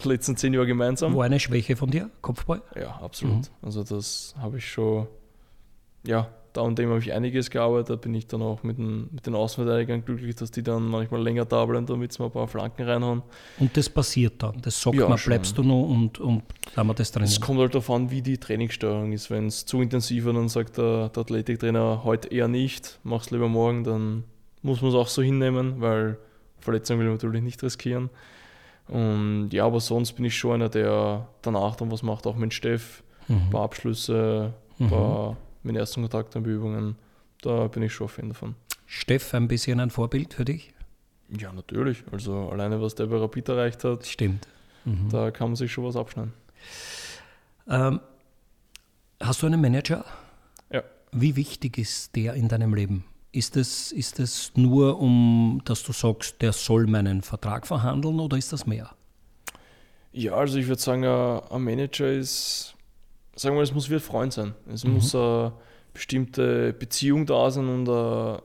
letzten 0.04 0.36
zehn 0.38 0.54
Jahre 0.54 0.68
gemeinsam. 0.68 1.16
War 1.16 1.26
eine 1.26 1.40
Schwäche 1.40 1.76
von 1.76 1.90
dir, 1.90 2.10
Kopfball? 2.22 2.62
Ja, 2.76 3.00
absolut. 3.02 3.36
Mhm. 3.36 3.44
Also 3.62 3.84
das 3.84 4.36
habe 4.40 4.58
ich 4.58 4.70
schon, 4.70 5.08
ja, 6.06 6.30
da 6.54 6.62
und 6.62 6.78
dem 6.78 6.90
habe 6.90 7.00
ich 7.00 7.12
einiges 7.14 7.50
gearbeitet. 7.50 7.90
Da 7.90 7.96
bin 7.96 8.14
ich 8.14 8.28
dann 8.28 8.42
auch 8.42 8.64
mit 8.64 8.78
den, 8.78 9.10
mit 9.12 9.26
den 9.26 9.36
Außenverteidigern 9.36 10.06
glücklich, 10.06 10.36
dass 10.36 10.52
die 10.52 10.62
dann 10.62 10.84
manchmal 10.84 11.22
länger 11.22 11.46
da 11.46 11.66
bleiben, 11.66 11.86
damit 11.86 12.14
sie 12.14 12.22
mal 12.22 12.28
ein 12.28 12.32
paar 12.32 12.48
Flanken 12.48 12.84
reinhauen. 12.84 13.24
Und 13.60 13.76
das 13.76 13.90
passiert 13.90 14.42
dann? 14.44 14.62
Das 14.62 14.80
sagt 14.80 14.96
ja, 14.96 15.10
man, 15.10 15.20
bleibst 15.24 15.58
du 15.58 15.64
noch 15.64 15.84
und, 15.84 16.20
und 16.20 16.44
haben 16.76 16.88
wir 16.88 16.94
das 16.94 17.12
trainieren? 17.12 17.32
Es 17.32 17.42
kommt 17.42 17.60
halt 17.60 17.74
darauf 17.74 17.90
an, 17.90 18.12
wie 18.12 18.22
die 18.22 18.38
Trainingssteuerung 18.38 19.12
ist. 19.14 19.30
Wenn 19.32 19.48
es 19.48 19.66
zu 19.66 19.82
intensiv 19.82 20.26
wird, 20.26 20.36
dann 20.36 20.50
sagt 20.50 20.78
der, 20.78 21.10
der 21.10 21.22
Athletiktrainer 21.22 22.04
heute 22.04 22.30
eher 22.30 22.48
nicht, 22.48 23.00
mach's 23.04 23.32
lieber 23.32 23.48
morgen, 23.48 23.84
dann 23.84 24.24
muss 24.62 24.82
man 24.82 24.92
es 24.92 24.96
auch 24.96 25.08
so 25.08 25.22
hinnehmen, 25.22 25.82
weil 25.82 26.18
Verletzungen 26.60 27.00
will 27.00 27.08
man 27.08 27.16
natürlich 27.16 27.42
nicht 27.42 27.62
riskieren. 27.64 28.10
Und 28.88 29.50
ja, 29.52 29.66
aber 29.66 29.80
sonst 29.80 30.14
bin 30.14 30.26
ich 30.26 30.38
schon 30.38 30.54
einer, 30.56 30.70
der 30.70 31.28
danach 31.42 31.76
dann 31.76 31.92
was 31.92 32.04
macht, 32.04 32.28
auch 32.28 32.36
mit 32.36 32.54
Steff, 32.54 33.04
mhm. 33.28 33.36
ein 33.36 33.50
paar 33.50 33.64
Abschlüsse, 33.64 34.54
ein 34.80 34.90
paar 34.90 35.32
mhm 35.32 35.38
mit 35.64 35.76
ersten 35.76 36.02
Kontakt 36.02 36.36
an 36.36 36.46
Übungen, 36.46 36.96
da 37.42 37.68
bin 37.68 37.84
ich 37.84 37.94
schon 37.94 38.08
Fan 38.08 38.30
davon. 38.30 38.56
Steff, 38.86 39.34
ein 39.34 39.48
bisschen 39.48 39.80
ein 39.80 39.90
Vorbild 39.90 40.34
für 40.34 40.46
dich? 40.46 40.74
Ja, 41.30 41.52
natürlich. 41.52 42.04
Also 42.12 42.50
alleine, 42.50 42.82
was 42.82 42.96
der 42.96 43.08
bei 43.08 43.18
Rapid 43.18 43.50
erreicht 43.50 43.84
hat, 43.84 44.06
stimmt. 44.06 44.48
Mhm. 44.86 45.10
Da 45.10 45.32
kann 45.32 45.50
man 45.50 45.56
sich 45.56 45.72
schon 45.72 45.86
was 45.86 45.96
abschneiden. 45.96 46.34
Ähm, 47.68 48.02
hast 49.22 49.42
du 49.42 49.48
einen 49.48 49.62
Manager? 49.62 50.06
Ja. 50.70 50.84
Wie 51.12 51.36
wichtig 51.36 51.78
ist 51.78 52.16
der 52.16 52.34
in 52.34 52.50
deinem 52.50 52.74
Leben? 52.74 53.06
Ist 53.34 53.58
es, 53.58 53.92
ist 53.92 54.58
nur, 54.58 55.00
um 55.00 55.62
dass 55.66 55.84
du 55.84 55.92
sagst, 55.92 56.42
der 56.42 56.54
soll 56.54 56.88
meinen 56.88 57.22
Vertrag 57.22 57.68
verhandeln 57.68 58.20
oder 58.20 58.38
ist 58.38 58.54
das 58.54 58.66
mehr? 58.66 58.92
Ja, 60.14 60.36
also 60.36 60.58
ich 60.58 60.68
würde 60.68 60.82
sagen, 60.82 61.04
ein 61.04 61.64
Manager 61.64 62.10
ist 62.10 62.74
sagen 63.36 63.56
wir, 63.56 63.64
es 63.64 63.74
muss 63.74 63.90
wie 63.90 63.96
ein 63.96 64.00
Freund 64.00 64.34
sein. 64.34 64.54
Es 64.72 64.84
mhm. 64.84 64.94
muss 64.94 65.14
eine 65.16 65.54
bestimmte 65.94 66.74
Beziehung 66.74 67.26
da 67.26 67.52
sein 67.52 67.68
und 67.68 67.88
uh, 67.88 68.38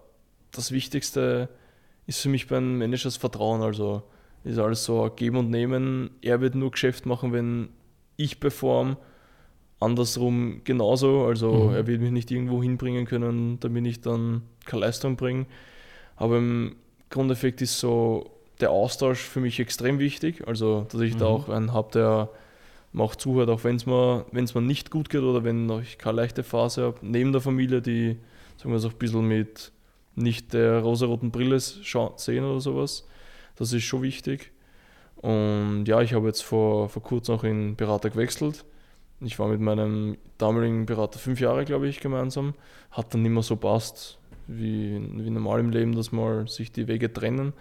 das 0.50 0.72
Wichtigste 0.72 1.48
ist 2.06 2.20
für 2.20 2.28
mich 2.28 2.46
beim 2.46 2.78
Manager 2.78 3.04
das 3.04 3.16
Vertrauen. 3.16 3.62
Also 3.62 4.02
ist 4.44 4.58
alles 4.58 4.84
so 4.84 5.10
geben 5.14 5.36
und 5.36 5.50
nehmen. 5.50 6.10
Er 6.22 6.40
wird 6.40 6.54
nur 6.54 6.70
Geschäft 6.70 7.06
machen, 7.06 7.32
wenn 7.32 7.68
ich 8.16 8.40
perform. 8.40 8.96
Andersrum 9.80 10.62
genauso. 10.64 11.24
Also 11.24 11.52
mhm. 11.52 11.74
er 11.74 11.86
wird 11.86 12.00
mich 12.00 12.10
nicht 12.10 12.30
irgendwo 12.30 12.62
hinbringen 12.62 13.06
können, 13.06 13.58
damit 13.60 13.86
ich 13.86 14.00
dann 14.00 14.42
keine 14.64 14.82
Leistung 14.82 15.16
bringe. 15.16 15.46
Aber 16.16 16.38
im 16.38 16.76
Grundeffekt 17.10 17.62
ist 17.62 17.78
so 17.78 18.30
der 18.60 18.70
Austausch 18.70 19.20
für 19.20 19.40
mich 19.40 19.60
extrem 19.60 19.98
wichtig. 19.98 20.46
Also 20.46 20.86
dass 20.90 21.00
ich 21.00 21.14
mhm. 21.14 21.18
da 21.18 21.26
auch 21.26 21.48
einen 21.48 21.72
habe, 21.72 21.90
der 21.92 22.28
auch 22.96 23.14
zuhört, 23.14 23.50
auch 23.50 23.64
wenn 23.64 23.76
es 23.76 23.86
mir, 23.86 24.24
mir 24.32 24.60
nicht 24.60 24.90
gut 24.90 25.10
geht 25.10 25.22
oder 25.22 25.44
wenn 25.44 25.70
ich 25.80 25.98
keine 25.98 26.16
leichte 26.16 26.42
Phase 26.42 26.82
habe, 26.82 26.96
neben 27.02 27.32
der 27.32 27.40
Familie, 27.40 27.82
die 27.82 28.16
sagen 28.56 28.72
wir 28.72 28.78
so 28.78 28.88
ein 28.88 28.94
bisschen 28.94 29.28
mit 29.28 29.72
nicht 30.16 30.52
der 30.52 30.80
rosaroten 30.80 31.30
Brille 31.30 31.60
sehen 31.60 32.44
oder 32.44 32.60
sowas. 32.60 33.06
Das 33.56 33.72
ist 33.72 33.84
schon 33.84 34.02
wichtig. 34.02 34.50
Und 35.16 35.84
ja, 35.86 36.00
ich 36.00 36.14
habe 36.14 36.26
jetzt 36.26 36.42
vor, 36.42 36.88
vor 36.88 37.02
kurzem 37.02 37.36
auch 37.36 37.44
in 37.44 37.76
Berater 37.76 38.10
gewechselt. 38.10 38.64
Ich 39.20 39.38
war 39.38 39.48
mit 39.48 39.60
meinem 39.60 40.16
damaligen 40.38 40.86
Berater 40.86 41.18
fünf 41.18 41.40
Jahre, 41.40 41.64
glaube 41.64 41.88
ich, 41.88 42.00
gemeinsam. 42.00 42.54
Hat 42.90 43.12
dann 43.12 43.22
nicht 43.22 43.32
mehr 43.32 43.42
so 43.42 43.56
passt 43.56 44.18
wie, 44.46 45.00
wie 45.16 45.30
normal 45.30 45.60
im 45.60 45.70
Leben, 45.70 45.94
dass 45.94 46.12
mal 46.12 46.48
sich 46.48 46.72
die 46.72 46.88
Wege 46.88 47.12
trennen. 47.12 47.52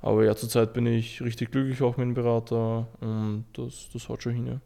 Aber 0.00 0.24
ja, 0.24 0.36
zurzeit 0.36 0.72
bin 0.72 0.86
ich 0.86 1.20
richtig 1.20 1.50
glücklich 1.50 1.82
auch 1.82 1.96
mit 1.96 2.06
dem 2.06 2.14
Berater 2.14 2.86
und 3.00 3.46
das, 3.54 3.88
das 3.92 4.08
haut 4.08 4.22
schon 4.22 4.34
hin. 4.34 4.46
Ja. 4.46 4.60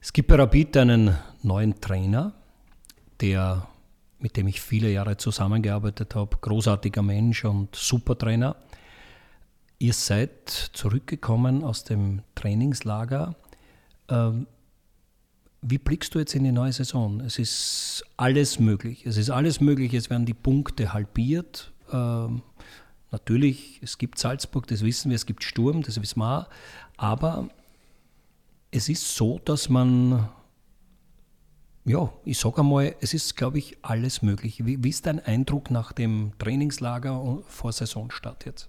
Es 0.00 0.12
gibt 0.12 0.28
bei 0.28 0.36
Rapid 0.36 0.76
einen 0.76 1.16
neuen 1.42 1.80
Trainer, 1.80 2.32
der, 3.20 3.66
mit 4.20 4.36
dem 4.36 4.46
ich 4.46 4.60
viele 4.60 4.90
Jahre 4.90 5.16
zusammengearbeitet 5.16 6.14
habe, 6.14 6.36
großartiger 6.40 7.02
Mensch 7.02 7.44
und 7.44 7.74
super 7.74 8.16
Trainer. 8.16 8.56
Ihr 9.78 9.92
seid 9.92 10.48
zurückgekommen 10.48 11.64
aus 11.64 11.82
dem 11.82 12.22
Trainingslager. 12.36 13.34
Ähm, 14.08 14.46
wie 15.68 15.78
blickst 15.78 16.14
du 16.14 16.20
jetzt 16.20 16.34
in 16.34 16.44
die 16.44 16.52
neue 16.52 16.72
Saison? 16.72 17.20
Es 17.20 17.38
ist 17.38 18.04
alles 18.16 18.60
möglich. 18.60 19.04
Es 19.04 19.16
ist 19.16 19.30
alles 19.30 19.60
möglich. 19.60 19.94
Es 19.94 20.10
werden 20.10 20.24
die 20.24 20.34
Punkte 20.34 20.92
halbiert. 20.92 21.72
Ähm, 21.92 22.42
natürlich, 23.10 23.80
es 23.82 23.98
gibt 23.98 24.18
Salzburg, 24.18 24.66
das 24.68 24.82
wissen 24.82 25.10
wir, 25.10 25.16
es 25.16 25.26
gibt 25.26 25.42
Sturm, 25.42 25.82
das 25.82 26.00
wissen 26.00 26.20
wir. 26.20 26.48
Aber 26.96 27.48
es 28.70 28.88
ist 28.88 29.16
so, 29.16 29.40
dass 29.44 29.68
man, 29.68 30.28
ja, 31.84 32.12
ich 32.24 32.38
sage 32.38 32.60
einmal, 32.60 32.94
es 33.00 33.12
ist, 33.12 33.36
glaube 33.36 33.58
ich, 33.58 33.76
alles 33.82 34.22
möglich. 34.22 34.64
Wie, 34.64 34.82
wie 34.84 34.88
ist 34.88 35.06
dein 35.06 35.18
Eindruck 35.18 35.72
nach 35.72 35.92
dem 35.92 36.32
Trainingslager 36.38 37.42
vor 37.48 37.72
Saisonstart 37.72 38.46
jetzt? 38.46 38.68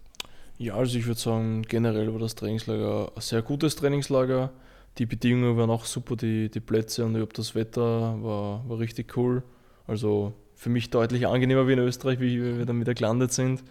Ja, 0.58 0.74
also 0.74 0.98
ich 0.98 1.06
würde 1.06 1.20
sagen, 1.20 1.62
generell 1.62 2.12
war 2.12 2.20
das 2.20 2.34
Trainingslager 2.34 3.12
ein 3.16 3.22
sehr 3.22 3.44
gutes 3.44 3.76
Trainingslager. 3.76 4.52
Die 4.98 5.06
Bedingungen 5.06 5.58
waren 5.58 5.70
auch 5.70 5.86
super, 5.86 6.16
die, 6.16 6.50
die 6.50 6.60
Plätze 6.60 7.06
und 7.06 7.12
überhaupt 7.12 7.38
das 7.38 7.56
Wetter 7.56 8.22
war, 8.24 8.68
war 8.68 8.80
richtig 8.80 9.16
cool. 9.18 9.44
Also 9.86 10.34
für 10.56 10.70
mich 10.70 10.90
deutlich 10.90 11.28
angenehmer 11.28 11.68
wie 11.68 11.74
in 11.74 11.80
Österreich, 11.80 12.20
wie 12.20 12.42
wir 12.42 12.66
dann 12.66 12.80
wieder 12.80 12.94
gelandet 12.94 13.32
sind. 13.32 13.64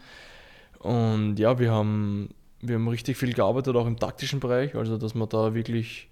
Und 0.79 1.37
ja, 1.39 1.59
wir 1.59 1.73
haben, 1.73 2.31
wir 2.61 2.77
haben 2.77 2.89
richtig 2.89 3.17
viel 3.17 3.33
gearbeitet, 3.33 3.75
auch 3.75 3.87
im 3.87 3.99
taktischen 3.99 4.39
Bereich, 4.41 4.75
also 4.77 4.99
dass 4.99 5.15
man 5.15 5.29
da 5.29 5.55
wirklich 5.55 6.09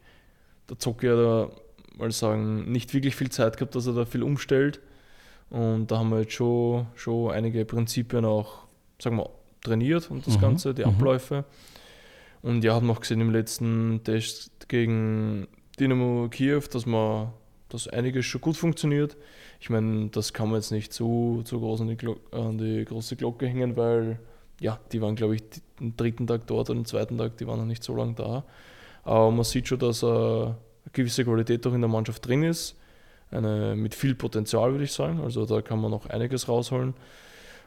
der 0.68 0.78
Zocki 0.78 1.06
hat 1.06 1.18
da 1.18 1.50
mal 1.96 2.10
sagen, 2.10 2.70
nicht 2.70 2.94
wirklich 2.94 3.16
viel 3.16 3.30
Zeit 3.30 3.56
gehabt, 3.56 3.74
dass 3.74 3.86
er 3.86 3.92
da 3.92 4.04
viel 4.04 4.22
umstellt. 4.22 4.80
Und 5.50 5.90
da 5.90 5.98
haben 5.98 6.10
wir 6.10 6.20
jetzt 6.20 6.32
schon, 6.32 6.86
schon 6.94 7.30
einige 7.30 7.64
Prinzipien 7.64 8.24
auch, 8.24 8.66
sagen 9.00 9.16
wir, 9.16 9.30
trainiert 9.62 10.10
und 10.10 10.26
das 10.26 10.36
mhm. 10.36 10.40
Ganze, 10.40 10.74
die 10.74 10.84
mhm. 10.84 10.88
Und 12.44 12.62
ja, 12.62 12.74
haben 12.74 12.90
auch 12.90 13.00
gesehen 13.00 13.22
im 13.22 13.30
letzten 13.30 14.02
Test 14.04 14.68
gegen 14.68 15.48
Dynamo 15.80 16.28
Kiew, 16.28 16.60
dass 16.70 16.84
man 16.84 17.32
dass 17.70 17.88
einiges 17.88 18.26
schon 18.26 18.42
gut 18.42 18.56
funktioniert. 18.58 19.16
Ich 19.60 19.70
meine, 19.70 20.10
das 20.10 20.34
kann 20.34 20.48
man 20.48 20.56
jetzt 20.56 20.70
nicht 20.70 20.92
zu, 20.92 21.40
zu 21.46 21.58
groß 21.58 21.80
an 21.80 21.88
die, 21.88 21.96
an 22.32 22.58
die 22.58 22.84
große 22.84 23.16
Glocke 23.16 23.46
hängen, 23.46 23.78
weil 23.78 24.18
ja, 24.60 24.78
die 24.92 25.00
waren, 25.00 25.16
glaube 25.16 25.36
ich, 25.36 25.42
den 25.80 25.96
dritten 25.96 26.26
Tag 26.26 26.46
dort 26.46 26.68
und 26.68 26.76
den 26.76 26.84
zweiten 26.84 27.16
Tag, 27.16 27.38
die 27.38 27.46
waren 27.46 27.58
noch 27.58 27.66
nicht 27.66 27.82
so 27.82 27.96
lange 27.96 28.12
da. 28.12 28.44
Aber 29.04 29.30
man 29.30 29.44
sieht 29.44 29.66
schon, 29.66 29.78
dass 29.78 30.04
eine 30.04 30.54
gewisse 30.92 31.24
Qualität 31.24 31.66
auch 31.66 31.72
in 31.72 31.80
der 31.80 31.88
Mannschaft 31.88 32.26
drin 32.28 32.42
ist. 32.42 32.76
Eine, 33.30 33.74
mit 33.74 33.94
viel 33.94 34.14
Potenzial, 34.14 34.72
würde 34.72 34.84
ich 34.84 34.92
sagen. 34.92 35.20
Also 35.20 35.46
da 35.46 35.62
kann 35.62 35.80
man 35.80 35.90
noch 35.90 36.06
einiges 36.10 36.46
rausholen. 36.46 36.92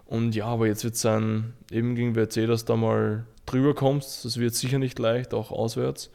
Und 0.08 0.36
ja, 0.36 0.46
aber 0.46 0.68
jetzt 0.68 0.84
wird 0.84 0.96
es 0.96 1.02
sein, 1.02 1.54
eben 1.70 1.96
gegen 1.96 2.16
WRC, 2.16 2.48
dass 2.48 2.66
da 2.66 2.76
mal 2.76 3.26
drüber 3.46 3.76
kommst. 3.76 4.26
Das 4.26 4.38
wird 4.38 4.56
sicher 4.56 4.80
nicht 4.80 4.98
leicht, 5.00 5.34
auch 5.34 5.52
auswärts. 5.52 6.10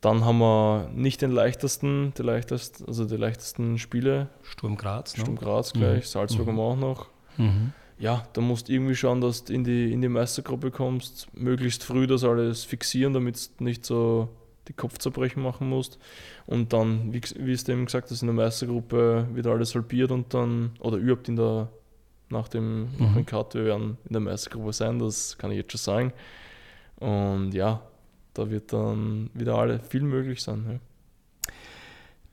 Dann 0.00 0.24
haben 0.24 0.38
wir 0.38 0.90
nicht 0.94 1.22
den 1.22 1.30
leichtesten, 1.30 2.12
die 2.16 2.22
leichtesten, 2.22 2.86
also 2.86 3.04
die 3.04 3.16
leichtesten 3.16 3.78
Spiele. 3.78 4.28
Sturm 4.42 4.76
Graz, 4.76 5.16
ne? 5.16 5.22
Sturm 5.22 5.36
Graz 5.36 5.72
gleich, 5.72 6.04
mhm. 6.04 6.08
Salzburg 6.08 6.46
mhm. 6.46 6.50
haben 6.50 6.56
wir 6.56 6.62
auch 6.62 6.76
noch. 6.76 7.06
Mhm. 7.36 7.72
Ja, 7.98 8.26
da 8.32 8.40
musst 8.40 8.68
du 8.68 8.72
irgendwie 8.72 8.94
schauen, 8.94 9.20
dass 9.20 9.44
du 9.44 9.52
in 9.52 9.62
die, 9.62 9.92
in 9.92 10.00
die 10.00 10.08
Meistergruppe 10.08 10.70
kommst, 10.70 11.28
möglichst 11.34 11.84
früh 11.84 12.06
das 12.06 12.24
alles 12.24 12.64
fixieren, 12.64 13.12
damit 13.12 13.50
du 13.58 13.64
nicht 13.64 13.84
so 13.84 14.30
die 14.68 14.72
Kopfzerbrechen 14.72 15.42
machen 15.42 15.68
musst. 15.68 15.98
Und 16.46 16.72
dann, 16.72 17.12
wie, 17.12 17.20
wie 17.36 17.52
es 17.52 17.68
eben 17.68 17.84
gesagt 17.84 18.10
hast, 18.10 18.22
in 18.22 18.28
der 18.28 18.34
Meistergruppe 18.34 19.28
wieder 19.34 19.50
alles 19.50 19.74
halbiert 19.74 20.12
und 20.12 20.32
dann, 20.32 20.70
oder 20.80 20.96
überhaupt 20.96 21.28
in 21.28 21.36
der, 21.36 21.68
nach 22.30 22.48
dem, 22.48 22.82
mhm. 22.82 22.88
nach 22.98 23.14
dem 23.14 23.26
Cut, 23.26 23.54
wir 23.54 23.64
werden 23.64 23.98
in 24.04 24.12
der 24.12 24.20
Meistergruppe 24.20 24.72
sein, 24.72 24.98
das 24.98 25.36
kann 25.38 25.50
ich 25.50 25.58
jetzt 25.58 25.72
schon 25.72 25.78
sagen. 25.78 26.12
Und 26.96 27.52
ja, 27.52 27.82
da 28.34 28.50
wird 28.50 28.72
dann 28.72 29.30
wieder 29.34 29.56
alle 29.56 29.80
viel 29.80 30.02
möglich 30.02 30.42
sein. 30.42 30.64
Ja. 30.68 31.52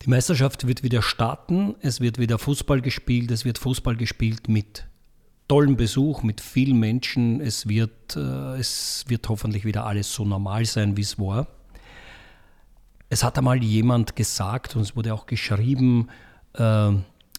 Die 0.03 0.09
Meisterschaft 0.09 0.67
wird 0.67 0.83
wieder 0.83 1.01
starten, 1.01 1.75
es 1.81 2.01
wird 2.01 2.19
wieder 2.19 2.37
Fußball 2.37 2.81
gespielt, 2.81 3.31
es 3.31 3.45
wird 3.45 3.57
Fußball 3.57 3.95
gespielt 3.95 4.47
mit 4.47 4.85
tollem 5.47 5.77
Besuch, 5.77 6.23
mit 6.23 6.41
vielen 6.41 6.79
Menschen. 6.79 7.41
Es 7.41 7.67
wird, 7.67 8.15
äh, 8.15 8.59
es 8.59 9.05
wird 9.07 9.27
hoffentlich 9.29 9.65
wieder 9.65 9.85
alles 9.85 10.13
so 10.13 10.25
normal 10.25 10.65
sein, 10.65 10.97
wie 10.97 11.01
es 11.01 11.17
war. 11.17 11.47
Es 13.09 13.23
hat 13.23 13.37
einmal 13.37 13.63
jemand 13.63 14.15
gesagt, 14.15 14.75
und 14.75 14.81
es 14.81 14.95
wurde 14.95 15.13
auch 15.13 15.25
geschrieben, 15.25 16.09
äh, 16.53 16.91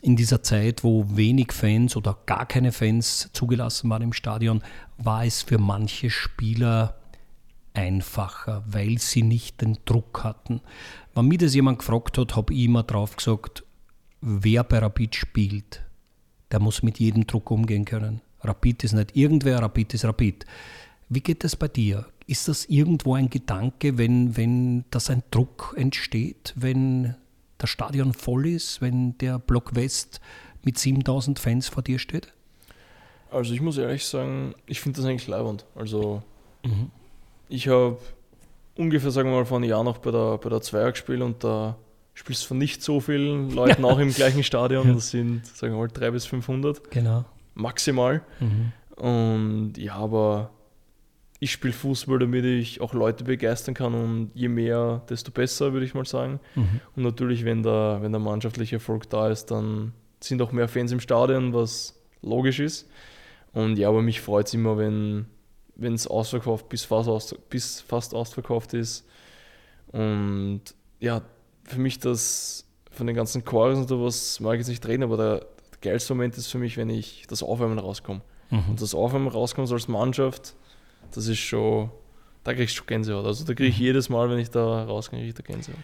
in 0.02 0.16
dieser 0.16 0.42
Zeit, 0.42 0.84
wo 0.84 1.04
wenig 1.16 1.52
Fans 1.52 1.96
oder 1.96 2.18
gar 2.26 2.46
keine 2.46 2.72
Fans 2.72 3.30
zugelassen 3.32 3.90
waren 3.90 4.02
im 4.02 4.12
Stadion, 4.12 4.62
war 4.96 5.24
es 5.24 5.42
für 5.42 5.58
manche 5.58 6.10
Spieler 6.10 6.98
einfacher, 7.74 8.64
weil 8.66 8.98
sie 8.98 9.22
nicht 9.22 9.60
den 9.60 9.78
Druck 9.84 10.24
hatten. 10.24 10.60
Wenn 11.14 11.28
mir 11.28 11.38
das 11.38 11.54
jemand 11.54 11.78
gefragt 11.78 12.18
hat, 12.18 12.36
habe 12.36 12.52
ich 12.52 12.64
immer 12.64 12.82
drauf 12.82 13.16
gesagt, 13.16 13.64
wer 14.20 14.64
bei 14.64 14.78
Rapid 14.78 15.14
spielt, 15.14 15.84
der 16.50 16.60
muss 16.60 16.82
mit 16.82 16.98
jedem 16.98 17.26
Druck 17.26 17.50
umgehen 17.50 17.84
können. 17.84 18.20
Rapid 18.40 18.84
ist 18.84 18.92
nicht 18.92 19.16
irgendwer, 19.16 19.60
Rapid 19.60 19.94
ist 19.94 20.04
Rapid. 20.04 20.46
Wie 21.08 21.20
geht 21.20 21.44
das 21.44 21.56
bei 21.56 21.68
dir? 21.68 22.06
Ist 22.26 22.48
das 22.48 22.66
irgendwo 22.66 23.14
ein 23.14 23.30
Gedanke, 23.30 23.96
wenn, 23.96 24.36
wenn 24.36 24.84
das 24.90 25.08
ein 25.10 25.22
Druck 25.30 25.74
entsteht, 25.76 26.52
wenn 26.56 27.14
das 27.58 27.70
Stadion 27.70 28.12
voll 28.12 28.46
ist, 28.46 28.80
wenn 28.80 29.18
der 29.18 29.38
Block 29.38 29.74
West 29.74 30.20
mit 30.62 30.78
7000 30.78 31.38
Fans 31.38 31.68
vor 31.68 31.82
dir 31.82 31.98
steht? 31.98 32.32
Also 33.30 33.52
ich 33.52 33.60
muss 33.60 33.76
ehrlich 33.76 34.06
sagen, 34.06 34.54
ich 34.66 34.80
finde 34.80 35.00
das 35.00 35.08
eigentlich 35.08 35.28
leibend. 35.28 35.66
Also 35.74 36.22
mhm. 36.64 36.90
Ich 37.48 37.68
habe 37.68 37.98
ungefähr, 38.76 39.10
sagen 39.10 39.30
wir 39.30 39.36
mal, 39.36 39.44
vor 39.46 39.56
einem 39.58 39.68
Jahr 39.68 39.82
noch 39.82 39.98
bei 39.98 40.10
der, 40.10 40.38
bei 40.38 40.50
der 40.50 40.60
Zweier 40.60 40.92
gespielt 40.92 41.22
und 41.22 41.42
da 41.42 41.76
spielst 42.14 42.44
du 42.44 42.48
von 42.48 42.58
nicht 42.58 42.82
so 42.82 43.00
vielen 43.00 43.50
Leuten 43.50 43.84
auch 43.84 43.98
im 43.98 44.10
gleichen 44.14 44.42
Stadion. 44.42 44.94
Das 44.94 45.10
sind, 45.10 45.46
sagen 45.46 45.72
wir 45.74 45.78
mal, 45.78 45.88
300 45.88 46.12
bis 46.12 46.26
500. 46.26 46.90
Genau. 46.90 47.24
Maximal. 47.54 48.22
Mhm. 48.40 48.72
Und 49.02 49.78
ja, 49.78 49.94
aber 49.94 50.50
ich 51.40 51.52
spiele 51.52 51.72
Fußball, 51.72 52.18
damit 52.18 52.44
ich 52.44 52.80
auch 52.80 52.94
Leute 52.94 53.24
begeistern 53.24 53.74
kann 53.74 53.94
und 53.94 54.30
je 54.34 54.48
mehr, 54.48 55.02
desto 55.08 55.30
besser, 55.30 55.72
würde 55.72 55.86
ich 55.86 55.94
mal 55.94 56.04
sagen. 56.04 56.40
Mhm. 56.56 56.80
Und 56.96 57.02
natürlich, 57.04 57.44
wenn 57.44 57.62
der, 57.62 57.98
wenn 58.00 58.12
der 58.12 58.20
mannschaftliche 58.20 58.76
Erfolg 58.76 59.08
da 59.08 59.28
ist, 59.28 59.46
dann 59.46 59.92
sind 60.20 60.42
auch 60.42 60.50
mehr 60.50 60.66
Fans 60.66 60.90
im 60.90 61.00
Stadion, 61.00 61.54
was 61.54 61.94
logisch 62.22 62.58
ist. 62.58 62.88
Und 63.52 63.78
ja, 63.78 63.88
aber 63.88 64.02
mich 64.02 64.20
freut 64.20 64.48
es 64.48 64.54
immer, 64.54 64.78
wenn, 64.78 65.26
es 65.80 66.08
ausverkauft, 66.08 66.68
bis 66.68 66.84
fast, 66.84 67.08
aus, 67.08 67.34
bis 67.48 67.80
fast 67.80 68.14
ausverkauft 68.14 68.74
ist. 68.74 69.06
Und 69.92 70.62
ja, 70.98 71.22
für 71.64 71.78
mich 71.78 72.00
das 72.00 72.66
von 72.90 73.06
den 73.06 73.14
ganzen 73.14 73.44
Chores 73.44 73.78
und 73.78 73.88
sowas 73.88 74.40
mag 74.40 74.54
ich 74.54 74.60
jetzt 74.60 74.68
nicht 74.68 74.86
reden, 74.86 75.04
aber 75.04 75.16
der, 75.16 75.36
der 75.38 75.92
geilste 75.92 76.14
Moment 76.14 76.36
ist 76.36 76.48
für 76.48 76.58
mich, 76.58 76.76
wenn 76.76 76.90
ich 76.90 77.26
das 77.28 77.44
Aufwärmen 77.44 77.78
rauskomme. 77.78 78.22
Mhm. 78.50 78.70
Und 78.70 78.82
das 78.82 78.94
Aufwärmen 78.94 79.28
rauskommt 79.28 79.70
als 79.70 79.86
Mannschaft, 79.86 80.56
das 81.12 81.26
ist 81.26 81.38
schon, 81.38 81.90
da 82.44 82.52
ich 82.52 82.72
schon 82.72 82.86
Gänsehaut. 82.86 83.26
Also 83.26 83.44
da 83.44 83.54
kriege 83.54 83.68
ich 83.68 83.78
mhm. 83.78 83.84
jedes 83.84 84.08
Mal, 84.08 84.30
wenn 84.30 84.38
ich 84.38 84.50
da 84.50 84.84
rauskomme, 84.84 85.22
kriege 85.22 85.30
ich 85.30 85.34
da 85.34 85.42
Gänsehaut. 85.42 85.78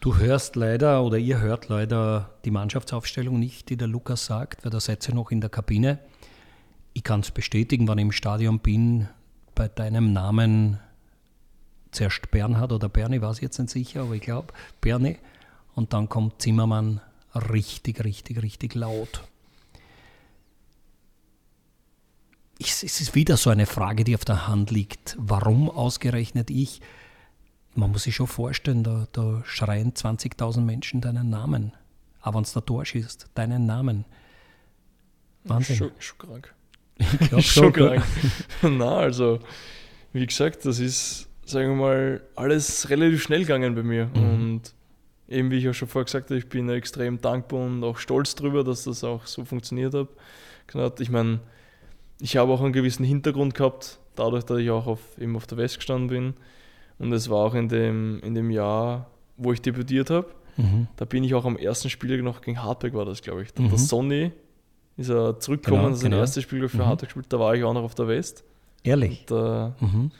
Du 0.00 0.16
hörst 0.16 0.54
leider 0.54 1.02
oder 1.02 1.18
ihr 1.18 1.40
hört 1.40 1.68
leider 1.68 2.30
die 2.44 2.52
Mannschaftsaufstellung 2.52 3.38
nicht, 3.38 3.68
die 3.68 3.76
der 3.76 3.88
Lukas 3.88 4.26
sagt, 4.26 4.64
weil 4.64 4.70
da 4.70 4.78
seid 4.78 5.08
ihr 5.08 5.14
noch 5.14 5.32
in 5.32 5.40
der 5.40 5.50
Kabine. 5.50 5.98
Ich 6.92 7.02
kann 7.02 7.20
es 7.20 7.32
bestätigen, 7.32 7.88
wenn 7.88 7.98
ich 7.98 8.02
im 8.02 8.12
Stadion 8.12 8.60
bin, 8.60 9.08
bei 9.54 9.66
deinem 9.66 10.12
Namen 10.12 10.78
zuerst 11.90 12.30
Bernhard 12.30 12.72
oder 12.72 12.88
Bernie, 12.88 13.20
war 13.20 13.32
es 13.32 13.40
jetzt 13.40 13.58
nicht 13.58 13.70
sicher, 13.70 14.02
aber 14.02 14.14
ich 14.14 14.22
glaube 14.22 14.54
Bernie. 14.80 15.16
Und 15.74 15.92
dann 15.92 16.08
kommt 16.08 16.40
Zimmermann 16.40 17.00
richtig, 17.34 18.04
richtig, 18.04 18.42
richtig 18.42 18.74
laut. 18.74 19.24
Es 22.58 22.82
ist 22.82 23.14
wieder 23.14 23.36
so 23.36 23.50
eine 23.50 23.66
Frage, 23.66 24.04
die 24.04 24.14
auf 24.14 24.24
der 24.24 24.48
Hand 24.48 24.70
liegt. 24.70 25.16
Warum 25.18 25.70
ausgerechnet 25.70 26.50
ich? 26.50 26.80
Man 27.74 27.92
muss 27.92 28.04
sich 28.04 28.16
schon 28.16 28.26
vorstellen, 28.26 28.82
da, 28.82 29.06
da 29.12 29.42
schreien 29.44 29.92
20.000 29.92 30.60
Menschen 30.60 31.00
deinen 31.00 31.30
Namen. 31.30 31.72
Aber 32.20 32.36
wenn 32.36 32.42
es 32.42 32.52
der 32.52 32.64
Tor 32.64 32.84
schießt, 32.84 33.26
deinen 33.34 33.66
Namen. 33.66 34.04
Wahnsinn. 35.44 35.76
Schon, 35.76 35.90
schon 35.98 36.18
krank. 36.18 36.54
Ich 37.20 37.28
glaube 37.28 37.42
schon 37.44 37.72
krank. 37.72 38.02
Na, 38.62 38.96
also, 38.98 39.38
wie 40.12 40.26
gesagt, 40.26 40.64
das 40.64 40.80
ist, 40.80 41.28
sagen 41.44 41.68
wir 41.68 41.76
mal, 41.76 42.22
alles 42.34 42.90
relativ 42.90 43.22
schnell 43.22 43.40
gegangen 43.40 43.76
bei 43.76 43.84
mir. 43.84 44.06
Mhm. 44.06 44.14
Und 44.14 44.74
eben, 45.28 45.52
wie 45.52 45.58
ich 45.58 45.68
auch 45.68 45.74
schon 45.74 45.86
vorher 45.86 46.06
gesagt 46.06 46.30
habe, 46.30 46.38
ich 46.38 46.48
bin 46.48 46.68
extrem 46.68 47.20
dankbar 47.20 47.60
und 47.60 47.84
auch 47.84 47.98
stolz 47.98 48.34
darüber, 48.34 48.64
dass 48.64 48.82
das 48.82 49.04
auch 49.04 49.26
so 49.26 49.44
funktioniert 49.44 49.94
hat. 49.94 50.08
Ich 51.00 51.08
meine, 51.08 51.38
ich 52.20 52.36
habe 52.36 52.52
auch 52.52 52.60
einen 52.60 52.72
gewissen 52.72 53.04
Hintergrund 53.04 53.54
gehabt, 53.54 53.98
dadurch, 54.16 54.44
dass 54.44 54.58
ich 54.58 54.70
auch 54.70 54.86
auf, 54.86 55.00
eben 55.18 55.36
auf 55.36 55.46
der 55.46 55.58
West 55.58 55.76
gestanden 55.76 56.08
bin. 56.08 56.34
Und 56.98 57.12
es 57.12 57.30
war 57.30 57.46
auch 57.46 57.54
in 57.54 57.68
dem, 57.68 58.20
in 58.20 58.34
dem 58.34 58.50
Jahr, 58.50 59.10
wo 59.36 59.52
ich 59.52 59.62
debütiert 59.62 60.10
habe. 60.10 60.26
Mhm. 60.56 60.88
Da 60.96 61.04
bin 61.04 61.22
ich 61.22 61.34
auch 61.34 61.44
am 61.44 61.56
ersten 61.56 61.88
Spiel 61.88 62.20
noch 62.22 62.40
gegen 62.40 62.62
Hartberg, 62.62 62.94
war 62.94 63.04
das, 63.04 63.22
glaube 63.22 63.42
ich. 63.42 63.54
Da 63.54 63.62
mhm. 63.62 63.68
der 63.70 63.78
Sonny 63.78 64.32
ist 64.96 65.10
er 65.10 65.38
zurückgekommen, 65.38 65.84
genau, 65.84 65.94
sein 65.94 66.10
genau. 66.10 66.20
erstes 66.22 66.42
Spiel 66.42 66.68
für 66.68 66.78
mhm. 66.78 66.86
Hartberg 66.86 67.08
gespielt. 67.10 67.26
Da 67.28 67.38
war 67.38 67.54
ich 67.54 67.62
auch 67.62 67.72
noch 67.72 67.84
auf 67.84 67.94
der 67.94 68.08
West. 68.08 68.42
Ehrlich? 68.82 69.24
Da 69.26 69.76
mhm. 69.78 70.10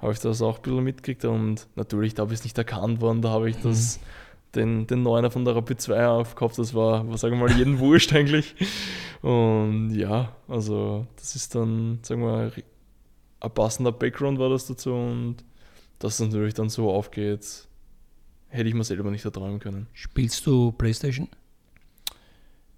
habe 0.00 0.12
ich 0.12 0.18
das 0.18 0.42
auch 0.42 0.56
ein 0.56 0.62
bisschen 0.62 0.84
mitgekriegt. 0.84 1.24
Und 1.24 1.68
natürlich, 1.76 2.14
da 2.14 2.22
habe 2.22 2.32
ich 2.32 2.40
es 2.40 2.44
nicht 2.44 2.58
erkannt 2.58 3.00
worden. 3.00 3.22
Da 3.22 3.30
habe 3.30 3.48
ich 3.48 3.56
das, 3.58 3.98
mhm. 3.98 4.02
Den, 4.54 4.86
den 4.86 5.02
Neuner 5.02 5.30
von 5.30 5.44
der 5.44 5.54
Rapid 5.54 5.80
2 5.80 6.06
aufgehabt. 6.06 6.58
Das 6.58 6.74
war, 6.74 7.06
was 7.08 7.20
sagen 7.20 7.38
wir 7.38 7.48
mal, 7.48 7.56
jeden 7.56 7.78
wurscht 7.78 8.12
eigentlich. 8.14 8.54
Und 9.22 9.94
ja, 9.94 10.34
also 10.48 11.06
das 11.16 11.36
ist 11.36 11.54
dann, 11.54 11.98
sagen 12.02 12.22
wir 12.22 12.28
mal, 12.28 12.52
ein 13.40 13.50
passender 13.50 13.92
Background 13.92 14.38
war 14.38 14.48
das 14.48 14.66
dazu. 14.66 14.92
Und 14.92 15.36
dass 15.98 16.14
es 16.14 16.20
natürlich 16.20 16.54
dann 16.54 16.68
so 16.68 16.90
aufgeht, 16.90 17.66
hätte 18.48 18.68
ich 18.68 18.74
mir 18.74 18.84
selber 18.84 19.10
nicht 19.10 19.24
erträumen 19.24 19.58
können. 19.58 19.86
Spielst 19.92 20.46
du 20.46 20.72
Playstation? 20.72 21.28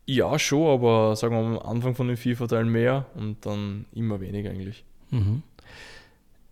Ja, 0.07 0.39
schon, 0.39 0.69
aber 0.69 1.17
sagen 1.17 1.35
wir 1.35 1.43
mal, 1.43 1.61
am 1.61 1.77
Anfang 1.77 1.95
von 1.95 2.09
den 2.09 2.17
FIFA-Teilen 2.17 2.71
mehr 2.71 3.07
und 3.15 3.45
dann 3.45 3.85
immer 3.93 4.21
weniger 4.21 4.51
eigentlich. 4.51 4.85
Mhm. 5.11 5.43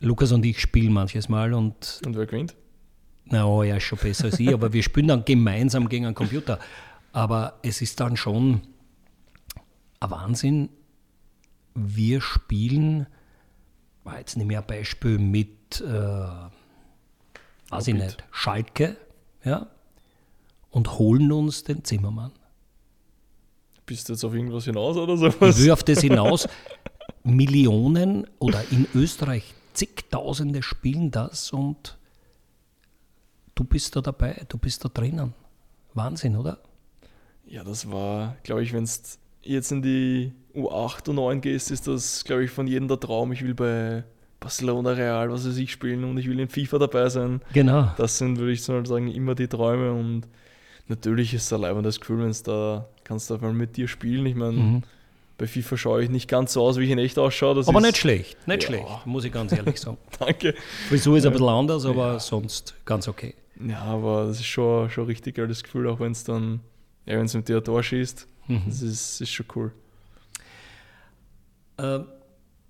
Lukas 0.01 0.33
und 0.33 0.45
ich 0.45 0.61
spielen 0.61 0.93
manches 0.93 1.31
Mal 1.31 1.55
und. 1.55 2.03
Und 2.05 2.17
wer 2.17 2.27
gewinnt? 2.27 2.55
Na, 3.29 3.65
er 3.65 3.77
ist 3.79 3.83
schon 3.83 3.99
besser 3.99 4.27
als 4.27 4.39
ich, 4.39 4.53
aber 4.53 4.73
wir 4.73 4.83
spielen 4.83 5.09
dann 5.09 5.25
gemeinsam 5.25 5.89
gegen 5.89 6.07
einen 6.07 6.15
Computer. 6.15 6.59
Aber 7.13 7.59
es 7.63 7.83
ist 7.83 7.99
dann 8.01 8.17
schon 8.17 8.61
ein 10.01 10.11
Wahnsinn. 10.11 10.69
Wir 11.75 12.21
spielen, 12.21 13.07
jetzt 14.17 14.37
nehme 14.37 14.53
ich 14.53 14.59
ein 14.59 14.67
Beispiel 14.67 15.19
mit, 15.19 15.81
äh, 15.81 15.91
weiß 17.71 17.89
ich 17.89 17.95
nicht, 17.95 18.23
Schalke, 18.31 18.97
ja, 19.45 19.67
und 20.71 20.99
holen 20.99 21.33
uns 21.33 21.65
den 21.65 21.85
Zimmermann. 21.85 22.33
Bist 23.87 24.09
du 24.09 24.13
jetzt 24.13 24.25
auf 24.25 24.35
irgendwas 24.35 24.65
hinaus 24.65 24.97
oder 24.97 25.17
sowas? 25.17 25.59
Ich 25.59 25.65
will 25.65 25.73
auf 25.73 25.85
das 25.85 26.01
hinaus. 26.01 26.49
Millionen 27.23 28.27
oder 28.39 28.63
in 28.71 28.87
Österreich 28.95 29.55
zigtausende 29.75 30.63
spielen 30.63 31.11
das 31.11 31.53
und 31.53 31.97
du 33.57 33.65
bist 33.65 33.97
da 33.97 34.01
dabei, 34.01 34.45
du 34.49 34.59
bist 34.59 34.85
da 34.85 34.89
drinnen. 34.89 35.35
Wahnsinn, 35.95 36.37
oder? 36.37 36.59
Ja, 37.47 37.65
das 37.65 37.91
war, 37.91 38.37
glaube 38.45 38.63
ich, 38.63 38.73
wenn 38.73 38.85
es 38.85 39.19
jetzt 39.43 39.73
in 39.73 39.83
die 39.83 40.33
U8, 40.55 41.09
U9 41.09 41.41
gehst, 41.41 41.71
ist 41.71 41.89
das, 41.89 42.25
glaube 42.25 42.45
ich, 42.45 42.51
von 42.51 42.67
jedem 42.67 42.87
der 42.87 43.01
Traum. 43.01 43.33
Ich 43.33 43.43
will 43.43 43.55
bei 43.55 44.05
Barcelona, 44.41 44.91
Real, 44.91 45.31
was 45.31 45.47
weiß 45.47 45.57
ich, 45.57 45.73
spielen 45.73 46.05
und 46.05 46.19
ich 46.19 46.29
will 46.29 46.39
in 46.39 46.49
FIFA 46.49 46.79
dabei 46.79 47.09
sein. 47.09 47.41
Genau. 47.53 47.91
Das 47.97 48.19
sind, 48.19 48.39
würde 48.39 48.53
ich 48.53 48.63
so 48.63 48.73
mal 48.73 48.87
sagen, 48.87 49.09
immer 49.09 49.35
die 49.35 49.49
Träume 49.49 49.93
und 49.93 50.23
natürlich 50.89 51.35
ist 51.35 51.45
es 51.45 51.53
ein 51.53 51.63
leibendes 51.63 52.01
Gefühl, 52.01 52.21
wenn 52.21 52.31
es 52.31 52.43
da 52.43 52.87
kannst 53.05 53.31
du 53.31 53.35
auf 53.35 53.41
einmal 53.41 53.55
mit 53.55 53.77
dir 53.77 53.89
spielen. 53.89 54.27
Ich 54.27 54.35
meine, 54.35 54.53
mhm. 54.53 54.83
bei 55.39 55.47
FIFA 55.47 55.77
schaue 55.77 56.05
ich 56.05 56.11
nicht 56.11 56.29
ganz 56.29 56.53
so 56.53 56.63
aus, 56.63 56.79
wie 56.79 56.85
ich 56.85 56.91
in 56.91 56.99
echt 56.99 57.19
ausschaue. 57.19 57.55
Das 57.55 57.69
aber 57.69 57.81
nicht 57.81 57.97
schlecht, 57.97 58.37
nicht 58.47 58.65
ja. 58.65 58.69
schlecht, 58.69 59.07
muss 59.07 59.25
ich 59.25 59.33
ganz 59.33 59.53
ehrlich 59.53 59.81
sagen. 59.81 59.99
Danke. 60.19 60.55
Frisur 60.89 61.17
ist 61.17 61.27
ein 61.27 61.33
bisschen 61.33 61.49
anders, 61.49 61.87
aber 61.87 62.15
ja. 62.15 62.21
sonst 62.21 62.75
ganz 62.85 63.09
okay. 63.09 63.35
Ja, 63.61 63.81
aber 63.83 64.27
das 64.27 64.41
ist 64.41 64.47
schon, 64.47 64.91
schon 64.91 65.07
richtig 65.07 65.37
geiles 65.37 65.63
Gefühl, 65.63 65.89
auch 65.89 66.01
wenn 66.01 66.13
es 66.13 66.25
dann, 66.25 66.61
ja, 67.07 67.17
wenn 67.17 67.27
es 67.27 67.35
mit 67.35 67.49
dir 67.49 67.63
Tor 67.63 67.83
schießt. 67.83 68.27
Mhm. 68.49 68.63
Das 68.67 68.83
ist, 68.83 69.21
ist 69.21 69.31
schon 69.31 69.47
cool. 69.55 69.73
Äh, 71.79 72.01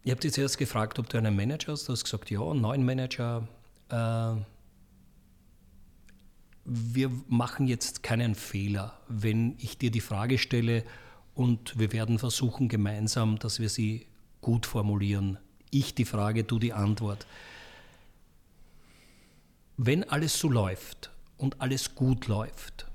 ich 0.04 0.10
habe 0.10 0.20
dich 0.20 0.32
zuerst 0.32 0.58
gefragt, 0.58 0.98
ob 0.98 1.08
du 1.08 1.18
einen 1.18 1.34
Manager 1.34 1.72
hast. 1.72 1.88
Du 1.88 1.92
hast 1.92 2.04
gesagt, 2.04 2.30
ja, 2.30 2.40
einen 2.40 2.60
neuen 2.60 2.84
Manager. 2.84 3.48
Äh, 3.88 4.36
wir 6.64 7.10
machen 7.28 7.66
jetzt 7.68 8.02
keinen 8.02 8.34
Fehler, 8.34 8.98
wenn 9.08 9.56
ich 9.58 9.78
dir 9.78 9.90
die 9.90 10.00
Frage 10.00 10.38
stelle 10.38 10.84
und 11.34 11.78
wir 11.78 11.92
werden 11.92 12.18
versuchen 12.18 12.68
gemeinsam, 12.68 13.38
dass 13.38 13.60
wir 13.60 13.68
sie 13.68 14.06
gut 14.40 14.66
formulieren. 14.66 15.38
Ich 15.70 15.94
die 15.94 16.04
Frage, 16.04 16.44
du 16.44 16.58
die 16.58 16.72
Antwort. 16.72 17.26
Wenn 19.78 20.04
alles 20.04 20.38
so 20.38 20.48
läuft 20.48 21.10
und 21.36 21.60
alles 21.60 21.94
gut 21.94 22.28
läuft, 22.28 22.86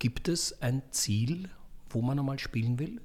gibt 0.00 0.26
es 0.26 0.60
ein 0.60 0.82
Ziel, 0.90 1.50
wo 1.88 2.02
man 2.02 2.18
einmal 2.18 2.40
spielen 2.40 2.80
will? 2.80 3.00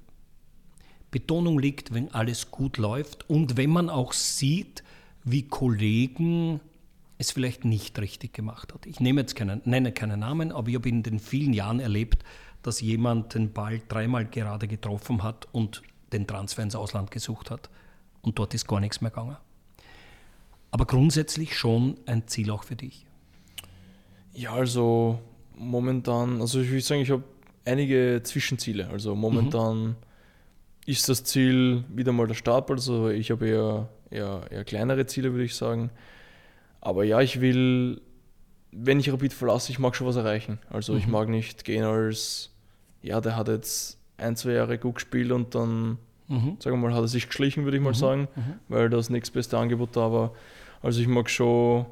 Betonung 1.12 1.60
liegt, 1.60 1.94
wenn 1.94 2.10
alles 2.12 2.50
gut 2.50 2.76
läuft 2.76 3.30
und 3.30 3.56
wenn 3.56 3.70
man 3.70 3.88
auch 3.88 4.12
sieht, 4.12 4.82
wie 5.22 5.44
Kollegen 5.44 6.60
es 7.16 7.30
vielleicht 7.30 7.64
nicht 7.64 7.96
richtig 8.00 8.32
gemacht 8.32 8.74
hat. 8.74 8.86
Ich 8.86 8.98
nehme 8.98 9.20
jetzt 9.20 9.36
keinen, 9.36 9.62
nenne 9.64 9.92
keinen 9.92 10.18
Namen, 10.18 10.50
aber 10.50 10.68
ich 10.68 10.74
habe 10.74 10.88
in 10.88 11.04
den 11.04 11.20
vielen 11.20 11.52
Jahren 11.52 11.78
erlebt, 11.78 12.24
dass 12.62 12.80
jemand 12.80 13.34
den 13.34 13.52
Ball 13.52 13.80
dreimal 13.86 14.26
gerade 14.26 14.66
getroffen 14.66 15.22
hat 15.22 15.46
und 15.52 15.82
den 16.12 16.26
Transfer 16.26 16.64
ins 16.64 16.74
Ausland 16.74 17.12
gesucht 17.12 17.52
hat. 17.52 17.70
Und 18.20 18.36
dort 18.36 18.52
ist 18.52 18.66
gar 18.66 18.80
nichts 18.80 19.00
mehr 19.00 19.12
gegangen. 19.12 19.36
Aber 20.70 20.84
grundsätzlich 20.84 21.56
schon 21.56 21.96
ein 22.06 22.26
Ziel 22.26 22.50
auch 22.50 22.64
für 22.64 22.76
dich. 22.76 23.06
Ja, 24.32 24.52
also 24.52 25.18
momentan, 25.56 26.40
also 26.40 26.60
ich 26.60 26.70
würde 26.70 26.82
sagen, 26.82 27.00
ich 27.00 27.10
habe 27.10 27.24
einige 27.64 28.20
Zwischenziele. 28.22 28.88
Also 28.88 29.14
momentan 29.14 29.78
mhm. 29.82 29.96
ist 30.86 31.08
das 31.08 31.24
Ziel 31.24 31.84
wieder 31.88 32.12
mal 32.12 32.26
der 32.26 32.34
Start, 32.34 32.70
also 32.70 33.08
ich 33.08 33.30
habe 33.30 33.48
eher, 33.48 33.88
eher, 34.10 34.42
eher 34.50 34.64
kleinere 34.64 35.06
Ziele, 35.06 35.32
würde 35.32 35.44
ich 35.44 35.54
sagen. 35.54 35.90
Aber 36.80 37.04
ja, 37.04 37.20
ich 37.20 37.40
will, 37.40 38.00
wenn 38.72 39.00
ich 39.00 39.12
Rapid 39.12 39.32
verlasse, 39.32 39.72
ich 39.72 39.78
mag 39.78 39.96
schon 39.96 40.06
was 40.06 40.16
erreichen. 40.16 40.58
Also 40.70 40.92
mhm. 40.92 40.98
ich 40.98 41.06
mag 41.06 41.28
nicht 41.28 41.64
gehen 41.64 41.84
als, 41.84 42.50
ja, 43.02 43.20
der 43.20 43.36
hat 43.36 43.48
jetzt 43.48 43.98
ein, 44.16 44.36
zwei 44.36 44.52
Jahre 44.52 44.78
gut 44.78 44.96
gespielt 44.96 45.32
und 45.32 45.54
dann, 45.54 45.98
mhm. 46.28 46.56
sagen 46.58 46.76
wir 46.76 46.88
mal, 46.88 46.94
hat 46.94 47.02
er 47.02 47.08
sich 47.08 47.28
geschlichen, 47.28 47.64
würde 47.64 47.76
ich 47.76 47.82
mal 47.82 47.90
mhm. 47.90 47.94
sagen, 47.94 48.28
mhm. 48.34 48.54
weil 48.68 48.90
das 48.90 49.10
nächste 49.10 49.34
beste 49.34 49.58
Angebot 49.58 49.96
da 49.96 50.12
war. 50.12 50.32
Also 50.82 51.00
ich 51.00 51.08
mag 51.08 51.28
schon, 51.28 51.86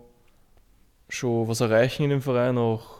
schon 1.08 1.48
was 1.48 1.60
erreichen 1.60 2.04
in 2.04 2.10
dem 2.10 2.22
Verein, 2.22 2.58
auch, 2.58 2.98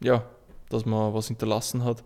ja, 0.00 0.24
dass 0.68 0.86
man 0.86 1.14
was 1.14 1.28
hinterlassen 1.28 1.84
hat. 1.84 2.04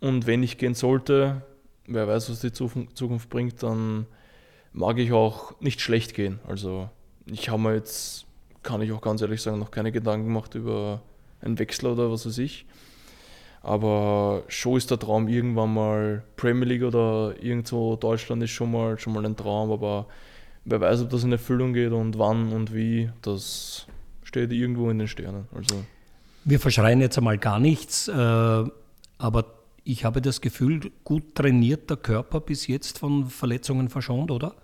Und 0.00 0.26
wenn 0.26 0.42
ich 0.42 0.58
gehen 0.58 0.74
sollte, 0.74 1.42
wer 1.86 2.06
weiß, 2.06 2.30
was 2.30 2.40
die 2.40 2.52
Zukunft 2.52 3.28
bringt, 3.30 3.62
dann 3.62 4.06
mag 4.72 4.98
ich 4.98 5.12
auch 5.12 5.58
nicht 5.60 5.80
schlecht 5.80 6.14
gehen. 6.14 6.38
Also 6.46 6.88
ich 7.26 7.48
habe 7.48 7.62
mir 7.62 7.74
jetzt 7.74 8.26
kann 8.66 8.82
ich 8.82 8.92
auch 8.92 9.00
ganz 9.00 9.22
ehrlich 9.22 9.40
sagen, 9.40 9.60
noch 9.60 9.70
keine 9.70 9.92
Gedanken 9.92 10.26
gemacht 10.26 10.54
über 10.56 11.00
einen 11.40 11.58
Wechsel 11.58 11.86
oder 11.86 12.10
was 12.10 12.26
weiß 12.26 12.38
ich. 12.38 12.66
Aber 13.62 14.42
schon 14.48 14.76
ist 14.76 14.90
der 14.90 14.98
Traum 14.98 15.28
irgendwann 15.28 15.72
mal 15.72 16.24
Premier 16.36 16.66
League 16.66 16.82
oder 16.82 17.34
irgendwo 17.40 17.96
Deutschland 17.96 18.42
ist 18.42 18.50
schon 18.50 18.72
mal, 18.72 18.98
schon 18.98 19.12
mal 19.12 19.24
ein 19.24 19.36
Traum, 19.36 19.70
aber 19.70 20.06
wer 20.66 20.80
weiß, 20.80 21.02
ob 21.02 21.10
das 21.10 21.24
in 21.24 21.32
Erfüllung 21.32 21.72
geht 21.72 21.92
und 21.92 22.18
wann 22.18 22.52
und 22.52 22.74
wie, 22.74 23.10
das 23.22 23.86
steht 24.22 24.52
irgendwo 24.52 24.90
in 24.90 24.98
den 24.98 25.08
Sternen. 25.08 25.48
Also. 25.54 25.76
Wir 26.44 26.60
verschreien 26.60 27.00
jetzt 27.00 27.16
einmal 27.16 27.38
gar 27.38 27.58
nichts, 27.58 28.08
äh, 28.08 28.12
aber 29.18 29.44
ich 29.84 30.04
habe 30.04 30.20
das 30.20 30.40
Gefühl, 30.40 30.90
gut 31.04 31.34
trainierter 31.34 31.96
Körper 31.96 32.40
bis 32.40 32.66
jetzt 32.66 32.98
von 32.98 33.26
Verletzungen 33.26 33.88
verschont, 33.88 34.30
oder? 34.30 34.54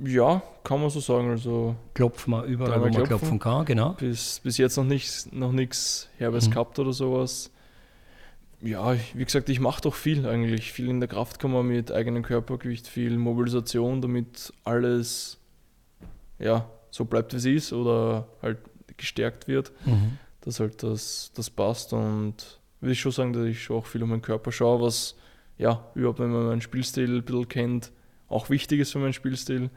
Ja, 0.00 0.42
kann 0.62 0.80
man 0.80 0.90
so 0.90 1.00
sagen. 1.00 1.30
Also 1.30 1.76
klopfen 1.94 2.32
wir 2.32 2.44
überall, 2.44 2.80
wo 2.80 2.84
man 2.84 2.92
klopfen, 2.92 3.08
klopfen 3.08 3.38
kann, 3.38 3.64
genau. 3.64 3.92
Bis, 3.94 4.40
bis 4.40 4.58
jetzt 4.58 4.76
noch 4.76 4.84
nichts 4.84 5.28
noch 5.32 5.52
nix 5.52 6.08
Herbes 6.18 6.46
mhm. 6.46 6.52
gehabt 6.52 6.78
oder 6.78 6.92
sowas. 6.92 7.50
Ja, 8.60 8.96
wie 9.14 9.24
gesagt, 9.24 9.48
ich 9.48 9.60
mache 9.60 9.82
doch 9.82 9.94
viel 9.94 10.26
eigentlich. 10.26 10.72
Viel 10.72 10.88
in 10.88 11.00
der 11.00 11.08
Kraftkammer 11.08 11.62
mit 11.62 11.92
eigenem 11.92 12.22
Körpergewicht, 12.22 12.88
viel 12.88 13.16
Mobilisation, 13.16 14.00
damit 14.00 14.52
alles 14.64 15.38
ja, 16.38 16.68
so 16.90 17.04
bleibt, 17.04 17.32
wie 17.32 17.36
es 17.36 17.44
ist 17.44 17.72
oder 17.72 18.26
halt 18.42 18.58
gestärkt 18.96 19.46
wird, 19.46 19.72
mhm. 19.86 20.18
dass 20.40 20.60
halt 20.60 20.82
das, 20.82 21.30
das 21.34 21.50
passt. 21.50 21.92
Und 21.92 22.58
würde 22.80 22.92
ich 22.92 23.00
schon 23.00 23.12
sagen, 23.12 23.32
dass 23.32 23.44
ich 23.44 23.70
auch 23.70 23.86
viel 23.86 24.02
um 24.02 24.10
meinen 24.10 24.22
Körper 24.22 24.50
schaue, 24.50 24.82
was 24.82 25.16
ja, 25.56 25.84
überhaupt, 25.94 26.20
wenn 26.20 26.30
man 26.30 26.46
meinen 26.46 26.60
Spielstil 26.60 27.16
ein 27.16 27.24
bisschen 27.24 27.48
kennt, 27.48 27.92
auch 28.28 28.50
wichtig 28.50 28.80
ist 28.80 28.92
für 28.92 28.98
meinen 28.98 29.12
Spielstil. 29.12 29.70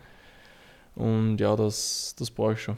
Und 0.96 1.38
ja, 1.38 1.56
das, 1.56 2.16
das 2.18 2.30
brauche 2.30 2.54
ich 2.54 2.62
schon. 2.62 2.78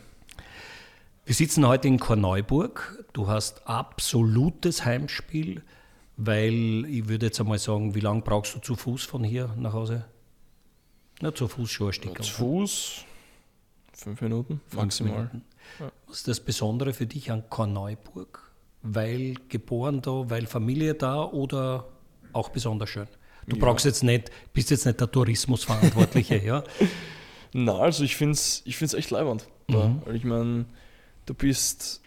Wir 1.25 1.35
sitzen 1.35 1.67
heute 1.67 1.87
in 1.87 1.99
Korneuburg. 1.99 3.05
Du 3.13 3.27
hast 3.27 3.67
absolutes 3.67 4.85
Heimspiel, 4.85 5.63
weil 6.17 6.85
ich 6.85 7.07
würde 7.07 7.27
jetzt 7.27 7.39
einmal 7.39 7.59
sagen, 7.59 7.95
wie 7.95 7.99
lange 7.99 8.21
brauchst 8.21 8.55
du 8.55 8.59
zu 8.59 8.75
Fuß 8.75 9.03
von 9.03 9.23
hier 9.23 9.53
nach 9.57 9.73
Hause? 9.73 10.05
Na, 11.21 11.33
zu 11.33 11.47
Fuß 11.47 11.69
schon 11.69 11.87
ein 11.87 11.93
Stück. 11.93 12.23
Zu 12.23 12.33
Fuß 12.33 13.05
fünf 13.93 14.21
Minuten 14.21 14.61
fünf 14.67 14.81
maximal. 14.81 15.13
Minuten. 15.13 15.43
Ja. 15.79 15.91
Was 16.07 16.17
ist 16.17 16.27
das 16.27 16.39
Besondere 16.39 16.93
für 16.93 17.05
dich 17.05 17.31
an 17.31 17.49
Korneuburg? 17.49 18.51
Weil 18.81 19.35
geboren 19.47 20.01
da, 20.01 20.29
weil 20.29 20.45
Familie 20.45 20.93
da 20.93 21.23
oder 21.23 21.87
auch 22.33 22.49
besonders 22.49 22.89
schön? 22.89 23.07
Du 23.47 23.55
ja. 23.55 23.65
brauchst 23.65 23.85
jetzt 23.85 24.03
nicht, 24.03 24.29
bist 24.53 24.71
jetzt 24.71 24.85
nicht 24.85 24.99
der 24.99 25.09
Tourismusverantwortliche, 25.09 26.37
ja? 26.45 26.63
Na, 27.53 27.77
also 27.77 28.03
ich 28.03 28.15
finde 28.15 28.33
es 28.33 28.61
ich 28.65 28.77
find's 28.77 28.93
echt 28.93 29.11
leibend. 29.11 29.47
Mhm. 29.69 30.01
Weil 30.05 30.15
ich 30.15 30.23
meine, 30.23 30.65
du 31.25 31.33
bist, 31.33 32.01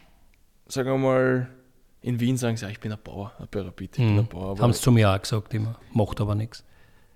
sagen 0.69 0.91
wir 0.91 0.99
mal, 0.99 1.49
in 2.07 2.21
Wien 2.21 2.37
sagen 2.37 2.57
sie, 2.57 2.65
ja, 2.65 2.71
ich 2.71 2.79
bin 2.79 2.93
ein 2.93 2.99
Bauer, 3.03 3.33
ein 3.39 3.49
Rapid, 3.53 3.99
ich 3.99 4.05
mhm. 4.05 4.09
bin 4.09 4.19
ein 4.21 4.27
Bauer. 4.27 4.59
Haben 4.59 4.73
sie 4.73 4.81
zu 4.81 4.93
mir 4.93 5.11
auch 5.11 5.21
gesagt 5.21 5.53
immer, 5.55 5.77
macht 5.93 6.21
aber 6.21 6.37
nichts. 6.37 6.65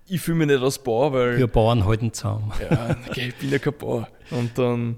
Ich 0.07 0.19
fühle 0.19 0.39
mich 0.39 0.47
nicht 0.47 0.61
als 0.61 0.79
Bauer, 0.79 1.13
weil. 1.13 1.37
Wir 1.37 1.47
Bauern 1.47 1.85
halten 1.85 2.11
zusammen. 2.11 2.51
Ja, 2.69 2.97
okay, 3.09 3.29
ich 3.29 3.35
bin 3.35 3.49
ja 3.49 3.59
kein 3.59 3.73
Bauer. 3.73 4.09
Und 4.31 4.57
dann, 4.57 4.97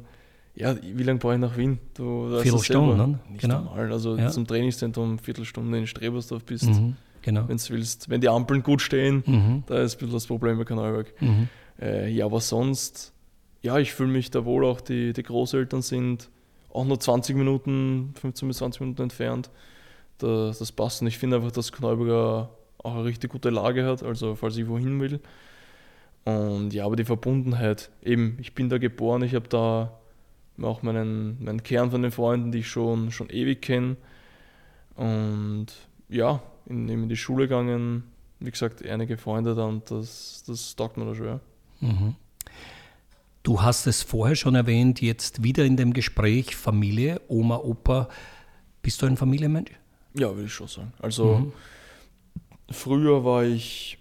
ja, 0.56 0.76
wie 0.82 1.04
lange 1.04 1.20
brauche 1.20 1.36
ich 1.36 1.40
nach 1.40 1.56
Wien? 1.56 1.78
Du, 1.94 2.40
Viertelstunde, 2.42 2.98
ne? 2.98 3.20
Nicht 3.30 3.42
genau. 3.42 3.62
normal. 3.62 3.92
Also 3.92 4.18
ja. 4.18 4.30
zum 4.30 4.48
Trainingszentrum 4.48 5.20
Viertelstunde 5.20 5.78
in 5.78 5.86
Strebersdorf 5.86 6.44
bist. 6.44 6.66
Mhm, 6.66 6.96
genau. 7.22 7.48
Wenn 7.48 7.58
du 7.58 7.70
willst. 7.70 8.10
Wenn 8.10 8.22
die 8.22 8.30
Ampeln 8.30 8.64
gut 8.64 8.82
stehen, 8.82 9.24
mhm. 9.26 9.64
da 9.68 9.84
ist 9.84 9.96
ein 9.96 10.00
bisschen 10.00 10.14
das 10.14 10.26
Problem 10.26 10.58
bei 10.58 10.64
Kanalberg. 10.64 11.14
Mhm. 11.22 11.50
Äh, 11.80 12.10
ja, 12.10 12.26
aber 12.26 12.42
sonst 12.42 13.14
ja, 13.64 13.78
ich 13.80 13.94
fühle 13.94 14.12
mich 14.12 14.30
da 14.30 14.46
wohl, 14.46 14.66
auch 14.66 14.82
die, 14.82 15.14
die 15.14 15.24
Großeltern 15.24 15.82
sind 15.82 16.30
auch 16.72 16.86
nur 16.86 17.00
20 17.00 17.36
Minuten, 17.36 18.14
15 18.20 18.48
bis 18.48 18.58
20 18.58 18.82
Minuten 18.82 19.04
entfernt. 19.04 19.50
Das, 20.18 20.60
das 20.60 20.72
passt 20.72 21.02
und 21.02 21.08
ich 21.08 21.18
finde 21.18 21.38
einfach, 21.38 21.52
dass 21.52 21.72
Kneuburger 21.72 22.50
auch 22.78 22.94
eine 22.96 23.06
richtig 23.06 23.32
gute 23.32 23.50
Lage 23.50 23.86
hat, 23.86 24.04
also 24.04 24.36
falls 24.36 24.58
ich 24.58 24.68
wohin 24.68 25.00
will. 25.00 25.20
Und 26.26 26.74
ja, 26.74 26.86
aber 26.86 26.96
die 26.96 27.06
Verbundenheit, 27.06 27.90
eben, 28.02 28.38
ich 28.40 28.54
bin 28.54 28.70
da 28.70 28.78
geboren, 28.78 29.24
ich 29.24 29.36
habe 29.36 29.50
da 29.50 29.98
auch 30.62 30.82
meinen, 30.82 31.44
meinen 31.44 31.64
Kern 31.64 31.92
von 31.92 32.02
den 32.02 32.12
Freunden, 32.12 32.52
die 32.52 32.60
ich 32.60 32.68
schon, 32.68 33.12
schon 33.12 33.30
ewig 33.30 33.62
kenne. 33.62 33.98
Und 34.96 35.68
ja, 36.10 36.42
in, 36.68 36.88
in 36.88 37.10
die 37.10 37.18
Schule 37.18 37.48
gegangen, 37.48 38.04
wie 38.40 38.52
gesagt, 38.52 38.86
einige 38.86 39.18
Freunde 39.18 39.56
da 39.56 39.66
und 39.66 39.90
das, 39.90 40.44
das 40.46 40.76
taugt 40.76 40.98
mir 40.98 41.06
da 41.06 41.16
schon. 41.16 41.26
Ja. 41.26 41.40
Mhm. 41.82 42.16
Du 43.42 43.62
hast 43.62 43.88
es 43.88 44.04
vorher 44.04 44.36
schon 44.36 44.56
erwähnt, 44.56 45.02
jetzt 45.02 45.44
wieder 45.44 45.66
in 45.66 45.76
dem 45.76 45.94
Gespräch 45.94 46.56
Familie, 46.56 47.22
Oma, 47.28 47.58
Opa. 47.58 48.08
Bist 48.82 49.02
du 49.02 49.06
ein 49.06 49.18
Familienmensch? 49.18 49.72
Ja, 50.16 50.30
würde 50.34 50.46
ich 50.46 50.54
schon 50.54 50.68
sagen. 50.68 50.94
Also 51.00 51.36
mhm. 51.36 51.54
früher 52.72 53.24
war 53.24 53.44
ich, 53.44 53.98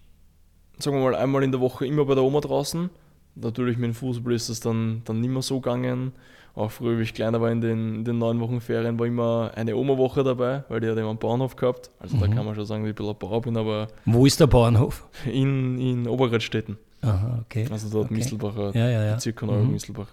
sagen 0.79 0.97
wir 0.97 1.11
mal, 1.11 1.15
einmal 1.15 1.43
in 1.43 1.53
der 1.53 1.61
Woche 1.61 1.87
immer 1.87 2.05
bei 2.05 2.15
der 2.15 2.25
Oma 2.25 2.41
draußen. 2.41 2.91
natürlich 3.35 3.79
mit 3.79 3.89
dem 3.89 3.95
Fußball 3.95 4.35
ist 4.35 4.49
es 4.49 4.61
dann, 4.61 5.03
dann 5.05 5.21
nicht 5.21 5.31
mehr 5.31 5.43
so 5.43 5.61
gegangen. 5.61 6.13
Auch 6.55 6.71
früher, 6.71 6.99
wie 6.99 7.03
ich 7.03 7.15
kleiner 7.15 7.41
war, 7.41 7.51
in 7.51 7.63
den, 7.63 7.95
in 7.97 8.05
den 8.05 8.19
neun 8.19 8.39
Wochen 8.41 8.61
Ferien, 8.61 8.99
war 8.99 9.07
immer 9.07 9.53
eine 9.55 9.75
Oma-Woche 9.75 10.23
dabei, 10.23 10.65
weil 10.69 10.81
die 10.81 10.89
hat 10.89 10.99
immer 10.99 11.09
einen 11.09 11.19
Bauernhof 11.19 11.57
gehabt. 11.57 11.91
Also 11.99 12.17
mhm. 12.17 12.21
da 12.21 12.27
kann 12.29 12.45
man 12.45 12.55
schon 12.55 12.67
sagen, 12.67 12.83
dass 12.83 12.91
ich 12.91 12.95
ein 12.95 13.07
bisschen 13.07 13.19
Bauer 13.19 13.41
bin, 13.41 13.57
aber. 13.57 13.89
Wo 14.05 14.27
ist 14.27 14.39
der 14.39 14.49
Bauernhof? 14.49 15.09
In, 15.25 15.79
in 15.79 16.07
Oberredstetten. 16.07 16.77
Aha, 17.01 17.41
okay. 17.45 17.67
Also 17.71 17.89
dort 17.89 18.07
okay. 18.07 18.15
Mistelbacher, 18.15 18.77
ja, 18.77 18.89
ja, 18.89 19.05
ja. 19.05 19.15
Bezirk 19.15 19.43
mhm. 19.43 19.73
Mistelbach. 19.73 20.09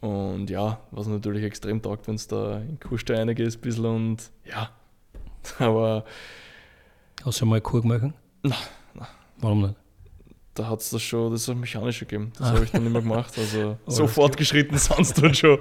Und 0.00 0.48
ja, 0.48 0.80
was 0.92 1.06
natürlich 1.08 1.44
extrem 1.44 1.82
taugt, 1.82 2.08
wenn 2.08 2.14
es 2.14 2.26
da 2.26 2.58
in 2.60 2.80
Kuhstall 2.80 3.16
einiges 3.16 3.56
ein 3.56 3.60
bisschen 3.60 3.84
und 3.84 4.30
ja. 4.48 4.70
Aber. 5.58 6.04
Hast 7.24 7.40
du 7.40 7.46
mal 7.46 7.60
Kuh 7.60 7.82
gemacht? 7.82 8.02
Nein, 8.42 8.54
nein. 8.94 9.08
Warum 9.38 9.62
nicht? 9.62 9.74
da 10.60 10.68
hat 10.68 10.80
es 10.80 10.90
das 10.90 11.02
schon, 11.02 11.32
das 11.32 11.48
ist 11.48 11.54
mechanischer 11.54 12.06
gegeben. 12.06 12.32
Das 12.38 12.48
ah. 12.48 12.54
habe 12.54 12.64
ich 12.64 12.70
dann 12.70 12.82
nicht 12.82 12.92
mehr 12.92 13.02
gemacht. 13.02 13.36
Also 13.38 13.76
oh, 13.86 13.90
so 13.90 14.06
fortgeschritten 14.06 14.78
sonst 14.78 15.20
dann 15.22 15.34
schon. 15.34 15.58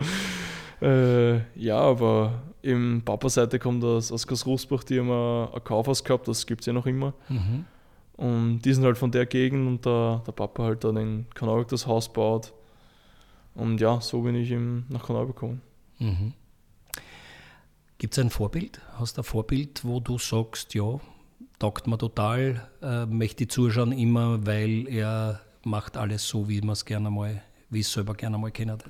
Äh, 0.82 1.38
ja, 1.60 1.78
aber 1.78 2.42
im 2.62 3.02
Papa-Seite 3.04 3.60
kommt 3.60 3.84
aus, 3.84 4.12
aus 4.12 4.26
Großrusbach, 4.28 4.84
die 4.84 5.00
haben 5.00 5.12
ein 5.12 5.64
Kaufhaus 5.64 6.04
gehabt, 6.04 6.28
das 6.28 6.46
gibt 6.46 6.62
es 6.62 6.68
ja 6.68 6.74
noch 6.74 6.86
immer. 6.86 7.14
Mhm. 7.30 7.66
Und 8.18 8.62
die 8.62 8.74
sind 8.74 8.84
halt 8.84 8.98
von 8.98 9.12
der 9.12 9.26
Gegend 9.26 9.68
und 9.68 9.86
der, 9.86 10.22
der 10.26 10.32
Papa 10.34 10.64
halt 10.64 10.84
dann 10.84 10.98
in 10.98 11.26
Kanal 11.34 11.66
das 11.66 11.88
Haus 11.88 12.12
baut. 12.12 12.54
Und 13.56 13.80
ja, 13.80 14.02
so 14.02 14.22
bin 14.22 14.36
ich 14.36 14.52
im, 14.52 14.86
nach 14.90 15.06
Kanal 15.06 15.28
gekommen. 15.28 15.62
Mhm. 16.00 16.34
Gibt 18.00 18.14
es 18.14 18.24
ein 18.24 18.30
Vorbild? 18.30 18.80
Hast 18.98 19.18
du 19.18 19.22
ein 19.22 19.24
Vorbild, 19.26 19.84
wo 19.84 20.00
du 20.00 20.18
sagst, 20.18 20.74
ja, 20.74 21.02
taugt 21.60 21.86
mir 21.86 21.98
total, 21.98 22.66
äh, 22.82 23.06
möchte 23.06 23.44
ich 23.44 23.50
zuschauen 23.50 23.92
immer, 23.92 24.46
weil 24.48 24.88
er 24.88 25.42
macht 25.66 25.98
alles 25.98 26.26
so, 26.26 26.48
wie 26.48 26.62
man 26.62 26.72
es 26.72 26.86
gerne 26.86 27.12
mal, 27.12 27.44
wie 27.70 27.82
es 27.82 27.92
selber 27.92 28.14
gerne 28.14 28.38
mal 28.38 28.52
kennen 28.52 28.72
hat. 28.72 28.86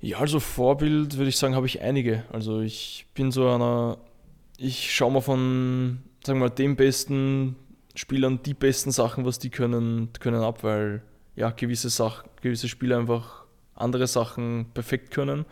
Ja, 0.00 0.16
also 0.16 0.40
Vorbild 0.40 1.18
würde 1.18 1.28
ich 1.28 1.36
sagen, 1.36 1.54
habe 1.54 1.66
ich 1.66 1.82
einige. 1.82 2.24
Also 2.32 2.62
ich 2.62 3.04
bin 3.12 3.30
so 3.30 3.50
einer, 3.50 3.98
ich 4.56 4.94
schaue 4.94 5.12
mal 5.12 5.20
von, 5.20 5.98
sagen 6.24 6.38
wir 6.38 6.48
mal, 6.48 6.54
den 6.54 6.74
besten 6.74 7.56
Spielern 7.94 8.42
die 8.42 8.54
besten 8.54 8.92
Sachen, 8.92 9.26
was 9.26 9.40
die 9.40 9.50
können, 9.50 10.08
können 10.20 10.42
ab, 10.42 10.64
weil 10.64 11.02
ja, 11.36 11.50
gewisse 11.50 11.90
Sachen, 11.90 12.30
gewisse 12.40 12.68
Spieler 12.68 12.96
einfach 12.96 13.44
andere 13.74 14.06
Sachen 14.06 14.70
perfekt 14.72 15.10
können. 15.10 15.44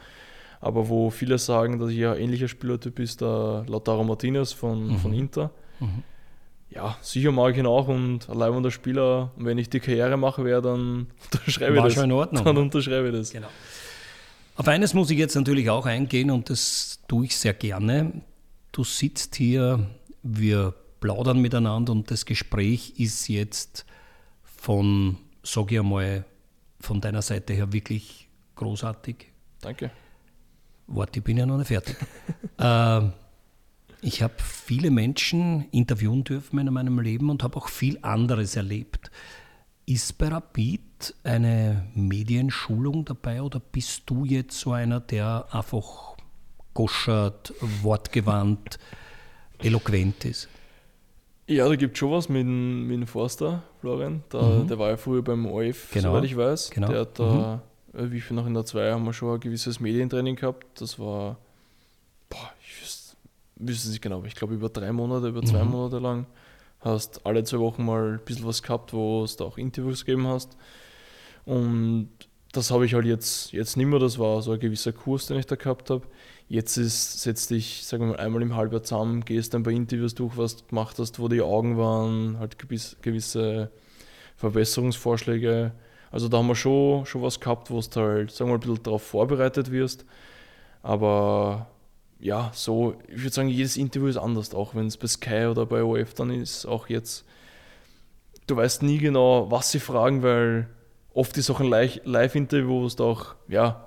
Aber 0.61 0.89
wo 0.89 1.11
viele 1.11 1.39
sagen, 1.39 1.79
dass 1.79 1.91
ich 1.91 1.99
ja 1.99 2.15
ähnlicher 2.15 2.49
Spielertyp 2.49 2.99
ist, 2.99 3.21
der 3.21 3.65
Lautaro 3.67 4.05
Martinez 4.05 4.53
von, 4.53 4.89
mhm. 4.89 4.99
von 4.99 5.13
Inter. 5.13 5.51
Mhm 5.81 6.03
ja, 6.71 6.97
sicher 7.03 7.33
mag 7.33 7.53
ich 7.53 7.59
ihn 7.59 7.67
auch 7.67 7.89
und 7.89 8.29
ein 8.29 8.39
leibender 8.39 8.71
Spieler. 8.71 9.33
Und 9.37 9.45
wenn 9.45 9.59
ich 9.59 9.69
die 9.69 9.81
Karriere 9.81 10.17
mache 10.17 10.45
werde, 10.45 10.69
dann 10.69 11.09
unterschreibe 11.33 11.77
ich 11.77 11.83
das. 11.83 11.95
Schon 11.95 12.05
in 12.05 12.13
Ordnung. 12.13 12.45
Dann 12.45 12.57
unterschreibe 12.57 13.09
ich 13.09 13.15
das. 13.15 13.31
Genau. 13.31 13.49
Auf 14.57 14.69
eines 14.69 14.95
muss 14.95 15.11
ich 15.11 15.19
jetzt 15.19 15.35
natürlich 15.35 15.69
auch 15.69 15.87
eingehen 15.87 16.31
und 16.31 16.51
das 16.51 17.01
tue 17.09 17.27
ich 17.27 17.37
sehr 17.37 17.55
gerne. 17.55 18.23
Du 18.73 18.85
sitzt 18.85 19.35
hier, 19.35 19.87
wir 20.23 20.75
plaudern 21.01 21.41
miteinander 21.41 21.93
und 21.93 22.11
das 22.11 22.25
Gespräch 22.25 22.95
ist 22.99 23.29
jetzt 23.29 23.85
von, 24.43 25.17
sage 25.43 25.75
ich 25.75 25.81
einmal, 25.81 26.25
von 26.79 27.01
deiner 27.01 27.23
Seite 27.23 27.53
her 27.55 27.73
wirklich 27.73 28.29
großartig. 28.57 29.27
Danke. 29.61 29.91
Warte, 30.91 31.21
ich 31.21 31.25
bin 31.25 31.39
ja 31.39 31.47
noch 31.47 31.57
nicht 31.57 31.69
fertig. 31.69 31.97
äh, 32.59 33.01
ich 34.03 34.23
habe 34.23 34.35
viele 34.39 34.91
Menschen 34.91 35.69
interviewen 35.71 36.25
dürfen 36.25 36.59
in 36.59 36.73
meinem 36.73 36.99
Leben 36.99 37.31
und 37.31 37.43
habe 37.43 37.57
auch 37.57 37.69
viel 37.69 37.99
anderes 38.03 38.57
erlebt. 38.57 39.11
Ist 39.87 40.19
bei 40.19 40.29
Rapid 40.29 41.15
eine 41.23 41.87
Medienschulung 41.95 43.05
dabei 43.05 43.43
oder 43.43 43.61
bist 43.61 44.03
du 44.07 44.25
jetzt 44.25 44.59
so 44.59 44.73
einer, 44.73 45.01
der 45.01 45.47
einfach 45.51 46.17
goschert, 46.75 47.53
wortgewandt, 47.83 48.79
eloquent 49.59 50.25
ist? 50.25 50.49
Ja, 51.47 51.69
da 51.69 51.75
gibt 51.77 51.95
es 51.95 51.99
schon 51.99 52.13
was 52.13 52.29
mit, 52.29 52.47
mit 52.47 52.97
dem 52.97 53.07
Forster, 53.07 53.63
Florian. 53.81 54.23
Der, 54.33 54.43
mhm. 54.43 54.69
der 54.69 54.79
war 54.79 54.91
ja 54.91 54.97
früher 54.97 55.23
beim 55.23 55.47
OF, 55.47 55.91
genau. 55.93 56.11
soweit 56.11 56.25
ich 56.25 56.37
weiß. 56.37 56.71
Genau. 56.71 56.89
Der 56.89 57.01
hat 57.01 57.19
da, 57.19 57.25
mhm. 57.25 57.70
Wie 57.93 58.21
viel 58.21 58.37
noch 58.37 58.47
in 58.47 58.55
der 58.55 58.65
2 58.65 58.93
haben 58.93 59.05
wir 59.05 59.13
schon 59.13 59.35
ein 59.35 59.41
gewisses 59.41 59.81
Medientraining 59.81 60.37
gehabt. 60.37 60.81
Das 60.81 60.99
war, 60.99 61.39
boah, 62.29 62.53
ich 62.63 62.81
wüsste 62.81 63.17
wissen 63.57 63.93
Sie 63.93 64.01
genau, 64.01 64.25
ich 64.25 64.35
glaube 64.35 64.55
über 64.55 64.71
drei 64.71 64.91
Monate, 64.91 65.29
über 65.29 65.43
zwei 65.43 65.65
mhm. 65.65 65.71
Monate 65.71 65.99
lang 65.99 66.27
hast 66.81 67.27
alle 67.27 67.45
zwei 67.45 67.59
Wochen 67.59 67.85
mal 67.85 68.15
ein 68.15 68.25
bisschen 68.25 68.47
was 68.47 68.63
gehabt, 68.63 68.93
wo 68.93 69.25
es 69.25 69.37
da 69.37 69.45
auch 69.45 69.59
Interviews 69.59 70.05
gegeben 70.05 70.27
hast. 70.27 70.57
Und 71.45 72.09
das 72.53 72.71
habe 72.71 72.87
ich 72.87 72.95
halt 72.95 73.07
jetzt, 73.07 73.53
jetzt 73.53 73.77
nicht 73.77 73.87
mehr, 73.87 73.99
das 73.99 74.19
war 74.19 74.43
so 74.43 74.53
ein 74.53 74.61
gewisser 74.61 74.93
Kurs, 74.93 75.27
den 75.27 75.39
ich 75.39 75.47
da 75.47 75.57
gehabt 75.57 75.91
habe. 75.91 76.07
Jetzt 76.49 76.77
ist, 76.77 77.23
setzt 77.23 77.51
dich, 77.51 77.85
sagen 77.85 78.05
wir 78.05 78.17
mal, 78.17 78.17
einmal 78.17 78.43
im 78.43 78.57
Halbjahr 78.57 78.83
zusammen, 78.83 79.25
gehst 79.25 79.55
ein 79.55 79.63
paar 79.63 79.73
Interviews 79.73 80.15
durch, 80.15 80.37
was 80.37 80.57
du 80.57 80.65
gemacht 80.67 80.99
hast, 80.99 81.21
wo 81.21 81.29
die 81.29 81.43
Augen 81.43 81.77
waren, 81.77 82.39
halt 82.39 82.57
gewisse 82.59 83.71
Verbesserungsvorschläge. 84.37 85.73
Also 86.11 86.29
da 86.29 86.39
haben 86.39 86.49
wir 86.49 86.57
schon, 86.57 87.07
schon 87.07 87.23
was 87.23 87.39
gehabt, 87.39 87.71
wo 87.71 87.81
du 87.81 88.01
halt, 88.01 88.31
sagen 88.31 88.51
wir 88.51 88.55
mal, 88.55 88.55
ein 88.55 88.61
bisschen 88.61 88.83
darauf 88.83 89.03
vorbereitet 89.03 89.71
wirst. 89.71 90.05
Aber 90.83 91.69
ja, 92.19 92.51
so, 92.55 92.95
ich 93.09 93.23
würde 93.23 93.35
sagen, 93.35 93.49
jedes 93.49 93.77
Interview 93.77 94.09
ist 94.09 94.17
anders, 94.17 94.55
auch 94.55 94.75
wenn 94.75 94.87
es 94.87 94.97
bei 94.97 95.07
Sky 95.07 95.47
oder 95.47 95.67
bei 95.67 95.83
OF 95.83 96.15
dann 96.15 96.31
ist, 96.31 96.67
auch 96.67 96.89
jetzt. 96.89 97.25
Du 98.47 98.57
weißt 98.57 98.83
nie 98.83 98.99
genau, 98.99 99.51
was 99.51 99.71
sie 99.71 99.79
fragen, 99.79 100.23
weil 100.23 100.69
oft 101.15 101.37
ist 101.39 101.51
auch 101.51 101.61
ein 101.61 101.69
Live-Interview, 101.69 102.83
wo 102.83 102.89
du 102.89 103.05
auch, 103.05 103.35
ja, 103.49 103.87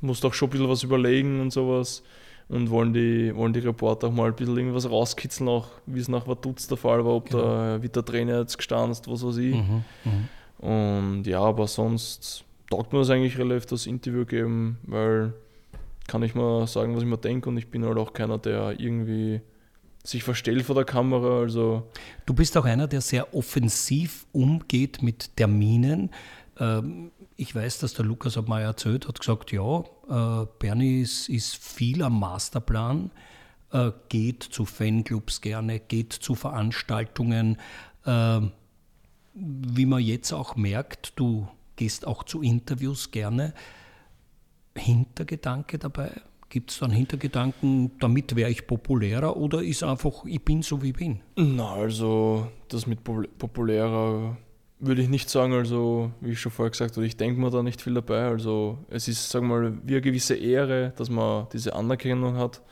musst 0.00 0.24
auch 0.24 0.34
schon 0.34 0.48
ein 0.48 0.52
bisschen 0.52 0.68
was 0.68 0.82
überlegen 0.82 1.40
und 1.40 1.52
sowas. 1.52 2.02
Und 2.48 2.68
wollen 2.70 2.92
die, 2.92 3.32
wollen 3.36 3.52
die 3.52 3.60
Reporter 3.60 4.08
auch 4.08 4.12
mal 4.12 4.26
ein 4.26 4.34
bisschen 4.34 4.56
irgendwas 4.56 4.90
rauskitzeln, 4.90 5.48
auch 5.48 5.68
wie 5.86 6.00
es 6.00 6.08
nach 6.08 6.26
Vaduz 6.26 6.66
der 6.66 6.76
Fall 6.76 7.04
war, 7.04 7.14
ob 7.14 7.30
genau. 7.30 7.44
da, 7.44 7.82
wie 7.82 7.88
der 7.88 8.04
Trainer 8.04 8.40
jetzt 8.40 8.56
gestanden 8.56 8.90
ist, 8.90 9.08
was 9.08 9.24
weiß 9.24 9.36
ich. 9.36 9.54
Mhm, 9.54 9.84
mh. 10.04 10.12
Und 10.60 11.24
ja, 11.24 11.40
aber 11.40 11.66
sonst 11.66 12.44
taugt 12.70 12.92
mir 12.92 13.00
das 13.00 13.10
eigentlich 13.10 13.38
relativ, 13.38 13.66
das 13.66 13.86
Interview 13.86 14.24
geben, 14.24 14.78
weil 14.82 15.32
kann 16.06 16.22
ich 16.22 16.34
mal 16.34 16.66
sagen, 16.66 16.94
was 16.94 17.02
ich 17.02 17.08
mir 17.08 17.18
denke 17.18 17.48
und 17.48 17.56
ich 17.56 17.70
bin 17.70 17.84
halt 17.84 17.96
auch 17.96 18.12
keiner, 18.12 18.36
der 18.36 18.78
irgendwie 18.80 19.40
sich 20.04 20.22
verstellt 20.22 20.64
vor 20.64 20.74
der 20.74 20.84
Kamera. 20.84 21.40
Also 21.40 21.88
du 22.26 22.34
bist 22.34 22.56
auch 22.56 22.64
einer, 22.64 22.88
der 22.88 23.00
sehr 23.00 23.34
offensiv 23.34 24.26
umgeht 24.32 25.02
mit 25.02 25.36
Terminen. 25.36 26.10
Ähm, 26.58 27.10
ich 27.36 27.54
weiß, 27.54 27.78
dass 27.78 27.94
der 27.94 28.04
Lukas 28.04 28.36
hat 28.36 28.48
mal 28.48 28.60
erzählt, 28.60 29.08
hat 29.08 29.20
gesagt, 29.20 29.52
ja, 29.52 29.80
äh, 30.08 30.46
Bernie 30.58 31.00
ist, 31.00 31.28
ist 31.28 31.56
viel 31.56 32.02
am 32.02 32.18
Masterplan, 32.18 33.10
äh, 33.72 33.92
geht 34.08 34.42
zu 34.42 34.64
Fanclubs 34.64 35.40
gerne, 35.40 35.80
geht 35.80 36.12
zu 36.12 36.34
Veranstaltungen. 36.34 37.56
Wie 39.42 39.86
man 39.86 40.02
jetzt 40.02 40.32
auch 40.32 40.56
merkt, 40.56 41.14
du 41.16 41.48
gehst 41.76 42.06
auch 42.06 42.24
zu 42.24 42.42
Interviews 42.42 43.10
gerne. 43.10 43.54
Hintergedanke 44.76 45.78
dabei? 45.78 46.10
Gibt 46.50 46.72
es 46.72 46.78
da 46.78 46.86
einen 46.86 46.94
Hintergedanken, 46.94 47.92
damit 48.00 48.36
wäre 48.36 48.50
ich 48.50 48.66
populärer 48.66 49.36
oder 49.36 49.62
ist 49.62 49.82
einfach, 49.82 50.24
ich 50.26 50.44
bin 50.44 50.62
so 50.62 50.82
wie 50.82 50.88
ich 50.88 50.96
bin? 50.96 51.20
Na, 51.36 51.72
also 51.72 52.48
das 52.68 52.86
mit 52.86 53.04
populärer 53.04 54.36
würde 54.80 55.02
ich 55.02 55.08
nicht 55.08 55.30
sagen, 55.30 55.52
also 55.52 56.10
wie 56.20 56.30
ich 56.30 56.40
schon 56.40 56.52
vorher 56.52 56.70
gesagt 56.70 56.96
habe, 56.96 57.06
ich 57.06 57.16
denke 57.16 57.40
mir 57.40 57.50
da 57.50 57.62
nicht 57.62 57.80
viel 57.80 57.94
dabei. 57.94 58.26
Also 58.26 58.78
es 58.88 59.08
ist, 59.08 59.30
sagen 59.30 59.48
wir 59.48 59.60
mal, 59.60 59.78
wie 59.84 59.92
eine 59.92 60.00
gewisse 60.00 60.34
Ehre, 60.34 60.92
dass 60.96 61.08
man 61.08 61.46
diese 61.52 61.74
Anerkennung 61.74 62.36
hat. 62.36 62.62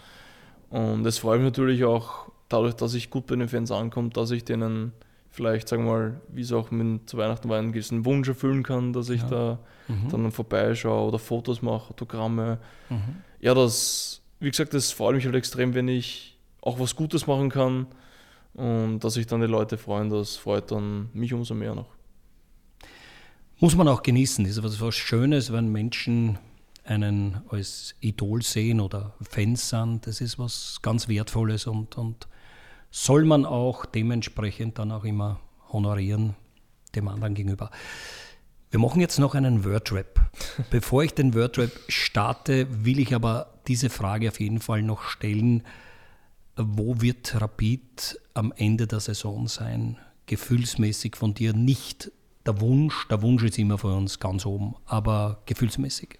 Und 0.70 1.06
es 1.06 1.18
freut 1.18 1.38
mich 1.38 1.46
natürlich 1.46 1.84
auch 1.84 2.30
dadurch, 2.48 2.74
dass 2.74 2.94
ich 2.94 3.10
gut 3.10 3.26
bei 3.26 3.36
den 3.36 3.48
Fans 3.48 3.70
ankomme, 3.70 4.10
dass 4.10 4.30
ich 4.30 4.44
denen 4.44 4.92
vielleicht, 5.39 5.68
sagen 5.68 5.84
wir 5.84 5.93
mal, 5.93 6.20
wie 6.28 6.41
es 6.41 6.53
auch 6.53 6.72
mit 6.72 7.09
zu 7.09 7.16
Weihnachten 7.16 7.49
war, 7.49 7.61
einen 7.61 7.70
gewissen 7.70 8.05
Wunsch 8.05 8.28
erfüllen 8.28 8.64
kann, 8.64 8.93
dass 8.93 9.09
ich 9.09 9.22
ja. 9.22 9.28
da 9.28 9.59
mhm. 9.86 10.09
dann 10.11 10.32
vorbeischaue 10.32 11.07
oder 11.07 11.20
Fotos 11.20 11.62
mache, 11.62 11.91
Autogramme. 11.91 12.59
Mhm. 12.91 13.22
Ja, 13.39 13.55
das, 13.55 14.20
wie 14.41 14.51
gesagt, 14.51 14.74
das 14.74 14.91
freut 14.91 15.14
mich 15.14 15.24
halt 15.26 15.36
extrem, 15.36 15.74
wenn 15.74 15.86
ich 15.86 16.36
auch 16.61 16.80
was 16.80 16.97
Gutes 16.97 17.28
machen 17.28 17.51
kann 17.51 17.86
und 18.55 18.99
dass 18.99 19.14
sich 19.14 19.28
dann 19.28 19.41
die 19.41 19.47
Leute 19.47 19.78
freuen, 19.78 20.11
das 20.11 20.34
freut 20.34 20.72
dann 20.72 21.09
mich 21.12 21.32
umso 21.32 21.55
mehr 21.55 21.76
noch. 21.76 21.86
Muss 23.61 23.76
man 23.76 23.86
auch 23.86 24.03
genießen. 24.03 24.45
Das 24.45 24.57
ist 24.57 24.62
was, 24.64 24.80
was 24.80 24.97
Schönes, 24.97 25.53
wenn 25.53 25.70
Menschen 25.70 26.39
einen 26.84 27.43
als 27.49 27.95
Idol 28.01 28.43
sehen 28.43 28.80
oder 28.80 29.14
Fans 29.22 29.68
sind. 29.68 30.05
Das 30.05 30.20
ist 30.20 30.36
was 30.36 30.80
ganz 30.82 31.07
Wertvolles 31.07 31.68
und, 31.68 31.97
und 31.97 32.26
soll 32.91 33.24
man 33.24 33.45
auch 33.45 33.86
dementsprechend 33.86 34.78
dann 34.78 34.93
auch 34.93 35.05
immer 35.05 35.41
honorieren 35.72 36.34
dem 36.95 37.09
anderen 37.09 37.34
gegenüber. 37.34 37.70
Wir 38.70 38.80
machen 38.80 39.01
jetzt 39.01 39.18
noch 39.18 39.34
einen 39.34 39.64
Wordrap. 39.64 40.30
Bevor 40.70 41.03
ich 41.03 41.14
den 41.14 41.34
Wordrap 41.34 41.70
starte, 41.89 42.66
will 42.84 42.99
ich 42.99 43.14
aber 43.14 43.55
diese 43.66 43.91
Frage 43.91 44.28
auf 44.28 44.41
jeden 44.41 44.61
Fall 44.61 44.82
noch 44.82 45.03
stellen. 45.03 45.62
Wo 46.57 47.01
wird 47.01 47.41
Rapid 47.41 48.20
am 48.34 48.53
Ende 48.57 48.86
der 48.86 49.01
Saison 49.01 49.49
sein? 49.49 49.97
Gefühlsmäßig 50.26 51.16
von 51.16 51.34
dir 51.34 51.53
nicht 51.53 52.12
der 52.45 52.61
Wunsch, 52.61 53.07
der 53.09 53.22
Wunsch 53.22 53.43
ist 53.43 53.59
immer 53.59 53.78
für 53.78 53.95
uns 53.95 54.20
ganz 54.20 54.47
oben, 54.47 54.74
aber 54.86 55.43
gefühlsmäßig. 55.47 56.18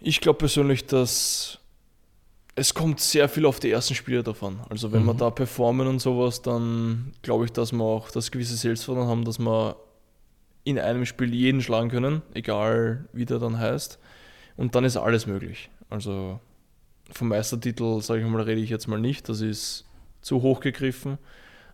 Ich 0.00 0.20
glaube 0.20 0.38
persönlich, 0.38 0.86
dass 0.86 1.58
es 2.56 2.74
kommt 2.74 3.00
sehr 3.00 3.28
viel 3.28 3.46
auf 3.46 3.58
die 3.58 3.70
ersten 3.70 3.94
Spiele 3.94 4.22
davon. 4.22 4.60
Also 4.68 4.92
wenn 4.92 5.02
mhm. 5.02 5.06
wir 5.06 5.14
da 5.14 5.30
performen 5.30 5.86
und 5.86 6.00
sowas, 6.00 6.42
dann 6.42 7.12
glaube 7.22 7.46
ich, 7.46 7.52
dass 7.52 7.72
wir 7.72 7.82
auch 7.82 8.10
das 8.10 8.30
gewisse 8.30 8.56
Selbstvertrauen 8.56 9.08
haben, 9.08 9.24
dass 9.24 9.38
wir 9.38 9.76
in 10.62 10.78
einem 10.78 11.04
Spiel 11.04 11.34
jeden 11.34 11.60
schlagen 11.60 11.90
können, 11.90 12.22
egal 12.32 13.06
wie 13.12 13.24
der 13.24 13.38
dann 13.38 13.58
heißt. 13.58 13.98
Und 14.56 14.74
dann 14.74 14.84
ist 14.84 14.96
alles 14.96 15.26
möglich. 15.26 15.70
Also 15.90 16.38
vom 17.10 17.28
Meistertitel, 17.28 18.00
sage 18.00 18.20
ich 18.20 18.26
mal, 18.26 18.40
rede 18.40 18.60
ich 18.60 18.70
jetzt 18.70 18.86
mal 18.86 19.00
nicht. 19.00 19.28
Das 19.28 19.40
ist 19.40 19.84
zu 20.20 20.42
hoch 20.42 20.60
gegriffen. 20.60 21.18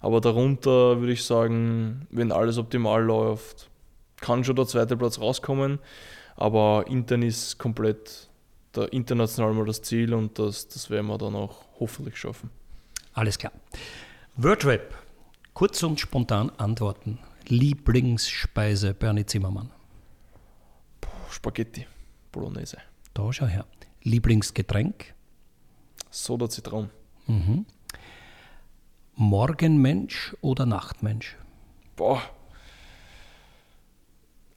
Aber 0.00 0.20
darunter 0.20 0.98
würde 0.98 1.12
ich 1.12 1.24
sagen, 1.24 2.06
wenn 2.10 2.32
alles 2.32 2.56
optimal 2.56 3.04
läuft, 3.04 3.68
kann 4.20 4.44
schon 4.44 4.56
der 4.56 4.66
zweite 4.66 4.96
Platz 4.96 5.20
rauskommen. 5.20 5.78
Aber 6.36 6.86
intern 6.88 7.22
ist 7.22 7.58
komplett 7.58 8.29
der 8.74 8.92
international 8.92 9.52
mal 9.52 9.64
das 9.66 9.82
Ziel 9.82 10.14
und 10.14 10.38
das, 10.38 10.68
das 10.68 10.90
werden 10.90 11.06
wir 11.06 11.18
dann 11.18 11.34
auch 11.34 11.64
hoffentlich 11.78 12.16
schaffen. 12.16 12.50
Alles 13.12 13.38
klar. 13.38 13.52
Wordrap. 14.36 14.94
Kurz 15.54 15.82
und 15.82 15.98
spontan 15.98 16.50
antworten. 16.58 17.18
Lieblingsspeise 17.48 18.94
Bernie 18.94 19.26
Zimmermann? 19.26 19.70
Puh, 21.00 21.10
Spaghetti 21.30 21.86
Bolognese. 22.30 22.78
Da 23.12 23.32
schau 23.32 23.46
her. 23.46 23.66
Lieblingsgetränk? 24.02 25.14
Soda 26.10 26.48
Zitron. 26.48 26.90
Mhm. 27.26 27.66
Morgenmensch 29.16 30.34
oder 30.40 30.64
Nachtmensch? 30.64 31.36
Boah. 31.96 32.22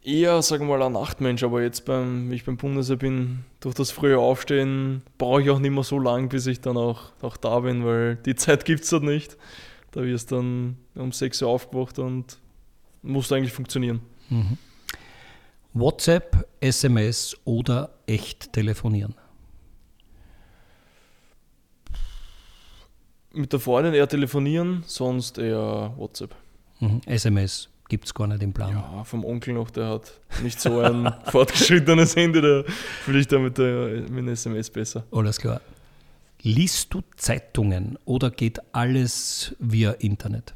Eher, 0.04 0.42
sagen 0.42 0.68
wir 0.68 0.78
mal, 0.78 0.86
ein 0.86 0.92
Nachtmensch, 0.92 1.44
aber 1.44 1.62
jetzt, 1.62 1.86
beim, 1.86 2.30
wie 2.30 2.36
ich 2.36 2.44
beim 2.44 2.58
Bundesheer 2.58 2.98
bin, 2.98 3.46
durch 3.62 3.74
das 3.74 3.92
frühe 3.92 4.20
Aufstehen 4.20 5.02
brauche 5.18 5.42
ich 5.42 5.50
auch 5.50 5.60
nicht 5.60 5.72
mehr 5.72 5.84
so 5.84 5.98
lang, 5.98 6.28
bis 6.28 6.46
ich 6.46 6.60
dann 6.60 6.76
auch, 6.76 7.14
auch 7.22 7.38
da 7.38 7.62
bin, 7.62 7.86
weil 7.86 8.18
die 8.18 8.36
Zeit 8.36 8.66
gibt 8.66 8.84
es 8.84 8.90
dort 8.90 9.04
nicht. 9.04 9.38
Da 9.92 10.04
wirst 10.04 10.32
du 10.32 10.36
dann 10.36 10.78
um 10.96 11.14
6 11.14 11.42
Uhr 11.44 11.48
aufgewacht 11.48 12.00
und 12.00 12.38
muss 13.02 13.32
eigentlich 13.32 13.54
funktionieren. 13.54 14.02
Mhm. 14.30 14.58
WhatsApp, 15.74 16.50
SMS 16.60 17.38
oder 17.46 17.92
echt 18.06 18.52
telefonieren? 18.52 19.16
Mit 23.32 23.54
der 23.54 23.60
Freundin 23.60 23.94
eher 23.94 24.08
telefonieren, 24.08 24.84
sonst 24.86 25.38
eher 25.38 25.94
WhatsApp. 25.96 26.36
Mhm. 26.80 27.02
SMS 27.06 27.70
gibt 27.94 28.06
es 28.06 28.14
gar 28.16 28.26
nicht 28.26 28.42
im 28.42 28.54
Plan. 28.54 28.72
Ja, 28.72 29.04
vom 29.04 29.24
Onkel 29.24 29.54
noch, 29.54 29.70
der 29.70 29.88
hat 29.88 30.20
nicht 30.42 30.60
so 30.60 30.80
ein 30.80 31.14
fortgeschrittenes 31.26 32.16
Handy, 32.16 32.42
da 32.42 32.64
fühle 33.04 33.20
ich 33.20 33.28
da 33.28 33.38
mit, 33.38 33.60
der, 33.60 34.02
mit 34.10 34.18
einem 34.18 34.30
SMS 34.30 34.72
besser. 34.72 35.04
Alles 35.12 35.38
klar. 35.38 35.62
Liest 36.42 36.92
du 36.92 37.04
Zeitungen 37.18 38.00
oder 38.06 38.32
geht 38.32 38.60
alles 38.74 39.56
via 39.60 39.92
Internet? 39.92 40.56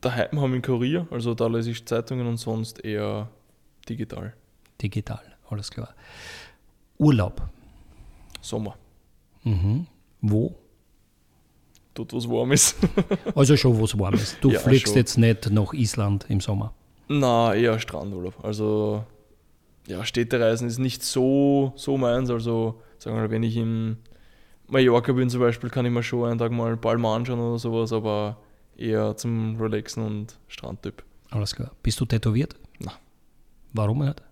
Daheim 0.00 0.40
haben 0.40 0.52
wir 0.52 0.62
Kurier, 0.62 1.08
also 1.10 1.34
da 1.34 1.48
lese 1.48 1.72
ich 1.72 1.84
Zeitungen 1.84 2.28
und 2.28 2.36
sonst 2.36 2.84
eher 2.84 3.28
digital. 3.88 4.32
Digital, 4.80 5.24
alles 5.50 5.72
klar. 5.72 5.92
Urlaub? 6.98 7.42
Sommer. 8.40 8.76
Mhm. 9.42 9.88
Wo? 10.20 10.54
Dort, 11.98 12.12
wo 12.12 12.18
es 12.18 12.28
warm 12.28 12.52
ist. 12.52 12.76
also 13.34 13.56
schon, 13.56 13.76
wo 13.76 13.84
es 13.84 13.98
warm 13.98 14.14
ist. 14.14 14.36
Du 14.40 14.50
ja, 14.52 14.60
fliegst 14.60 14.88
schon. 14.88 14.96
jetzt 14.96 15.18
nicht 15.18 15.50
nach 15.50 15.72
Island 15.72 16.26
im 16.28 16.40
Sommer? 16.40 16.72
Na, 17.08 17.52
eher 17.54 17.80
Strandurlaub. 17.80 18.44
Also, 18.44 19.04
ja, 19.88 20.04
Städtereisen 20.04 20.68
ist 20.68 20.78
nicht 20.78 21.02
so, 21.02 21.72
so 21.74 21.96
meins. 21.96 22.30
Also, 22.30 22.80
sagen 22.98 23.16
wir 23.16 23.22
mal, 23.22 23.30
wenn 23.30 23.42
ich 23.42 23.56
in 23.56 23.96
Mallorca 24.68 25.12
bin 25.12 25.28
zum 25.28 25.40
Beispiel, 25.40 25.70
kann 25.70 25.86
ich 25.86 25.90
mir 25.90 26.04
schon 26.04 26.28
einen 26.28 26.38
Tag 26.38 26.52
mal 26.52 26.76
Palma 26.76 27.16
anschauen 27.16 27.40
oder 27.40 27.58
sowas, 27.58 27.92
aber 27.92 28.36
eher 28.76 29.16
zum 29.16 29.60
Relaxen 29.60 30.04
und 30.04 30.38
Strandtyp. 30.46 31.02
Alles 31.30 31.52
klar. 31.52 31.72
Bist 31.82 31.98
du 31.98 32.04
tätowiert? 32.04 32.54
Nein. 32.78 32.94
Warum 33.72 34.04
nicht? 34.04 34.22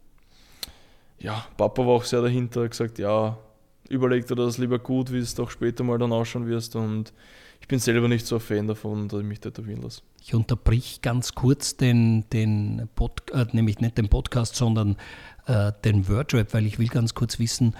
Ja, 1.18 1.46
Papa 1.56 1.84
war 1.84 1.94
auch 1.94 2.04
sehr 2.04 2.22
dahinter, 2.22 2.68
gesagt, 2.68 3.00
ja, 3.00 3.36
überleg 3.88 4.24
dir 4.26 4.36
das 4.36 4.58
lieber 4.58 4.78
gut, 4.78 5.12
wie 5.12 5.18
es 5.18 5.34
doch 5.34 5.50
später 5.50 5.82
mal 5.82 5.98
dann 5.98 6.12
ausschauen 6.12 6.46
wirst 6.46 6.76
und 6.76 7.12
ich 7.66 7.68
bin 7.68 7.80
selber 7.80 8.06
nicht 8.06 8.24
so 8.24 8.36
ein 8.36 8.40
Fan 8.40 8.68
davon, 8.68 9.08
dass 9.08 9.18
ich 9.18 9.26
mich 9.26 9.40
tätowieren 9.40 9.82
lasse. 9.82 10.00
Ich 10.22 10.32
unterbrich 10.36 11.02
ganz 11.02 11.34
kurz 11.34 11.76
den, 11.76 12.24
den 12.32 12.88
Pod, 12.94 13.28
äh, 13.32 13.44
nämlich 13.50 13.80
nicht 13.80 13.98
den 13.98 14.08
Podcast, 14.08 14.54
sondern 14.54 14.94
äh, 15.48 15.72
den 15.84 16.08
Wordrap, 16.08 16.54
weil 16.54 16.64
ich 16.64 16.78
will 16.78 16.86
ganz 16.86 17.14
kurz 17.14 17.40
wissen, 17.40 17.74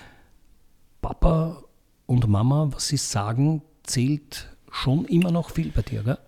Papa 1.01 1.62
und 2.07 2.26
Mama, 2.26 2.68
was 2.72 2.89
sie 2.89 2.97
sagen, 2.97 3.62
zählt 3.84 4.49
schon 4.72 5.05
immer 5.05 5.30
noch 5.30 5.51
viel 5.51 5.70
bei 5.70 5.82
dir, 5.82 6.03
gell? 6.03 6.18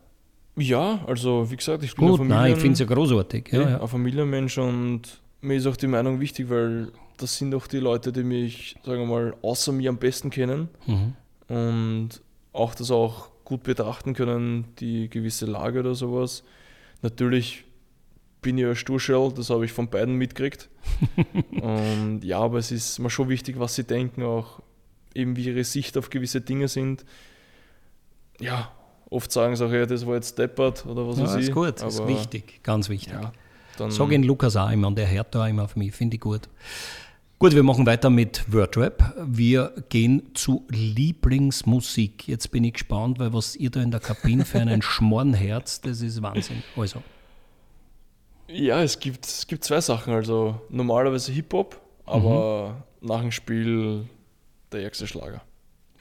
Ja, 0.54 1.04
also 1.08 1.50
wie 1.50 1.56
gesagt, 1.56 1.82
ich 1.82 1.96
bin 1.96 2.06
Gut, 2.06 2.14
ein, 2.14 2.18
Familien, 2.18 2.40
nein, 2.40 2.52
ich 2.52 2.58
finde 2.58 2.72
es 2.74 2.78
ja 2.78 2.86
großartig. 2.86 3.48
Ja, 3.50 3.70
ja. 3.70 3.80
ein 3.80 3.88
Familienmensch 3.88 4.56
und 4.58 5.02
mir 5.40 5.56
ist 5.56 5.66
auch 5.66 5.76
die 5.76 5.88
Meinung 5.88 6.20
wichtig, 6.20 6.48
weil 6.48 6.92
das 7.16 7.36
sind 7.36 7.52
auch 7.56 7.66
die 7.66 7.80
Leute, 7.80 8.12
die 8.12 8.22
mich, 8.22 8.76
sagen 8.84 9.00
wir 9.00 9.06
mal, 9.06 9.34
außer 9.42 9.72
mir 9.72 9.90
am 9.90 9.98
besten 9.98 10.30
kennen 10.30 10.68
mhm. 10.86 11.14
und 11.52 12.22
auch 12.52 12.76
das 12.76 12.92
auch 12.92 13.30
gut 13.48 13.62
betrachten 13.62 14.12
können, 14.12 14.66
die 14.78 15.08
gewisse 15.08 15.46
Lage 15.46 15.80
oder 15.80 15.94
sowas. 15.94 16.44
Natürlich 17.00 17.64
bin 18.42 18.58
ich 18.58 18.66
ein 18.66 18.76
Sturschell, 18.76 19.32
das 19.34 19.48
habe 19.48 19.64
ich 19.64 19.72
von 19.72 19.88
beiden 19.88 20.16
mitgekriegt. 20.16 20.68
und 21.62 22.20
ja, 22.22 22.40
aber 22.40 22.58
es 22.58 22.70
ist 22.70 22.98
mir 22.98 23.08
schon 23.08 23.30
wichtig, 23.30 23.58
was 23.58 23.74
sie 23.74 23.84
denken, 23.84 24.22
auch 24.22 24.60
eben 25.14 25.34
wie 25.36 25.46
ihre 25.46 25.64
Sicht 25.64 25.96
auf 25.96 26.10
gewisse 26.10 26.42
Dinge 26.42 26.68
sind. 26.68 27.06
Ja, 28.38 28.70
oft 29.08 29.32
sagen 29.32 29.56
sie 29.56 29.64
auch, 29.64 29.72
ja, 29.72 29.86
das 29.86 30.06
war 30.06 30.16
jetzt 30.16 30.38
deppert 30.38 30.84
oder 30.84 31.08
was 31.08 31.16
ja, 31.16 31.24
weiß 31.24 31.36
ich. 31.36 31.48
ist 31.48 31.52
gut, 31.54 31.80
aber, 31.80 31.88
ist 31.88 32.06
wichtig, 32.06 32.62
ganz 32.62 32.90
wichtig. 32.90 33.14
Ja, 33.14 33.32
Sag 33.88 34.12
ihn 34.12 34.24
Lukas 34.24 34.56
auch 34.56 34.70
immer 34.70 34.88
und 34.88 34.98
er 34.98 35.10
hört 35.10 35.34
da 35.34 35.48
immer 35.48 35.64
auf 35.64 35.74
mich, 35.74 35.94
finde 35.94 36.16
ich 36.16 36.20
gut. 36.20 36.50
Gut, 37.40 37.54
wir 37.54 37.62
machen 37.62 37.86
weiter 37.86 38.10
mit 38.10 38.52
Wordrap. 38.52 39.14
Wir 39.24 39.72
gehen 39.90 40.34
zu 40.34 40.66
Lieblingsmusik. 40.70 42.26
Jetzt 42.26 42.50
bin 42.50 42.64
ich 42.64 42.72
gespannt, 42.72 43.20
weil 43.20 43.32
was 43.32 43.54
ihr 43.54 43.70
da 43.70 43.80
in 43.80 43.92
der 43.92 44.00
Kabine 44.00 44.44
für 44.44 44.58
einen 44.58 44.82
Schmornherz, 44.82 45.80
das 45.80 46.00
ist 46.00 46.20
Wahnsinn. 46.20 46.64
Also. 46.76 47.00
Ja, 48.48 48.82
es 48.82 48.98
gibt, 48.98 49.24
es 49.24 49.46
gibt 49.46 49.62
zwei 49.62 49.80
Sachen. 49.80 50.14
Also 50.14 50.60
normalerweise 50.68 51.30
Hip-Hop, 51.30 51.80
aber 52.06 52.82
mhm. 53.02 53.08
nach 53.08 53.20
dem 53.20 53.30
Spiel 53.30 54.08
der 54.72 54.82
ärgste 54.82 55.06
Schlager. 55.06 55.40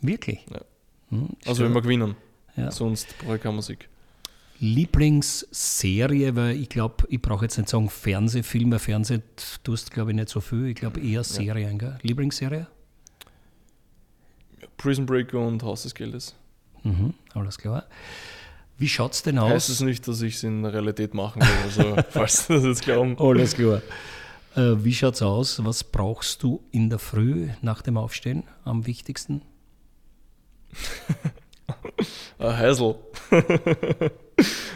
Wirklich? 0.01 0.43
Ja. 0.51 0.61
Hm, 1.09 1.29
also 1.45 1.65
immer 1.65 1.83
gewinnen. 1.83 2.15
Ja. 2.55 2.71
Sonst 2.71 3.15
brauche 3.19 3.35
ich 3.35 3.43
keine 3.43 3.55
Musik. 3.57 3.88
Lieblingsserie, 4.60 6.36
weil 6.36 6.55
ich 6.55 6.70
glaube, 6.70 7.05
ich 7.10 7.22
brauche 7.22 7.45
jetzt 7.45 7.58
nicht 7.58 7.70
sagen 7.70 7.89
Fernsehfilme, 7.89 8.80
Fernseh 8.80 9.20
tust 9.64 9.91
glaube 9.91 10.12
ich 10.12 10.16
nicht 10.16 10.30
so 10.30 10.41
viel, 10.41 10.68
ich 10.68 10.76
glaube 10.76 10.99
eher 10.99 11.24
Serien. 11.24 11.80
Ja. 11.80 11.97
Lieblingsserie? 12.01 12.68
Prison 14.78 15.05
Break 15.05 15.34
und 15.34 15.62
Haus 15.64 15.84
des 15.84 15.93
Geldes. 15.93 16.36
Mhm, 16.84 17.14
alles 17.34 17.58
klar. 17.58 17.86
Wie 18.78 18.88
schaut 18.88 19.14
es 19.14 19.24
denn 19.24 19.39
aus? 19.39 19.51
Heißt 19.51 19.70
es 19.70 19.82
nicht, 19.82 20.08
dass 20.08 20.22
ich 20.22 20.36
es 20.36 20.43
in 20.43 20.62
der 20.62 20.74
Realität 20.74 21.14
machen 21.14 21.41
will, 21.41 21.58
also 21.64 21.95
falls 22.10 22.47
du 22.47 22.53
das 22.53 22.64
jetzt 22.64 22.84
glauben. 22.84 23.18
Alles 23.20 23.55
klar. 23.55 23.82
Äh, 24.55 24.84
wie 24.84 24.93
schaut 24.93 25.16
es 25.16 25.22
aus? 25.22 25.64
Was 25.66 25.84
brauchst 25.84 26.43
du 26.43 26.64
in 26.72 26.89
der 26.89 26.99
Früh 26.99 27.49
nach 27.62 27.82
dem 27.82 27.97
Aufstehen 27.97 28.43
am 28.66 28.86
wichtigsten? 28.86 29.41
Ein 32.39 32.58
Häsel. 32.58 32.95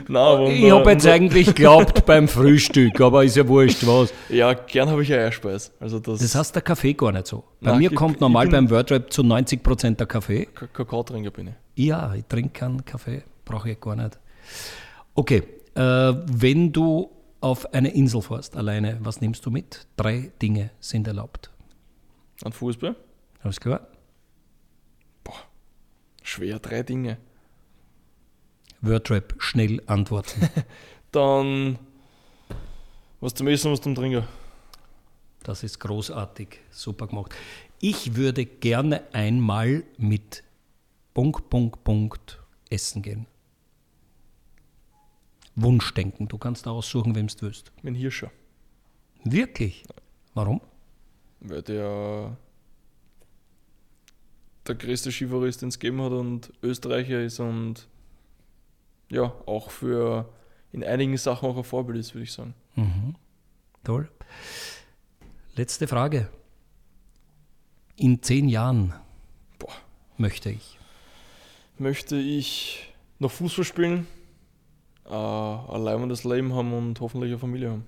Nein, 0.07 0.47
ich 0.47 0.71
habe 0.71 0.91
jetzt 0.91 1.07
eigentlich 1.07 1.47
geglaubt 1.47 2.05
beim 2.05 2.27
Frühstück, 2.27 2.99
aber 2.99 3.23
ist 3.23 3.35
ja 3.35 3.47
wurscht, 3.47 3.85
was. 3.85 4.13
Ja, 4.29 4.53
gern 4.53 4.89
habe 4.89 5.03
ich 5.03 5.13
Eierspeis. 5.13 5.71
Also 5.79 5.99
das, 5.99 6.19
das 6.19 6.35
heißt 6.35 6.55
der 6.55 6.61
Kaffee 6.61 6.93
gar 6.93 7.11
nicht 7.11 7.27
so. 7.27 7.43
Bei 7.61 7.71
Nein, 7.71 7.79
mir 7.79 7.91
ich, 7.91 7.95
kommt 7.95 8.19
normal 8.19 8.47
beim 8.47 8.69
Wordrap 8.69 9.13
zu 9.13 9.21
90% 9.21 9.95
der 9.95 10.07
Kaffee. 10.07 10.47
Kakaotrinker 10.73 11.31
bin 11.31 11.47
ich. 11.47 11.53
Ja, 11.87 12.13
ich 12.15 12.25
trinke 12.25 12.49
keinen 12.49 12.83
Kaffee, 12.83 13.23
brauche 13.45 13.69
ich 13.69 13.79
gar 13.79 13.95
nicht. 13.95 14.19
Okay, 15.13 15.43
äh, 15.75 15.81
wenn 15.81 16.71
du 16.71 17.11
auf 17.39 17.73
eine 17.73 17.93
Insel 17.93 18.21
fährst, 18.21 18.55
alleine, 18.55 18.97
was 19.01 19.21
nimmst 19.21 19.45
du 19.45 19.51
mit? 19.51 19.87
Drei 19.97 20.31
Dinge 20.41 20.71
sind 20.79 21.07
erlaubt. 21.07 21.51
Ein 22.43 22.51
Fußball? 22.51 22.95
Alles 23.43 23.59
klar. 23.59 23.87
Boah, 25.23 25.33
schwer, 26.23 26.59
drei 26.59 26.83
Dinge. 26.83 27.17
Wordrap 28.81 29.35
schnell 29.39 29.81
antworten. 29.87 30.49
Dann 31.11 31.77
was 33.19 33.33
zum 33.33 33.47
Essen, 33.47 33.71
was 33.71 33.81
zum 33.81 33.95
Trinken. 33.95 34.23
Das 35.43 35.63
ist 35.63 35.79
großartig, 35.79 36.59
super 36.69 37.07
gemacht. 37.07 37.35
Ich 37.79 38.15
würde 38.15 38.45
gerne 38.45 39.03
einmal 39.13 39.83
mit 39.97 40.43
Punkt, 41.13 41.49
Punkt, 41.49 41.83
Punkt 41.83 42.39
essen 42.69 43.01
gehen. 43.01 43.25
Wunschdenken. 45.55 46.27
Du 46.27 46.37
kannst 46.37 46.67
aussuchen, 46.67 47.15
wem 47.15 47.27
du 47.27 47.41
willst. 47.41 47.71
Mein 47.83 47.95
Hirscher. 47.95 48.31
Wirklich? 49.23 49.83
Warum? 50.33 50.61
Weil 51.41 51.61
der 51.61 52.37
der 54.67 54.75
größte 54.75 55.11
Skifahrer 55.11 55.45
ist, 55.45 55.61
den 55.61 55.69
es 55.69 55.79
gegeben 55.79 56.01
hat 56.01 56.11
und 56.11 56.53
Österreicher 56.61 57.21
ist 57.21 57.39
und 57.39 57.87
ja, 59.11 59.33
auch 59.45 59.69
für 59.69 60.29
in 60.71 60.83
einigen 60.83 61.17
Sachen 61.17 61.49
auch 61.49 61.57
ein 61.57 61.63
Vorbild 61.63 61.99
ist, 61.99 62.15
würde 62.15 62.23
ich 62.23 62.31
sagen. 62.31 62.53
Mhm. 62.75 63.15
Toll. 63.83 64.09
Letzte 65.55 65.87
Frage. 65.87 66.29
In 67.97 68.23
zehn 68.23 68.47
Jahren 68.47 68.93
Boah. 69.59 69.73
möchte 70.17 70.49
ich. 70.49 70.79
Möchte 71.77 72.15
ich 72.15 72.93
noch 73.19 73.31
Fußball 73.31 73.65
spielen, 73.65 74.07
äh, 75.05 75.13
ein 75.13 75.83
leibendes 75.83 76.23
Leben 76.23 76.53
haben 76.53 76.73
und 76.73 76.99
hoffentlich 77.01 77.31
eine 77.31 77.39
Familie 77.39 77.71
haben. 77.71 77.87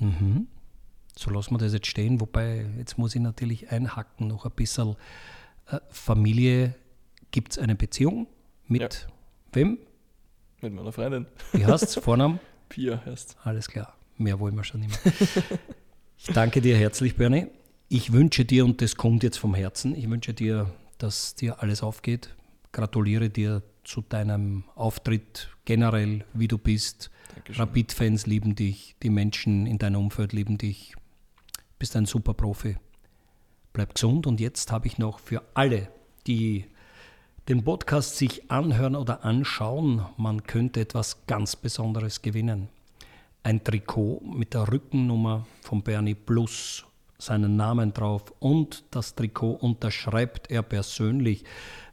Mhm. 0.00 0.48
So 1.16 1.30
lassen 1.30 1.52
wir 1.52 1.58
das 1.58 1.74
jetzt 1.74 1.86
stehen, 1.86 2.20
wobei 2.20 2.66
jetzt 2.78 2.96
muss 2.96 3.14
ich 3.14 3.20
natürlich 3.20 3.70
einhacken, 3.70 4.28
noch 4.28 4.46
ein 4.46 4.52
bisschen. 4.52 4.96
Äh, 5.66 5.78
Familie, 5.90 6.74
gibt 7.30 7.52
es 7.52 7.58
eine 7.58 7.74
Beziehung 7.74 8.28
mit 8.68 8.82
Ja. 8.82 8.88
wem? 9.52 9.78
Mit 10.60 10.72
meiner 10.72 10.92
Freundin. 10.92 11.26
Wie 11.52 11.64
heißt 11.64 11.82
es? 11.84 11.94
Vornamen? 12.02 12.40
Pia 12.68 13.02
heißt. 13.04 13.36
Alles 13.44 13.68
klar, 13.68 13.94
mehr 14.16 14.40
wollen 14.40 14.54
wir 14.56 14.64
schon 14.64 14.80
nicht 14.80 15.04
mehr. 15.04 15.14
Ich 16.16 16.32
danke 16.32 16.62
dir 16.62 16.74
herzlich, 16.76 17.16
Bernie. 17.16 17.48
Ich 17.90 18.12
wünsche 18.12 18.46
dir, 18.46 18.64
und 18.64 18.80
das 18.80 18.96
kommt 18.96 19.22
jetzt 19.22 19.36
vom 19.36 19.54
Herzen, 19.54 19.94
ich 19.94 20.08
wünsche 20.08 20.32
dir, 20.32 20.70
dass 20.96 21.34
dir 21.34 21.60
alles 21.60 21.82
aufgeht. 21.82 22.34
Gratuliere 22.72 23.28
dir 23.28 23.62
zu 23.82 24.00
deinem 24.00 24.64
Auftritt 24.74 25.50
generell, 25.66 26.24
wie 26.32 26.48
du 26.48 26.56
bist. 26.56 27.10
Rapid-Fans 27.50 28.26
lieben 28.26 28.54
dich, 28.54 28.96
die 29.02 29.10
Menschen 29.10 29.66
in 29.66 29.76
deinem 29.76 29.96
Umfeld 30.00 30.32
lieben 30.32 30.56
dich. 30.56 30.94
Bist 31.78 31.94
ein 31.94 32.06
super 32.06 32.32
Profi. 32.32 32.76
Bleib 33.74 33.94
gesund 33.94 34.26
und 34.26 34.40
jetzt 34.40 34.72
habe 34.72 34.86
ich 34.86 34.96
noch 34.96 35.18
für 35.18 35.42
alle, 35.52 35.88
die 36.26 36.64
den 37.48 37.62
Podcast 37.62 38.16
sich 38.16 38.50
anhören 38.50 38.96
oder 38.96 39.22
anschauen, 39.22 40.06
man 40.16 40.44
könnte 40.44 40.80
etwas 40.80 41.26
ganz 41.26 41.56
Besonderes 41.56 42.22
gewinnen. 42.22 42.68
Ein 43.42 43.62
Trikot 43.62 44.22
mit 44.24 44.54
der 44.54 44.72
Rückennummer 44.72 45.46
von 45.60 45.82
Bernie 45.82 46.14
Plus, 46.14 46.86
seinen 47.18 47.56
Namen 47.56 47.92
drauf 47.92 48.32
und 48.40 48.84
das 48.90 49.14
Trikot 49.14 49.52
unterschreibt 49.60 50.50
er 50.50 50.62
persönlich. 50.62 51.44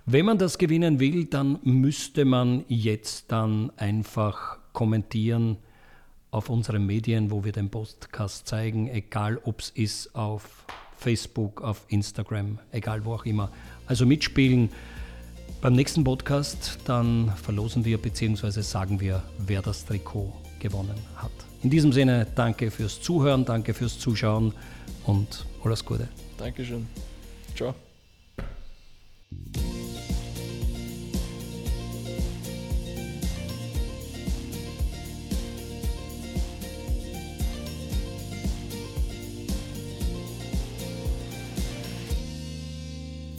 Wenn 0.05 0.25
man 0.25 0.37
das 0.37 0.57
gewinnen 0.57 1.01
will, 1.01 1.25
dann 1.25 1.59
müsste 1.63 2.23
man 2.23 2.63
jetzt 2.69 3.29
dann 3.29 3.71
einfach 3.75 4.57
kommentieren 4.71 5.57
auf 6.31 6.49
unseren 6.49 6.85
Medien, 6.85 7.29
wo 7.29 7.43
wir 7.43 7.51
den 7.51 7.69
Podcast 7.69 8.47
zeigen, 8.47 8.87
egal 8.87 9.37
ob 9.43 9.59
es 9.59 9.69
ist 9.71 10.15
auf 10.15 10.65
Facebook, 10.95 11.61
auf 11.61 11.83
Instagram, 11.89 12.59
egal 12.71 13.03
wo 13.03 13.15
auch 13.15 13.25
immer. 13.25 13.51
Also 13.85 14.05
mitspielen. 14.05 14.69
Beim 15.61 15.73
nächsten 15.73 16.03
Podcast 16.03 16.79
dann 16.85 17.31
verlosen 17.35 17.85
wir 17.85 17.99
bzw. 17.99 18.61
sagen 18.61 18.99
wir, 18.99 19.21
wer 19.37 19.61
das 19.61 19.85
Trikot 19.85 20.33
gewonnen 20.59 20.97
hat. 21.15 21.29
In 21.61 21.69
diesem 21.69 21.93
Sinne, 21.93 22.25
danke 22.33 22.71
fürs 22.71 22.99
Zuhören, 22.99 23.45
danke 23.45 23.75
fürs 23.75 23.99
Zuschauen 23.99 24.53
und 25.05 25.45
alles 25.63 25.85
Gute. 25.85 26.07
Dankeschön. 26.39 26.87
Ciao. 27.55 27.75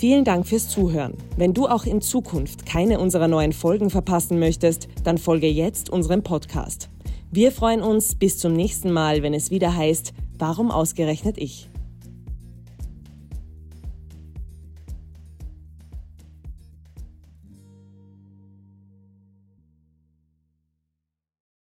Vielen 0.02 0.24
Dank 0.24 0.48
fürs 0.48 0.68
Zuhören. 0.68 1.14
Wenn 1.36 1.54
du 1.54 1.68
auch 1.68 1.84
in 1.84 2.00
Zukunft 2.00 2.66
keine 2.66 2.98
unserer 2.98 3.28
neuen 3.28 3.52
Folgen 3.52 3.88
verpassen 3.88 4.40
möchtest, 4.40 4.88
dann 5.04 5.16
folge 5.16 5.46
jetzt 5.46 5.90
unserem 5.90 6.24
Podcast. 6.24 6.90
Wir 7.30 7.52
freuen 7.52 7.82
uns 7.82 8.16
bis 8.16 8.36
zum 8.36 8.52
nächsten 8.52 8.90
Mal, 8.90 9.22
wenn 9.22 9.32
es 9.32 9.52
wieder 9.52 9.76
heißt, 9.76 10.12
warum 10.40 10.72
ausgerechnet 10.72 11.38
ich? 11.38 11.70